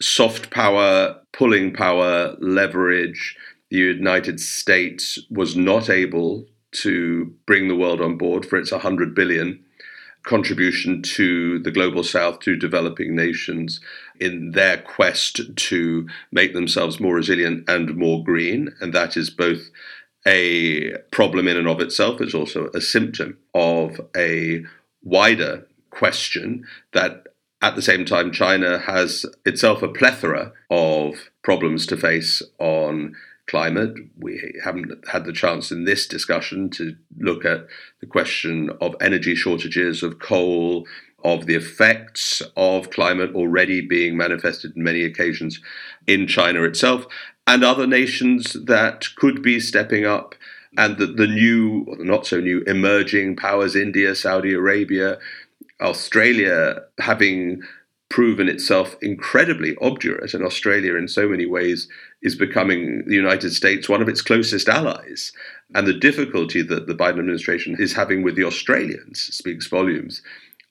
soft 0.00 0.50
power, 0.50 1.20
pulling 1.32 1.72
power, 1.72 2.36
leverage. 2.40 3.36
The 3.70 3.78
United 3.78 4.40
States 4.40 5.18
was 5.30 5.56
not 5.56 5.88
able 5.88 6.46
to 6.72 7.32
bring 7.46 7.68
the 7.68 7.76
world 7.76 8.00
on 8.00 8.16
board 8.16 8.46
for 8.46 8.56
its 8.56 8.72
100 8.72 9.14
billion 9.14 9.64
contribution 10.22 11.02
to 11.02 11.58
the 11.60 11.70
global 11.70 12.02
south 12.02 12.40
to 12.40 12.56
developing 12.56 13.14
nations 13.14 13.80
in 14.20 14.52
their 14.52 14.78
quest 14.78 15.40
to 15.56 16.08
make 16.30 16.52
themselves 16.52 17.00
more 17.00 17.14
resilient 17.14 17.68
and 17.68 17.96
more 17.96 18.22
green. 18.22 18.74
And 18.80 18.92
that 18.92 19.16
is 19.16 19.30
both 19.30 19.70
a 20.26 20.92
problem 21.10 21.48
in 21.48 21.56
and 21.56 21.66
of 21.66 21.80
itself 21.80 22.20
it's 22.20 22.34
also 22.34 22.68
a 22.74 22.80
symptom 22.80 23.38
of 23.54 23.98
a 24.14 24.62
wider 25.02 25.66
question 25.90 26.66
that 26.92 27.24
at 27.62 27.76
the 27.76 27.82
same 27.82 28.04
time, 28.04 28.32
China 28.32 28.78
has 28.78 29.26
itself 29.44 29.82
a 29.82 29.88
plethora 29.88 30.52
of 30.70 31.30
problems 31.42 31.86
to 31.86 31.96
face 31.96 32.42
on 32.58 33.14
climate. 33.50 33.94
We 34.16 34.54
haven't 34.64 34.92
had 35.08 35.24
the 35.24 35.32
chance 35.32 35.72
in 35.72 35.84
this 35.84 36.06
discussion 36.06 36.70
to 36.70 36.94
look 37.18 37.44
at 37.44 37.66
the 38.00 38.06
question 38.06 38.70
of 38.80 38.94
energy 39.00 39.34
shortages, 39.34 40.02
of 40.02 40.20
coal, 40.20 40.86
of 41.24 41.46
the 41.46 41.56
effects 41.56 42.40
of 42.56 42.90
climate 42.90 43.34
already 43.34 43.80
being 43.80 44.16
manifested 44.16 44.76
in 44.76 44.84
many 44.84 45.04
occasions 45.04 45.60
in 46.06 46.26
China 46.26 46.62
itself 46.62 47.06
and 47.46 47.64
other 47.64 47.86
nations 47.86 48.52
that 48.66 49.06
could 49.16 49.42
be 49.42 49.58
stepping 49.58 50.06
up. 50.06 50.34
And 50.78 50.98
that 50.98 51.16
the 51.16 51.26
new, 51.26 51.84
or 51.88 51.96
the 51.96 52.04
not 52.04 52.28
so 52.28 52.38
new, 52.38 52.62
emerging 52.68 53.34
powers, 53.34 53.74
India, 53.74 54.14
Saudi 54.14 54.54
Arabia, 54.54 55.18
Australia 55.80 56.82
having 57.00 57.62
proven 58.08 58.48
itself 58.48 58.96
incredibly 59.02 59.74
obdurate, 59.80 60.32
and 60.32 60.44
Australia, 60.44 60.94
in 60.94 61.08
so 61.08 61.28
many 61.28 61.44
ways, 61.44 61.88
is 62.22 62.34
becoming 62.34 63.04
the 63.06 63.14
United 63.14 63.52
States 63.52 63.88
one 63.88 64.02
of 64.02 64.08
its 64.08 64.22
closest 64.22 64.68
allies. 64.68 65.32
And 65.74 65.86
the 65.86 65.94
difficulty 65.94 66.62
that 66.62 66.86
the 66.86 66.94
Biden 66.94 67.20
administration 67.20 67.76
is 67.78 67.92
having 67.94 68.22
with 68.22 68.36
the 68.36 68.44
Australians 68.44 69.20
speaks 69.20 69.66
volumes, 69.66 70.22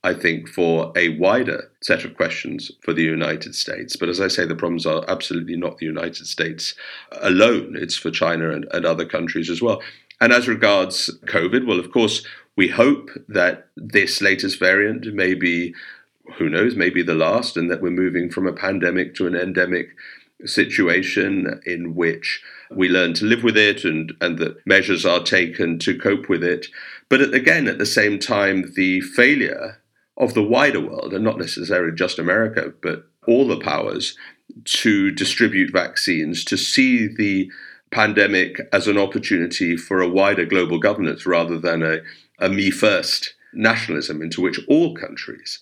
I 0.03 0.13
think, 0.13 0.47
for 0.47 0.91
a 0.95 1.17
wider 1.17 1.71
set 1.81 2.05
of 2.05 2.15
questions 2.15 2.71
for 2.83 2.93
the 2.93 3.03
United 3.03 3.55
States. 3.55 3.95
But 3.95 4.09
as 4.09 4.21
I 4.21 4.27
say, 4.27 4.45
the 4.45 4.55
problems 4.55 4.85
are 4.85 5.03
absolutely 5.07 5.55
not 5.55 5.77
the 5.77 5.85
United 5.85 6.27
States 6.27 6.75
alone, 7.21 7.75
it's 7.77 7.97
for 7.97 8.11
China 8.11 8.51
and, 8.51 8.67
and 8.71 8.85
other 8.85 9.05
countries 9.05 9.49
as 9.49 9.61
well. 9.61 9.81
And 10.21 10.33
as 10.33 10.47
regards 10.47 11.09
COVID, 11.25 11.65
well, 11.65 11.79
of 11.79 11.91
course, 11.91 12.25
we 12.55 12.67
hope 12.67 13.09
that 13.29 13.67
this 13.77 14.21
latest 14.21 14.59
variant 14.59 15.13
may 15.13 15.33
be, 15.33 15.73
who 16.37 16.49
knows, 16.49 16.75
maybe 16.75 17.01
the 17.01 17.15
last, 17.15 17.55
and 17.55 17.71
that 17.71 17.81
we're 17.81 17.89
moving 17.89 18.29
from 18.29 18.45
a 18.45 18.53
pandemic 18.53 19.15
to 19.15 19.27
an 19.27 19.35
endemic 19.35 19.95
situation 20.45 21.61
in 21.65 21.95
which 21.95 22.41
we 22.71 22.87
learn 22.87 23.13
to 23.15 23.25
live 23.25 23.43
with 23.43 23.57
it 23.57 23.83
and, 23.83 24.13
and 24.21 24.37
that 24.37 24.65
measures 24.65 25.05
are 25.05 25.23
taken 25.23 25.79
to 25.79 25.97
cope 25.97 26.29
with 26.29 26.43
it. 26.43 26.67
But 27.09 27.33
again, 27.33 27.67
at 27.67 27.77
the 27.77 27.85
same 27.85 28.19
time, 28.19 28.73
the 28.75 29.01
failure 29.01 29.81
of 30.17 30.33
the 30.33 30.43
wider 30.43 30.81
world, 30.81 31.13
and 31.13 31.23
not 31.23 31.39
necessarily 31.39 31.95
just 31.95 32.19
America, 32.19 32.73
but 32.81 33.05
all 33.27 33.47
the 33.47 33.59
powers 33.59 34.17
to 34.65 35.11
distribute 35.11 35.71
vaccines, 35.71 36.43
to 36.45 36.57
see 36.57 37.07
the 37.07 37.49
pandemic 37.91 38.59
as 38.71 38.87
an 38.87 38.97
opportunity 38.97 39.75
for 39.75 40.01
a 40.01 40.09
wider 40.09 40.45
global 40.45 40.77
governance 40.77 41.25
rather 41.25 41.57
than 41.57 41.81
a, 41.81 41.99
a 42.39 42.49
me 42.49 42.69
first 42.69 43.33
nationalism 43.53 44.21
into 44.21 44.41
which 44.41 44.59
all 44.67 44.95
countries 44.95 45.59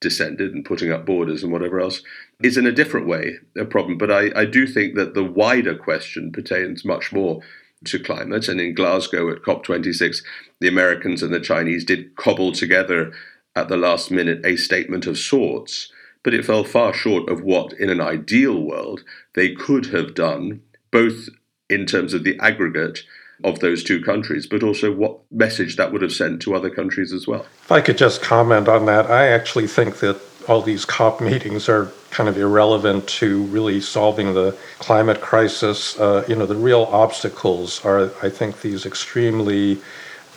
descended 0.00 0.54
and 0.54 0.64
putting 0.64 0.90
up 0.90 1.04
borders 1.04 1.42
and 1.42 1.52
whatever 1.52 1.80
else 1.80 2.02
is 2.42 2.56
in 2.56 2.66
a 2.66 2.72
different 2.72 3.06
way 3.06 3.36
a 3.56 3.64
problem. 3.64 3.98
But 3.98 4.10
I, 4.10 4.30
I 4.34 4.44
do 4.44 4.66
think 4.66 4.94
that 4.96 5.14
the 5.14 5.24
wider 5.24 5.74
question 5.74 6.32
pertains 6.32 6.84
much 6.84 7.12
more 7.12 7.40
to 7.84 7.98
climate. 7.98 8.48
And 8.48 8.60
in 8.60 8.74
Glasgow 8.74 9.30
at 9.30 9.42
COP26, 9.42 10.22
the 10.60 10.68
Americans 10.68 11.22
and 11.22 11.32
the 11.32 11.40
Chinese 11.40 11.84
did 11.84 12.16
cobble 12.16 12.52
together 12.52 13.12
at 13.56 13.68
the 13.68 13.76
last 13.76 14.10
minute 14.10 14.44
a 14.44 14.56
statement 14.56 15.06
of 15.06 15.18
sorts, 15.18 15.90
but 16.22 16.34
it 16.34 16.44
fell 16.44 16.64
far 16.64 16.92
short 16.92 17.28
of 17.28 17.42
what, 17.42 17.72
in 17.74 17.90
an 17.90 18.00
ideal 18.00 18.60
world, 18.62 19.02
they 19.34 19.54
could 19.54 19.86
have 19.86 20.14
done, 20.14 20.62
both 20.90 21.28
in 21.68 21.86
terms 21.86 22.14
of 22.14 22.24
the 22.24 22.38
aggregate 22.40 23.00
of 23.44 23.60
those 23.60 23.82
two 23.82 24.02
countries, 24.02 24.46
but 24.46 24.62
also 24.62 24.92
what 24.92 25.18
message 25.30 25.76
that 25.76 25.92
would 25.92 26.02
have 26.02 26.12
sent 26.12 26.42
to 26.42 26.54
other 26.54 26.70
countries 26.70 27.12
as 27.12 27.26
well. 27.26 27.46
If 27.62 27.72
I 27.72 27.80
could 27.80 27.98
just 27.98 28.22
comment 28.22 28.68
on 28.68 28.86
that, 28.86 29.10
I 29.10 29.28
actually 29.28 29.66
think 29.66 29.98
that 29.98 30.20
all 30.48 30.62
these 30.62 30.84
COP 30.84 31.20
meetings 31.20 31.68
are 31.68 31.92
kind 32.10 32.28
of 32.28 32.36
irrelevant 32.36 33.06
to 33.06 33.42
really 33.44 33.80
solving 33.80 34.34
the 34.34 34.56
climate 34.78 35.20
crisis. 35.20 35.98
Uh, 35.98 36.24
you 36.28 36.34
know, 36.34 36.46
the 36.46 36.56
real 36.56 36.84
obstacles 36.90 37.84
are, 37.84 38.10
I 38.22 38.30
think, 38.30 38.60
these 38.60 38.84
extremely 38.86 39.80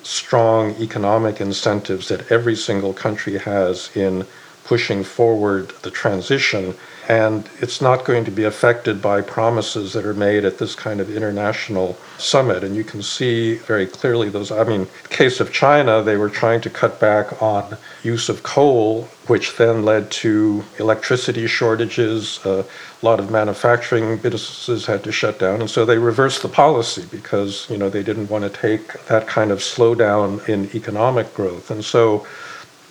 strong 0.03 0.71
economic 0.81 1.39
incentives 1.39 2.09
that 2.09 2.29
every 2.31 2.55
single 2.55 2.93
country 2.93 3.37
has 3.37 3.95
in 3.95 4.25
pushing 4.65 5.03
forward 5.03 5.69
the 5.81 5.91
transition 5.91 6.75
and 7.09 7.49
it's 7.59 7.81
not 7.81 8.05
going 8.05 8.23
to 8.25 8.31
be 8.31 8.45
affected 8.45 9.01
by 9.01 9.21
promises 9.21 9.93
that 9.93 10.05
are 10.05 10.13
made 10.13 10.45
at 10.45 10.57
this 10.57 10.73
kind 10.73 11.01
of 11.01 11.13
international 11.13 11.97
summit. 12.17 12.63
And 12.63 12.75
you 12.75 12.83
can 12.83 13.01
see 13.01 13.55
very 13.55 13.85
clearly 13.85 14.29
those. 14.29 14.51
I 14.51 14.63
mean, 14.63 14.87
case 15.09 15.39
of 15.39 15.51
China, 15.51 16.01
they 16.01 16.15
were 16.15 16.29
trying 16.29 16.61
to 16.61 16.69
cut 16.69 16.99
back 16.99 17.41
on 17.41 17.77
use 18.03 18.29
of 18.29 18.43
coal, 18.43 19.09
which 19.27 19.57
then 19.57 19.83
led 19.83 20.11
to 20.11 20.63
electricity 20.79 21.45
shortages. 21.47 22.39
A 22.45 22.65
lot 23.01 23.19
of 23.19 23.29
manufacturing 23.29 24.17
businesses 24.17 24.85
had 24.85 25.03
to 25.03 25.11
shut 25.11 25.39
down, 25.39 25.59
and 25.59 25.69
so 25.69 25.85
they 25.85 25.97
reversed 25.97 26.41
the 26.41 26.49
policy 26.49 27.05
because 27.11 27.69
you 27.69 27.77
know 27.77 27.89
they 27.89 28.03
didn't 28.03 28.29
want 28.29 28.43
to 28.43 28.49
take 28.49 29.05
that 29.05 29.27
kind 29.27 29.51
of 29.51 29.59
slowdown 29.59 30.47
in 30.47 30.73
economic 30.73 31.33
growth. 31.33 31.69
And 31.69 31.83
so 31.83 32.25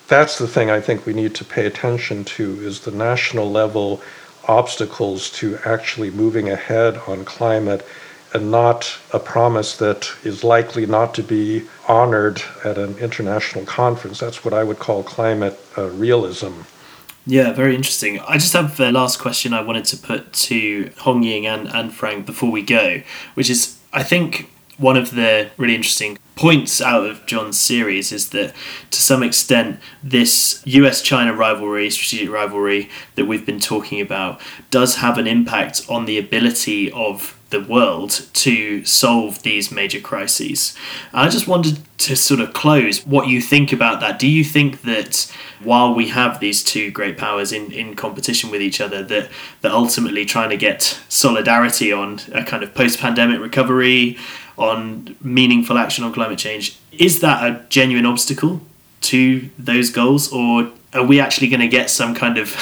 that's 0.07 0.37
the 0.37 0.47
thing 0.47 0.69
I 0.69 0.81
think 0.81 1.05
we 1.05 1.13
need 1.13 1.35
to 1.35 1.45
pay 1.45 1.65
attention 1.65 2.23
to 2.25 2.61
is 2.61 2.81
the 2.81 2.91
national 2.91 3.49
level 3.49 4.01
obstacles 4.47 5.29
to 5.31 5.57
actually 5.65 6.11
moving 6.11 6.49
ahead 6.49 6.97
on 7.07 7.23
climate 7.23 7.85
and 8.33 8.49
not 8.49 8.97
a 9.11 9.19
promise 9.19 9.77
that 9.77 10.11
is 10.23 10.43
likely 10.43 10.85
not 10.85 11.13
to 11.13 11.23
be 11.23 11.63
honored 11.87 12.41
at 12.65 12.77
an 12.77 12.97
international 12.97 13.63
conference. 13.65 14.19
That's 14.19 14.43
what 14.43 14.53
I 14.53 14.63
would 14.63 14.79
call 14.79 15.03
climate 15.03 15.59
uh, 15.77 15.89
realism. 15.91 16.61
Yeah, 17.25 17.53
very 17.53 17.75
interesting. 17.75 18.19
I 18.21 18.33
just 18.33 18.51
have 18.53 18.75
the 18.75 18.91
last 18.91 19.19
question 19.19 19.53
I 19.53 19.61
wanted 19.61 19.85
to 19.85 19.97
put 19.97 20.33
to 20.33 20.91
Hong 20.99 21.23
Ying 21.23 21.45
and, 21.45 21.67
and 21.67 21.93
Frank 21.93 22.25
before 22.25 22.51
we 22.51 22.63
go, 22.63 23.01
which 23.35 23.49
is 23.49 23.77
I 23.93 24.03
think 24.03 24.49
one 24.77 24.97
of 24.97 25.15
the 25.15 25.49
really 25.57 25.75
interesting 25.75 26.17
points 26.35 26.81
out 26.81 27.05
of 27.05 27.25
John's 27.25 27.59
series 27.59 28.11
is 28.11 28.29
that 28.29 28.53
to 28.89 29.01
some 29.01 29.21
extent 29.21 29.79
this 30.03 30.61
US 30.65 31.01
China 31.01 31.33
rivalry, 31.33 31.89
strategic 31.89 32.33
rivalry 32.33 32.89
that 33.15 33.25
we've 33.25 33.45
been 33.45 33.59
talking 33.59 34.01
about, 34.01 34.41
does 34.71 34.95
have 34.95 35.17
an 35.17 35.27
impact 35.27 35.85
on 35.89 36.05
the 36.05 36.17
ability 36.17 36.91
of 36.91 37.39
the 37.53 37.61
world 37.61 38.25
to 38.33 38.83
solve 38.83 39.43
these 39.43 39.71
major 39.71 39.99
crises. 39.99 40.75
I 41.13 41.29
just 41.29 41.47
wanted 41.47 41.79
to 41.99 42.15
sort 42.15 42.39
of 42.39 42.51
close 42.53 43.05
what 43.05 43.27
you 43.27 43.39
think 43.39 43.71
about 43.71 43.99
that. 43.99 44.17
Do 44.17 44.27
you 44.27 44.43
think 44.43 44.81
that 44.81 45.31
while 45.61 45.93
we 45.93 46.09
have 46.09 46.39
these 46.39 46.63
two 46.63 46.89
great 46.89 47.15
powers 47.15 47.53
in, 47.53 47.71
in 47.71 47.95
competition 47.95 48.49
with 48.49 48.61
each 48.61 48.81
other, 48.81 49.03
that, 49.03 49.29
that 49.61 49.71
ultimately 49.71 50.25
trying 50.25 50.49
to 50.49 50.57
get 50.57 50.99
solidarity 51.07 51.93
on 51.93 52.19
a 52.33 52.43
kind 52.43 52.63
of 52.63 52.73
post 52.73 52.99
pandemic 52.99 53.39
recovery, 53.39 54.17
on 54.57 55.15
meaningful 55.21 55.77
action 55.77 56.03
on 56.03 56.13
climate 56.13 56.39
change, 56.39 56.77
is 56.91 57.21
that 57.21 57.43
a 57.43 57.65
genuine 57.69 58.05
obstacle 58.05 58.61
to 59.01 59.49
those 59.57 59.89
goals, 59.89 60.31
or 60.31 60.71
are 60.93 61.03
we 61.03 61.19
actually 61.19 61.49
going 61.49 61.59
to 61.59 61.67
get 61.67 61.89
some 61.89 62.13
kind 62.13 62.37
of 62.37 62.55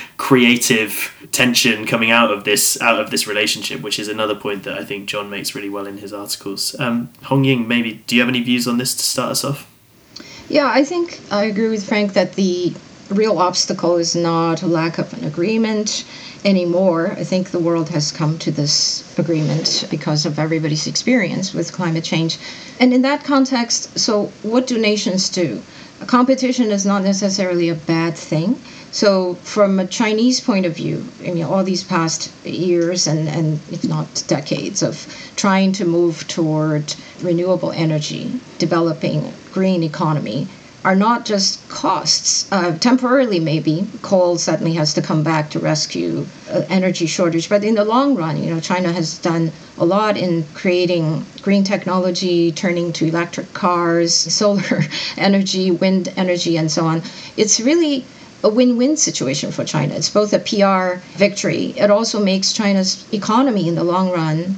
creative 0.16 1.12
tension 1.32 1.86
coming 1.86 2.10
out 2.10 2.30
of 2.30 2.44
this 2.44 2.80
out 2.80 3.00
of 3.00 3.10
this 3.10 3.26
relationship? 3.26 3.80
Which 3.80 3.98
is 3.98 4.08
another 4.08 4.34
point 4.34 4.64
that 4.64 4.78
I 4.78 4.84
think 4.84 5.08
John 5.08 5.30
makes 5.30 5.54
really 5.54 5.70
well 5.70 5.86
in 5.86 5.98
his 5.98 6.12
articles. 6.12 6.78
Um, 6.78 7.10
Hongying, 7.22 7.66
maybe 7.66 8.02
do 8.06 8.16
you 8.16 8.22
have 8.22 8.28
any 8.28 8.42
views 8.42 8.66
on 8.66 8.78
this 8.78 8.94
to 8.94 9.02
start 9.02 9.30
us 9.32 9.44
off? 9.44 9.70
Yeah, 10.48 10.70
I 10.72 10.84
think 10.84 11.20
I 11.30 11.44
agree 11.44 11.68
with 11.68 11.86
Frank 11.86 12.12
that 12.12 12.34
the 12.34 12.74
real 13.10 13.38
obstacle 13.38 13.96
is 13.96 14.16
not 14.16 14.62
a 14.62 14.66
lack 14.66 14.98
of 14.98 15.12
an 15.14 15.24
agreement 15.24 16.04
anymore. 16.46 17.10
I 17.18 17.24
think 17.24 17.50
the 17.50 17.58
world 17.58 17.88
has 17.88 18.12
come 18.12 18.38
to 18.38 18.52
this 18.52 19.02
agreement 19.18 19.84
because 19.90 20.24
of 20.24 20.38
everybody's 20.38 20.86
experience 20.86 21.52
with 21.52 21.72
climate 21.72 22.04
change. 22.04 22.38
And 22.78 22.94
in 22.94 23.02
that 23.02 23.24
context, 23.24 23.98
so 23.98 24.26
what 24.42 24.68
do 24.68 24.78
nations 24.78 25.28
do? 25.28 25.60
Competition 26.06 26.70
is 26.70 26.86
not 26.86 27.02
necessarily 27.02 27.68
a 27.68 27.74
bad 27.74 28.14
thing. 28.16 28.60
So, 28.92 29.34
from 29.42 29.80
a 29.80 29.86
Chinese 29.86 30.40
point 30.40 30.64
of 30.66 30.76
view, 30.76 31.04
I 31.20 31.32
mean, 31.32 31.44
all 31.44 31.64
these 31.64 31.82
past 31.82 32.30
years 32.44 33.06
and, 33.06 33.28
and 33.28 33.58
if 33.72 33.82
not 33.84 34.22
decades 34.28 34.82
of 34.82 34.94
trying 35.36 35.72
to 35.72 35.84
move 35.84 36.26
toward 36.28 36.94
renewable 37.20 37.72
energy, 37.72 38.40
developing 38.58 39.32
green 39.52 39.82
economy, 39.82 40.46
are 40.86 40.94
not 40.94 41.24
just 41.24 41.68
costs. 41.68 42.50
Uh, 42.52 42.78
temporarily, 42.78 43.40
maybe 43.40 43.88
coal 44.02 44.38
suddenly 44.38 44.74
has 44.74 44.94
to 44.94 45.02
come 45.02 45.24
back 45.24 45.50
to 45.50 45.58
rescue 45.58 46.24
uh, 46.48 46.62
energy 46.68 47.06
shortage, 47.06 47.48
but 47.48 47.64
in 47.64 47.74
the 47.74 47.84
long 47.84 48.14
run, 48.14 48.40
you 48.40 48.48
know, 48.48 48.60
China 48.60 48.92
has 48.92 49.18
done 49.18 49.50
a 49.78 49.84
lot 49.84 50.16
in 50.16 50.44
creating 50.54 51.26
green 51.42 51.64
technology, 51.64 52.52
turning 52.52 52.92
to 52.92 53.06
electric 53.06 53.52
cars, 53.52 54.14
solar 54.40 54.82
energy, 55.16 55.72
wind 55.72 56.06
energy, 56.16 56.56
and 56.56 56.70
so 56.70 56.86
on. 56.86 57.02
It's 57.36 57.58
really 57.58 58.04
a 58.44 58.48
win-win 58.48 58.96
situation 58.96 59.50
for 59.50 59.64
China. 59.64 59.92
It's 59.92 60.10
both 60.10 60.32
a 60.32 60.38
PR 60.38 61.00
victory. 61.18 61.74
It 61.76 61.90
also 61.90 62.22
makes 62.22 62.52
China's 62.52 63.12
economy 63.12 63.66
in 63.66 63.74
the 63.74 63.82
long 63.82 64.12
run 64.12 64.56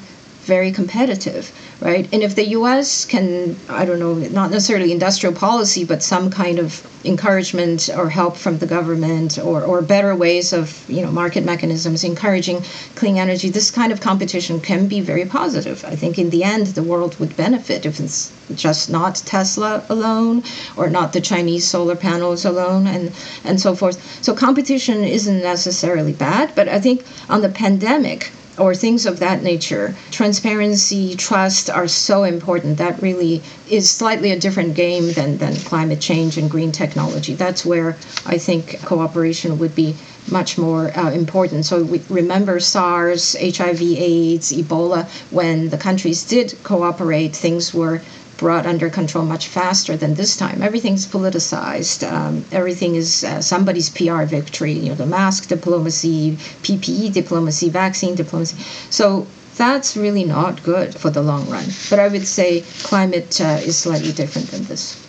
very 0.49 0.73
competitive, 0.73 1.53
right? 1.81 2.09
And 2.13 2.23
if 2.23 2.35
the 2.35 2.47
U.S. 2.59 3.05
can, 3.05 3.55
I 3.69 3.85
don't 3.85 4.01
know, 4.01 4.15
not 4.15 4.51
necessarily 4.51 4.91
industrial 4.91 5.35
policy, 5.35 5.85
but 5.85 6.03
some 6.03 6.31
kind 6.31 6.59
of 6.59 6.69
encouragement 7.05 7.89
or 7.97 8.09
help 8.09 8.37
from 8.37 8.59
the 8.59 8.67
government 8.67 9.39
or, 9.39 9.63
or 9.63 9.83
better 9.83 10.17
ways 10.17 10.53
of, 10.53 10.67
you 10.89 11.03
know, 11.03 11.13
market 11.13 11.45
mechanisms 11.45 12.03
encouraging 12.03 12.63
clean 12.97 13.19
energy, 13.19 13.51
this 13.51 13.71
kind 13.71 13.93
of 13.93 14.01
competition 14.01 14.59
can 14.61 14.89
be 14.89 15.01
very 15.01 15.27
positive. 15.27 15.85
I 15.85 15.95
think 15.95 16.19
in 16.19 16.31
the 16.31 16.43
end, 16.43 16.69
the 16.69 16.83
world 16.83 17.21
would 17.21 17.37
benefit 17.37 17.87
if 17.87 18.01
it's 18.01 18.33
just 18.55 18.91
not 18.91 19.17
Tesla 19.17 19.85
alone 19.91 20.43
or 20.77 20.89
not 20.89 21.13
the 21.13 21.21
Chinese 21.21 21.67
solar 21.69 21.97
panels 21.97 22.45
alone 22.45 22.87
and, 22.87 23.13
and 23.45 23.61
so 23.61 23.75
forth. 23.75 23.99
So 24.25 24.35
competition 24.35 25.05
isn't 25.05 25.43
necessarily 25.43 26.15
bad, 26.15 26.55
but 26.55 26.69
I 26.69 26.81
think 26.81 27.05
on 27.29 27.43
the 27.43 27.51
pandemic, 27.51 28.33
or 28.59 28.75
things 28.75 29.07
of 29.07 29.19
that 29.21 29.43
nature. 29.43 29.95
Transparency, 30.11 31.15
trust 31.17 31.71
are 31.71 31.89
so 31.89 32.25
important. 32.25 32.79
That 32.79 33.01
really 33.01 33.43
is 33.69 33.91
slightly 33.91 34.31
a 34.33 34.39
different 34.39 34.75
game 34.75 35.13
than, 35.13 35.39
than 35.39 35.55
climate 35.57 36.01
change 36.01 36.39
and 36.39 36.51
green 36.51 36.73
technology. 36.73 37.35
That's 37.35 37.65
where 37.65 37.97
I 38.27 38.39
think 38.39 38.81
cooperation 38.85 39.59
would 39.59 39.75
be 39.75 39.97
much 40.31 40.59
more 40.59 40.97
uh, 40.97 41.11
important. 41.13 41.65
So 41.65 41.83
we 41.83 42.03
remember 42.09 42.61
SARS, 42.61 43.37
HIV, 43.41 43.81
AIDS, 43.81 44.53
Ebola, 44.53 45.09
when 45.31 45.71
the 45.71 45.79
countries 45.79 46.25
did 46.25 46.55
cooperate, 46.63 47.35
things 47.35 47.73
were 47.73 48.03
brought 48.39 48.67
under 48.67 48.89
control 48.89 49.25
much 49.25 49.49
faster 49.49 49.97
than 49.97 50.15
this 50.15 50.37
time. 50.37 50.63
Everything's 50.63 51.07
politicized. 51.07 52.11
Um, 52.11 52.45
everything 52.53 52.95
is 52.95 53.25
uh, 53.25 53.43
somebody's 53.43 53.91
PR 53.91 54.23
victory. 54.23 54.73
You 54.73 54.91
know, 54.91 54.95
the 54.95 55.07
mask 55.07 55.49
diplomacy, 55.49 56.37
PPE 56.63 57.13
diplomacy, 57.13 57.69
vaccine 57.69 58.15
diplomacy. 58.15 58.57
So 58.91 59.27
that's 59.57 59.97
really 59.97 60.25
not 60.25 60.63
good 60.63 60.95
for 60.95 61.11
the 61.11 61.21
long 61.21 61.51
run. 61.51 61.67
But 61.91 61.99
I 61.99 62.09
would 62.09 62.27
say 62.27 62.63
climate 62.85 63.41
uh, 63.41 63.59
is 63.61 63.77
slightly 63.77 64.13
different 64.13 64.49
than 64.49 64.65
this. 64.65 65.05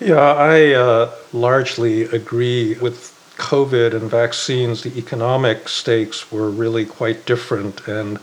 Yeah, 0.00 0.16
I 0.16 0.72
uh, 0.72 1.14
largely 1.32 2.02
agree 2.02 2.74
with 2.74 3.12
COVID 3.38 3.94
and 3.94 4.10
vaccines. 4.10 4.82
The 4.82 4.98
economic 4.98 5.68
stakes 5.68 6.32
were 6.32 6.50
really 6.50 6.84
quite 6.84 7.26
different, 7.26 7.86
and 7.86 8.18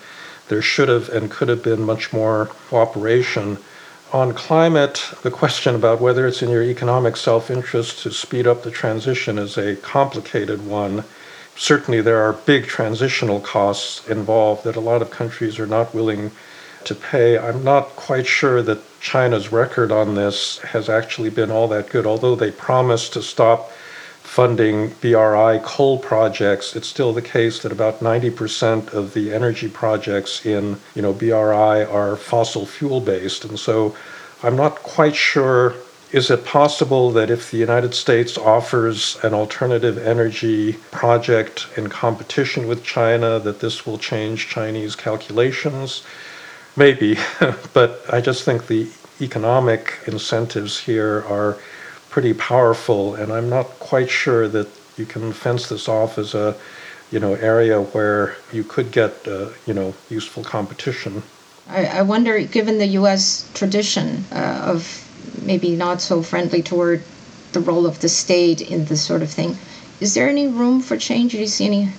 there 0.49 0.61
should 0.61 0.89
have 0.89 1.07
and 1.09 1.31
could 1.31 1.47
have 1.47 1.63
been 1.63 1.83
much 1.83 2.11
more 2.11 2.47
cooperation 2.69 3.57
on 4.13 4.33
climate, 4.33 5.13
the 5.23 5.31
question 5.31 5.73
about 5.73 6.01
whether 6.01 6.27
it's 6.27 6.41
in 6.41 6.49
your 6.49 6.63
economic 6.63 7.15
self 7.15 7.49
interest 7.49 8.03
to 8.03 8.11
speed 8.11 8.45
up 8.45 8.63
the 8.63 8.71
transition 8.71 9.37
is 9.37 9.57
a 9.57 9.75
complicated 9.77 10.65
one. 10.65 11.03
certainly 11.55 12.01
there 12.01 12.21
are 12.21 12.33
big 12.33 12.65
transitional 12.65 13.39
costs 13.39 14.07
involved 14.09 14.63
that 14.63 14.75
a 14.75 14.79
lot 14.79 15.01
of 15.01 15.11
countries 15.11 15.59
are 15.59 15.67
not 15.67 15.93
willing 15.93 16.31
to 16.83 16.95
pay. 16.95 17.37
I'm 17.37 17.63
not 17.63 17.89
quite 17.95 18.25
sure 18.25 18.61
that 18.63 18.81
China's 18.99 19.51
record 19.51 19.91
on 19.91 20.15
this 20.15 20.57
has 20.59 20.89
actually 20.89 21.29
been 21.29 21.51
all 21.51 21.67
that 21.69 21.89
good, 21.89 22.05
although 22.05 22.35
they 22.35 22.51
promised 22.51 23.13
to 23.13 23.21
stop 23.21 23.71
funding 24.31 24.87
BRI 25.01 25.59
coal 25.61 25.99
projects, 25.99 26.73
it's 26.73 26.87
still 26.87 27.11
the 27.11 27.21
case 27.21 27.61
that 27.61 27.71
about 27.73 27.99
90% 27.99 28.93
of 28.93 29.13
the 29.13 29.33
energy 29.33 29.67
projects 29.67 30.45
in 30.45 30.79
you 30.95 31.01
know 31.01 31.11
BRI 31.11 31.83
are 31.83 32.15
fossil 32.15 32.65
fuel 32.65 33.01
based, 33.01 33.43
and 33.43 33.59
so 33.59 33.93
I'm 34.41 34.55
not 34.55 34.75
quite 34.75 35.17
sure. 35.17 35.73
Is 36.13 36.31
it 36.31 36.45
possible 36.45 37.11
that 37.11 37.29
if 37.29 37.51
the 37.51 37.57
United 37.57 37.93
States 37.93 38.37
offers 38.37 39.17
an 39.21 39.33
alternative 39.33 39.97
energy 39.97 40.77
project 40.91 41.67
in 41.75 41.89
competition 41.89 42.69
with 42.69 42.85
China, 42.85 43.37
that 43.39 43.59
this 43.59 43.85
will 43.85 43.97
change 43.97 44.47
Chinese 44.47 44.95
calculations? 44.95 46.03
Maybe, 46.77 47.17
but 47.73 48.01
I 48.09 48.21
just 48.21 48.45
think 48.45 48.67
the 48.67 48.89
economic 49.19 49.99
incentives 50.07 50.79
here 50.79 51.25
are 51.27 51.57
pretty 52.11 52.33
powerful, 52.33 53.15
and 53.15 53.31
I'm 53.31 53.49
not 53.49 53.65
quite 53.79 54.09
sure 54.09 54.47
that 54.49 54.67
you 54.97 55.05
can 55.05 55.31
fence 55.33 55.69
this 55.69 55.87
off 55.87 56.19
as 56.19 56.35
a 56.35 56.55
you 57.09 57.19
know 57.19 57.33
area 57.35 57.81
where 57.81 58.35
you 58.53 58.63
could 58.63 58.91
get 58.91 59.27
uh, 59.27 59.49
you 59.65 59.73
know 59.73 59.95
useful 60.09 60.43
competition. 60.43 61.23
I, 61.67 61.85
I 61.85 62.01
wonder, 62.01 62.39
given 62.43 62.77
the 62.77 62.87
U.S. 62.99 63.49
tradition 63.53 64.25
uh, 64.31 64.73
of 64.73 64.81
maybe 65.41 65.75
not 65.75 66.01
so 66.01 66.21
friendly 66.21 66.61
toward 66.61 67.01
the 67.53 67.61
role 67.61 67.85
of 67.85 67.99
the 68.01 68.09
state 68.09 68.61
in 68.61 68.85
this 68.85 69.01
sort 69.01 69.21
of 69.21 69.29
thing, 69.29 69.57
is 69.99 70.13
there 70.13 70.29
any 70.29 70.47
room 70.47 70.81
for 70.81 70.97
change? 70.97 71.31
Do 71.31 71.39
you 71.39 71.47
see 71.47 71.65
any? 71.65 71.89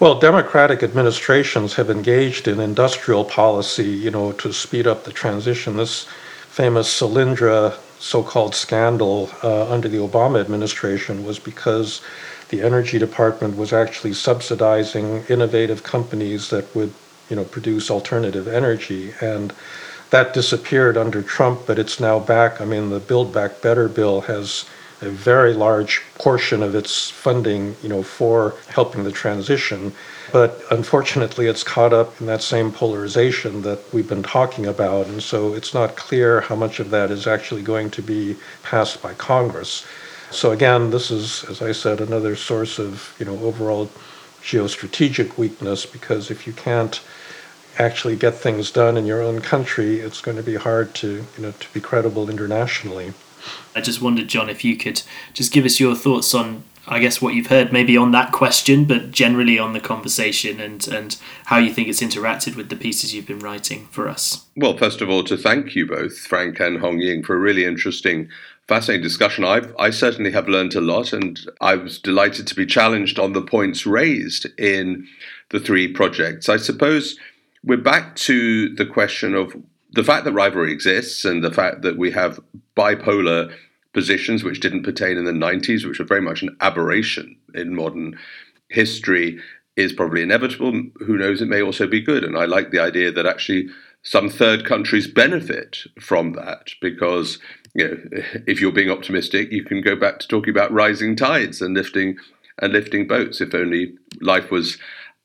Well, 0.00 0.18
Democratic 0.18 0.82
administrations 0.82 1.74
have 1.74 1.90
engaged 1.90 2.48
in 2.48 2.58
industrial 2.58 3.24
policy, 3.24 3.90
you 3.90 4.10
know, 4.10 4.32
to 4.32 4.52
speed 4.52 4.86
up 4.86 5.04
the 5.04 5.12
transition. 5.12 5.76
This 5.76 6.06
famous 6.48 6.88
Solyndra 6.88 7.76
so 8.02 8.20
called 8.22 8.52
scandal 8.52 9.30
uh, 9.44 9.70
under 9.70 9.88
the 9.88 9.98
Obama 9.98 10.40
administration 10.40 11.24
was 11.24 11.38
because 11.38 12.00
the 12.48 12.60
Energy 12.60 12.98
Department 12.98 13.56
was 13.56 13.72
actually 13.72 14.12
subsidizing 14.12 15.24
innovative 15.28 15.84
companies 15.84 16.50
that 16.50 16.74
would 16.74 16.92
you 17.30 17.36
know, 17.36 17.44
produce 17.44 17.90
alternative 17.90 18.48
energy. 18.48 19.14
And 19.20 19.54
that 20.10 20.34
disappeared 20.34 20.96
under 20.96 21.22
Trump, 21.22 21.60
but 21.66 21.78
it's 21.78 22.00
now 22.00 22.18
back. 22.18 22.60
I 22.60 22.64
mean, 22.64 22.90
the 22.90 22.98
Build 22.98 23.32
Back 23.32 23.62
Better 23.62 23.88
bill 23.88 24.22
has 24.22 24.66
a 25.00 25.08
very 25.08 25.54
large 25.54 26.02
portion 26.16 26.62
of 26.62 26.74
its 26.74 27.08
funding, 27.08 27.76
you 27.82 27.88
know, 27.88 28.02
for 28.02 28.54
helping 28.68 29.04
the 29.04 29.12
transition. 29.12 29.92
But 30.32 30.62
unfortunately, 30.70 31.46
it's 31.46 31.62
caught 31.62 31.92
up 31.92 32.18
in 32.18 32.26
that 32.26 32.42
same 32.42 32.72
polarization 32.72 33.62
that 33.62 33.80
we've 33.92 34.08
been 34.08 34.22
talking 34.22 34.64
about. 34.64 35.06
And 35.06 35.22
so 35.22 35.52
it's 35.52 35.74
not 35.74 35.96
clear 35.96 36.40
how 36.40 36.56
much 36.56 36.80
of 36.80 36.90
that 36.90 37.10
is 37.10 37.26
actually 37.26 37.62
going 37.62 37.90
to 37.90 38.02
be 38.02 38.36
passed 38.62 39.02
by 39.02 39.12
Congress. 39.14 39.86
So 40.30 40.50
again, 40.50 40.90
this 40.90 41.10
is, 41.10 41.44
as 41.44 41.60
I 41.60 41.72
said, 41.72 42.00
another 42.00 42.34
source 42.34 42.78
of 42.78 43.14
you 43.18 43.26
know 43.26 43.38
overall 43.40 43.90
geostrategic 44.42 45.36
weakness 45.36 45.84
because 45.84 46.30
if 46.30 46.46
you 46.46 46.54
can't 46.54 47.00
actually 47.78 48.16
get 48.16 48.34
things 48.34 48.70
done 48.70 48.96
in 48.96 49.04
your 49.04 49.22
own 49.22 49.40
country, 49.42 50.00
it's 50.00 50.22
going 50.22 50.38
to 50.38 50.42
be 50.42 50.54
hard 50.54 50.94
to 50.94 51.24
you 51.36 51.42
know 51.42 51.52
to 51.52 51.72
be 51.74 51.80
credible 51.80 52.30
internationally. 52.30 53.12
I 53.76 53.82
just 53.82 54.00
wondered, 54.00 54.28
John, 54.28 54.48
if 54.48 54.64
you 54.64 54.76
could 54.76 55.02
just 55.34 55.52
give 55.52 55.66
us 55.66 55.78
your 55.78 55.94
thoughts 55.94 56.32
on 56.32 56.64
I 56.86 56.98
guess 56.98 57.22
what 57.22 57.34
you've 57.34 57.46
heard 57.46 57.72
maybe 57.72 57.96
on 57.96 58.10
that 58.12 58.32
question, 58.32 58.84
but 58.84 59.12
generally 59.12 59.58
on 59.58 59.72
the 59.72 59.80
conversation 59.80 60.60
and, 60.60 60.86
and 60.88 61.16
how 61.44 61.58
you 61.58 61.72
think 61.72 61.88
it's 61.88 62.02
interacted 62.02 62.56
with 62.56 62.70
the 62.70 62.76
pieces 62.76 63.14
you've 63.14 63.26
been 63.26 63.38
writing 63.38 63.86
for 63.86 64.08
us. 64.08 64.46
Well, 64.56 64.76
first 64.76 65.00
of 65.00 65.08
all, 65.08 65.22
to 65.24 65.36
thank 65.36 65.74
you 65.76 65.86
both, 65.86 66.18
Frank 66.18 66.58
and 66.60 66.80
Hongying, 66.80 67.24
for 67.24 67.36
a 67.36 67.38
really 67.38 67.64
interesting, 67.64 68.28
fascinating 68.66 69.02
discussion. 69.02 69.44
I've, 69.44 69.74
I 69.78 69.90
certainly 69.90 70.32
have 70.32 70.48
learned 70.48 70.74
a 70.74 70.80
lot, 70.80 71.12
and 71.12 71.38
I 71.60 71.76
was 71.76 71.98
delighted 71.98 72.46
to 72.48 72.54
be 72.54 72.66
challenged 72.66 73.18
on 73.18 73.32
the 73.32 73.42
points 73.42 73.86
raised 73.86 74.46
in 74.58 75.06
the 75.50 75.60
three 75.60 75.86
projects. 75.86 76.48
I 76.48 76.56
suppose 76.56 77.16
we're 77.62 77.76
back 77.76 78.16
to 78.16 78.74
the 78.74 78.86
question 78.86 79.34
of 79.34 79.54
the 79.92 80.02
fact 80.02 80.24
that 80.24 80.32
rivalry 80.32 80.72
exists 80.72 81.24
and 81.24 81.44
the 81.44 81.52
fact 81.52 81.82
that 81.82 81.96
we 81.96 82.10
have 82.10 82.40
bipolar 82.76 83.54
positions 83.92 84.42
which 84.42 84.60
didn't 84.60 84.84
pertain 84.84 85.16
in 85.16 85.24
the 85.24 85.32
90s, 85.32 85.86
which 85.86 85.98
were 85.98 86.04
very 86.04 86.22
much 86.22 86.42
an 86.42 86.56
aberration 86.60 87.36
in 87.54 87.74
modern 87.74 88.18
history, 88.68 89.38
is 89.76 89.92
probably 89.92 90.22
inevitable. 90.22 90.72
Who 91.06 91.16
knows, 91.16 91.40
it 91.40 91.48
may 91.48 91.62
also 91.62 91.86
be 91.86 92.00
good. 92.00 92.24
And 92.24 92.36
I 92.36 92.44
like 92.44 92.70
the 92.70 92.80
idea 92.80 93.10
that 93.12 93.26
actually 93.26 93.68
some 94.02 94.28
third 94.28 94.64
countries 94.64 95.06
benefit 95.06 95.78
from 96.00 96.32
that 96.32 96.68
because 96.80 97.38
you 97.74 97.88
know, 97.88 97.96
if 98.46 98.60
you're 98.60 98.72
being 98.72 98.90
optimistic, 98.90 99.50
you 99.50 99.64
can 99.64 99.80
go 99.80 99.96
back 99.96 100.18
to 100.18 100.28
talking 100.28 100.50
about 100.50 100.72
rising 100.72 101.16
tides 101.16 101.62
and 101.62 101.74
lifting 101.74 102.16
and 102.60 102.72
lifting 102.72 103.06
boats. 103.06 103.40
If 103.40 103.54
only 103.54 103.94
life 104.20 104.50
was 104.50 104.78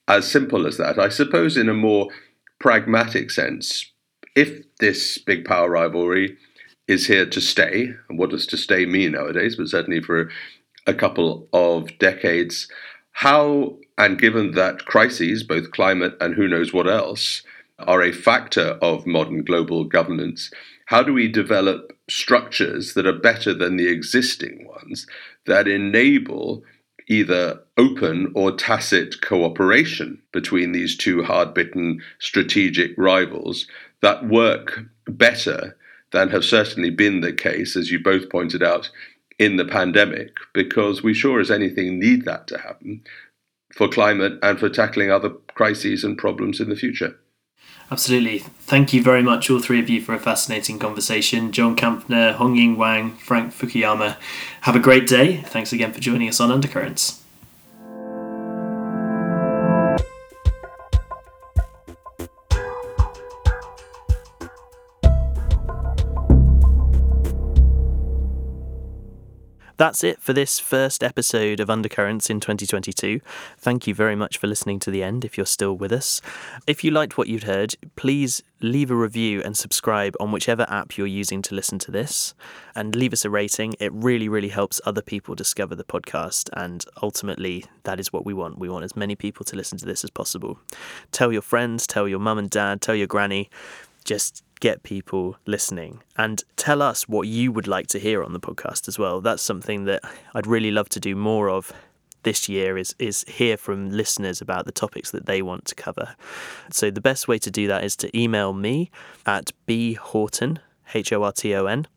as 0.08 0.30
simple 0.30 0.66
as 0.66 0.78
that. 0.78 0.98
I 1.00 1.10
suppose, 1.10 1.58
in 1.58 1.70
a 1.70 1.74
more 1.74 2.08
pragmatic 2.60 3.32
sense, 3.32 3.92
if 4.36 4.64
this 4.80 5.18
big 5.18 5.44
power 5.46 5.70
rivalry 5.70 6.38
is 6.88 7.08
here 7.08 7.26
to 7.26 7.42
stay. 7.42 7.94
And 8.10 8.18
what 8.18 8.30
does 8.30 8.48
to 8.48 8.58
stay 8.58 8.86
mean 8.86 9.12
nowadays? 9.12 9.56
But 9.56 9.70
certainly 9.70 10.02
for 10.02 10.30
a 10.86 10.94
couple 10.94 11.48
of 11.54 11.98
decades. 12.00 12.68
How, 13.12 13.78
and 13.98 14.20
given 14.20 14.52
that 14.52 14.86
crises, 14.86 15.44
both 15.44 15.72
climate 15.72 16.16
and 16.22 16.36
who 16.36 16.48
knows 16.48 16.74
what 16.74 16.88
else, 16.88 17.44
are 17.80 18.02
a 18.02 18.12
factor 18.12 18.78
of 18.82 19.06
modern 19.06 19.44
global 19.44 19.84
governance, 19.84 20.52
how 20.86 21.04
do 21.04 21.14
we 21.14 21.28
develop 21.28 21.94
structures 22.10 22.94
that 22.94 23.06
are 23.06 23.20
better 23.20 23.54
than 23.54 23.76
the 23.76 23.90
existing 23.90 24.66
ones 24.68 25.06
that 25.46 25.68
enable 25.68 26.64
either 27.08 27.60
open 27.78 28.32
or 28.36 28.52
tacit 28.52 29.22
cooperation 29.22 30.22
between 30.32 30.72
these 30.72 30.96
two 30.96 31.24
hard 31.24 31.54
bitten 31.54 32.02
strategic 32.20 32.92
rivals 32.98 33.68
that 34.02 34.28
work 34.28 34.80
better 35.06 35.76
than 36.12 36.30
have 36.30 36.46
certainly 36.46 36.90
been 36.90 37.22
the 37.22 37.34
case, 37.34 37.76
as 37.76 37.92
you 37.92 38.00
both 38.00 38.30
pointed 38.30 38.64
out, 38.64 38.90
in 39.40 39.58
the 39.58 39.66
pandemic, 39.66 40.36
because 40.54 41.04
we 41.04 41.14
sure 41.14 41.40
as 41.40 41.52
anything 41.52 42.00
need 42.00 42.26
that 42.26 42.48
to 42.48 42.58
happen 42.58 43.04
for 43.74 43.88
climate 43.88 44.40
and 44.42 44.60
for 44.60 44.70
tackling 44.70 45.12
other 45.12 45.30
crises 45.54 46.04
and 46.04 46.18
problems 46.18 46.60
in 46.60 46.70
the 46.70 46.76
future. 46.76 47.20
Absolutely. 47.90 48.40
Thank 48.40 48.92
you 48.94 49.02
very 49.02 49.24
much, 49.24 49.50
all 49.50 49.60
three 49.60 49.80
of 49.80 49.90
you, 49.90 50.02
for 50.02 50.14
a 50.14 50.20
fascinating 50.20 50.78
conversation. 50.80 51.52
John 51.52 51.76
Kampfner, 51.76 52.36
Hongying 52.36 52.76
Wang, 52.76 53.12
Frank 53.16 53.54
Fukuyama. 53.54 54.18
Have 54.62 54.76
a 54.76 54.80
great 54.80 55.08
day. 55.08 55.38
Thanks 55.38 55.72
again 55.72 55.94
for 55.94 56.02
joining 56.02 56.28
us 56.28 56.40
on 56.40 56.52
Undercurrents. 56.52 57.24
That's 69.78 70.04
it 70.04 70.20
for 70.20 70.34
this 70.34 70.58
first 70.58 71.04
episode 71.04 71.60
of 71.60 71.70
Undercurrents 71.70 72.32
in 72.32 72.40
2022. 72.40 73.22
Thank 73.60 73.86
you 73.86 73.94
very 73.94 74.16
much 74.16 74.40
for 74.40 74.48
listening 74.48 74.80
to 74.80 74.90
the 74.90 75.04
end 75.04 75.24
if 75.24 75.38
you're 75.38 75.46
still 75.46 75.78
with 75.78 75.92
us. 75.92 76.20
If 76.66 76.84
you 76.84 76.90
liked 76.90 77.16
what 77.16 77.28
you'd 77.28 77.44
heard, 77.44 77.76
please 77.96 78.42
leave 78.60 78.90
a 78.90 78.96
review 78.96 79.40
and 79.44 79.56
subscribe 79.56 80.16
on 80.20 80.32
whichever 80.32 80.66
app 80.68 80.98
you're 80.98 81.06
using 81.06 81.44
to 81.44 81.54
listen 81.54 81.78
to 81.78 81.92
this 81.92 82.34
and 82.74 82.96
leave 82.96 83.14
us 83.14 83.24
a 83.24 83.30
rating. 83.30 83.76
It 83.80 83.94
really, 83.94 84.28
really 84.28 84.50
helps 84.50 84.82
other 84.84 85.04
people 85.04 85.36
discover 85.36 85.76
the 85.76 85.84
podcast. 85.84 86.50
And 86.54 86.84
ultimately, 87.04 87.66
that 87.84 88.00
is 88.00 88.12
what 88.12 88.26
we 88.26 88.34
want. 88.34 88.58
We 88.58 88.70
want 88.70 88.84
as 88.84 88.96
many 88.96 89.16
people 89.16 89.46
to 89.46 89.56
listen 89.56 89.78
to 89.78 89.86
this 89.86 90.04
as 90.04 90.10
possible. 90.10 90.58
Tell 91.12 91.32
your 91.32 91.44
friends, 91.44 91.86
tell 91.86 92.08
your 92.08 92.18
mum 92.18 92.40
and 92.40 92.50
dad, 92.50 92.82
tell 92.82 92.96
your 92.96 93.06
granny. 93.06 93.52
Just 94.06 94.44
get 94.60 94.84
people 94.84 95.38
listening 95.46 96.02
and 96.18 96.44
tell 96.56 96.82
us 96.82 97.08
what 97.08 97.28
you 97.28 97.52
would 97.52 97.68
like 97.68 97.88
to 97.88 98.00
hear 98.00 98.24
on 98.24 98.34
the 98.34 98.40
podcast 98.40 98.88
as 98.88 98.98
well. 98.98 99.22
That's 99.22 99.44
something 99.44 99.86
that 99.86 100.02
I'd 100.34 100.48
really 100.48 100.72
love 100.72 100.90
to 100.90 101.00
do 101.00 101.16
more 101.16 101.50
of 101.50 101.72
this 102.24 102.50
year 102.50 102.78
is 102.78 102.94
is 103.00 103.24
hear 103.28 103.56
from 103.56 103.90
listeners 103.90 104.42
about 104.42 104.66
the 104.66 104.72
topics 104.72 105.12
that 105.12 105.28
they 105.28 105.42
want 105.42 105.66
to 105.66 105.76
cover. 105.76 106.16
So 106.72 106.92
the 106.92 107.02
best 107.02 107.28
way 107.28 107.38
to 107.40 107.50
do 107.50 107.68
that 107.68 107.84
is 107.84 107.96
to 107.98 108.18
email 108.18 108.52
me 108.52 108.92
at 109.26 109.52
bhorton, 109.66 110.60
H 110.94 111.14
O 111.14 111.24
R 111.24 111.32
T 111.32 111.56
O 111.56 111.66
N, 111.66 111.88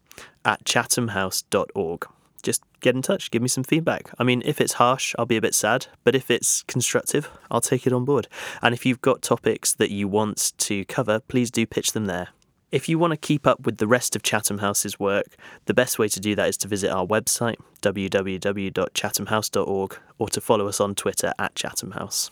at 0.45 0.65
chathamhouse.org. 0.65 2.07
Just 2.43 2.63
get 2.81 2.95
in 2.95 3.03
touch, 3.03 3.31
give 3.31 3.43
me 3.43 3.49
some 3.49 3.65
feedback. 3.65 4.11
I 4.19 4.25
mean, 4.25 4.43
if 4.45 4.61
it's 4.61 4.75
harsh, 4.75 5.15
I'll 5.19 5.27
be 5.27 5.37
a 5.37 5.43
bit 5.43 5.55
sad, 5.55 5.89
but 6.05 6.15
if 6.15 6.31
it's 6.31 6.63
constructive, 6.63 7.29
I'll 7.51 7.61
take 7.61 7.87
it 7.87 7.93
on 7.93 8.05
board. 8.05 8.29
And 8.63 8.73
if 8.73 8.87
you've 8.87 9.03
got 9.03 9.21
topics 9.23 9.75
that 9.75 9.91
you 9.91 10.09
want 10.09 10.53
to 10.59 10.85
cover, 10.87 11.21
please 11.21 11.51
do 11.51 11.67
pitch 11.67 11.93
them 11.93 12.07
there. 12.07 12.29
If 12.71 12.89
you 12.89 13.01
want 13.01 13.11
to 13.11 13.17
keep 13.17 13.49
up 13.49 13.67
with 13.67 13.79
the 13.79 13.89
rest 13.89 14.15
of 14.15 14.23
Chatham 14.23 14.59
House's 14.59 15.01
work, 15.01 15.35
the 15.65 15.75
best 15.75 15.99
way 15.99 16.07
to 16.07 16.21
do 16.21 16.37
that 16.37 16.49
is 16.49 16.57
to 16.59 16.69
visit 16.69 16.91
our 16.91 17.05
website, 17.05 17.57
www.chathamhouse.org, 17.83 19.99
or 20.19 20.29
to 20.29 20.41
follow 20.41 20.69
us 20.69 20.81
on 20.81 20.95
Twitter 20.95 21.33
at 21.37 21.57
Chatham 21.57 21.91
House. 21.93 22.31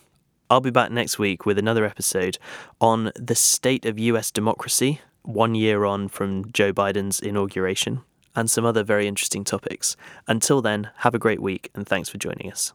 I'll 0.48 0.60
be 0.60 0.70
back 0.70 0.92
next 0.92 1.18
week 1.18 1.44
with 1.44 1.58
another 1.58 1.84
episode 1.84 2.38
on 2.80 3.10
the 3.16 3.34
state 3.34 3.84
of 3.84 3.98
US 3.98 4.30
democracy, 4.30 5.00
one 5.22 5.56
year 5.56 5.84
on 5.84 6.06
from 6.06 6.52
Joe 6.52 6.72
Biden's 6.72 7.18
inauguration, 7.18 8.02
and 8.36 8.48
some 8.48 8.64
other 8.64 8.84
very 8.84 9.08
interesting 9.08 9.42
topics. 9.42 9.96
Until 10.28 10.62
then, 10.62 10.90
have 10.98 11.16
a 11.16 11.18
great 11.18 11.42
week 11.42 11.68
and 11.74 11.84
thanks 11.84 12.08
for 12.08 12.18
joining 12.18 12.52
us. 12.52 12.72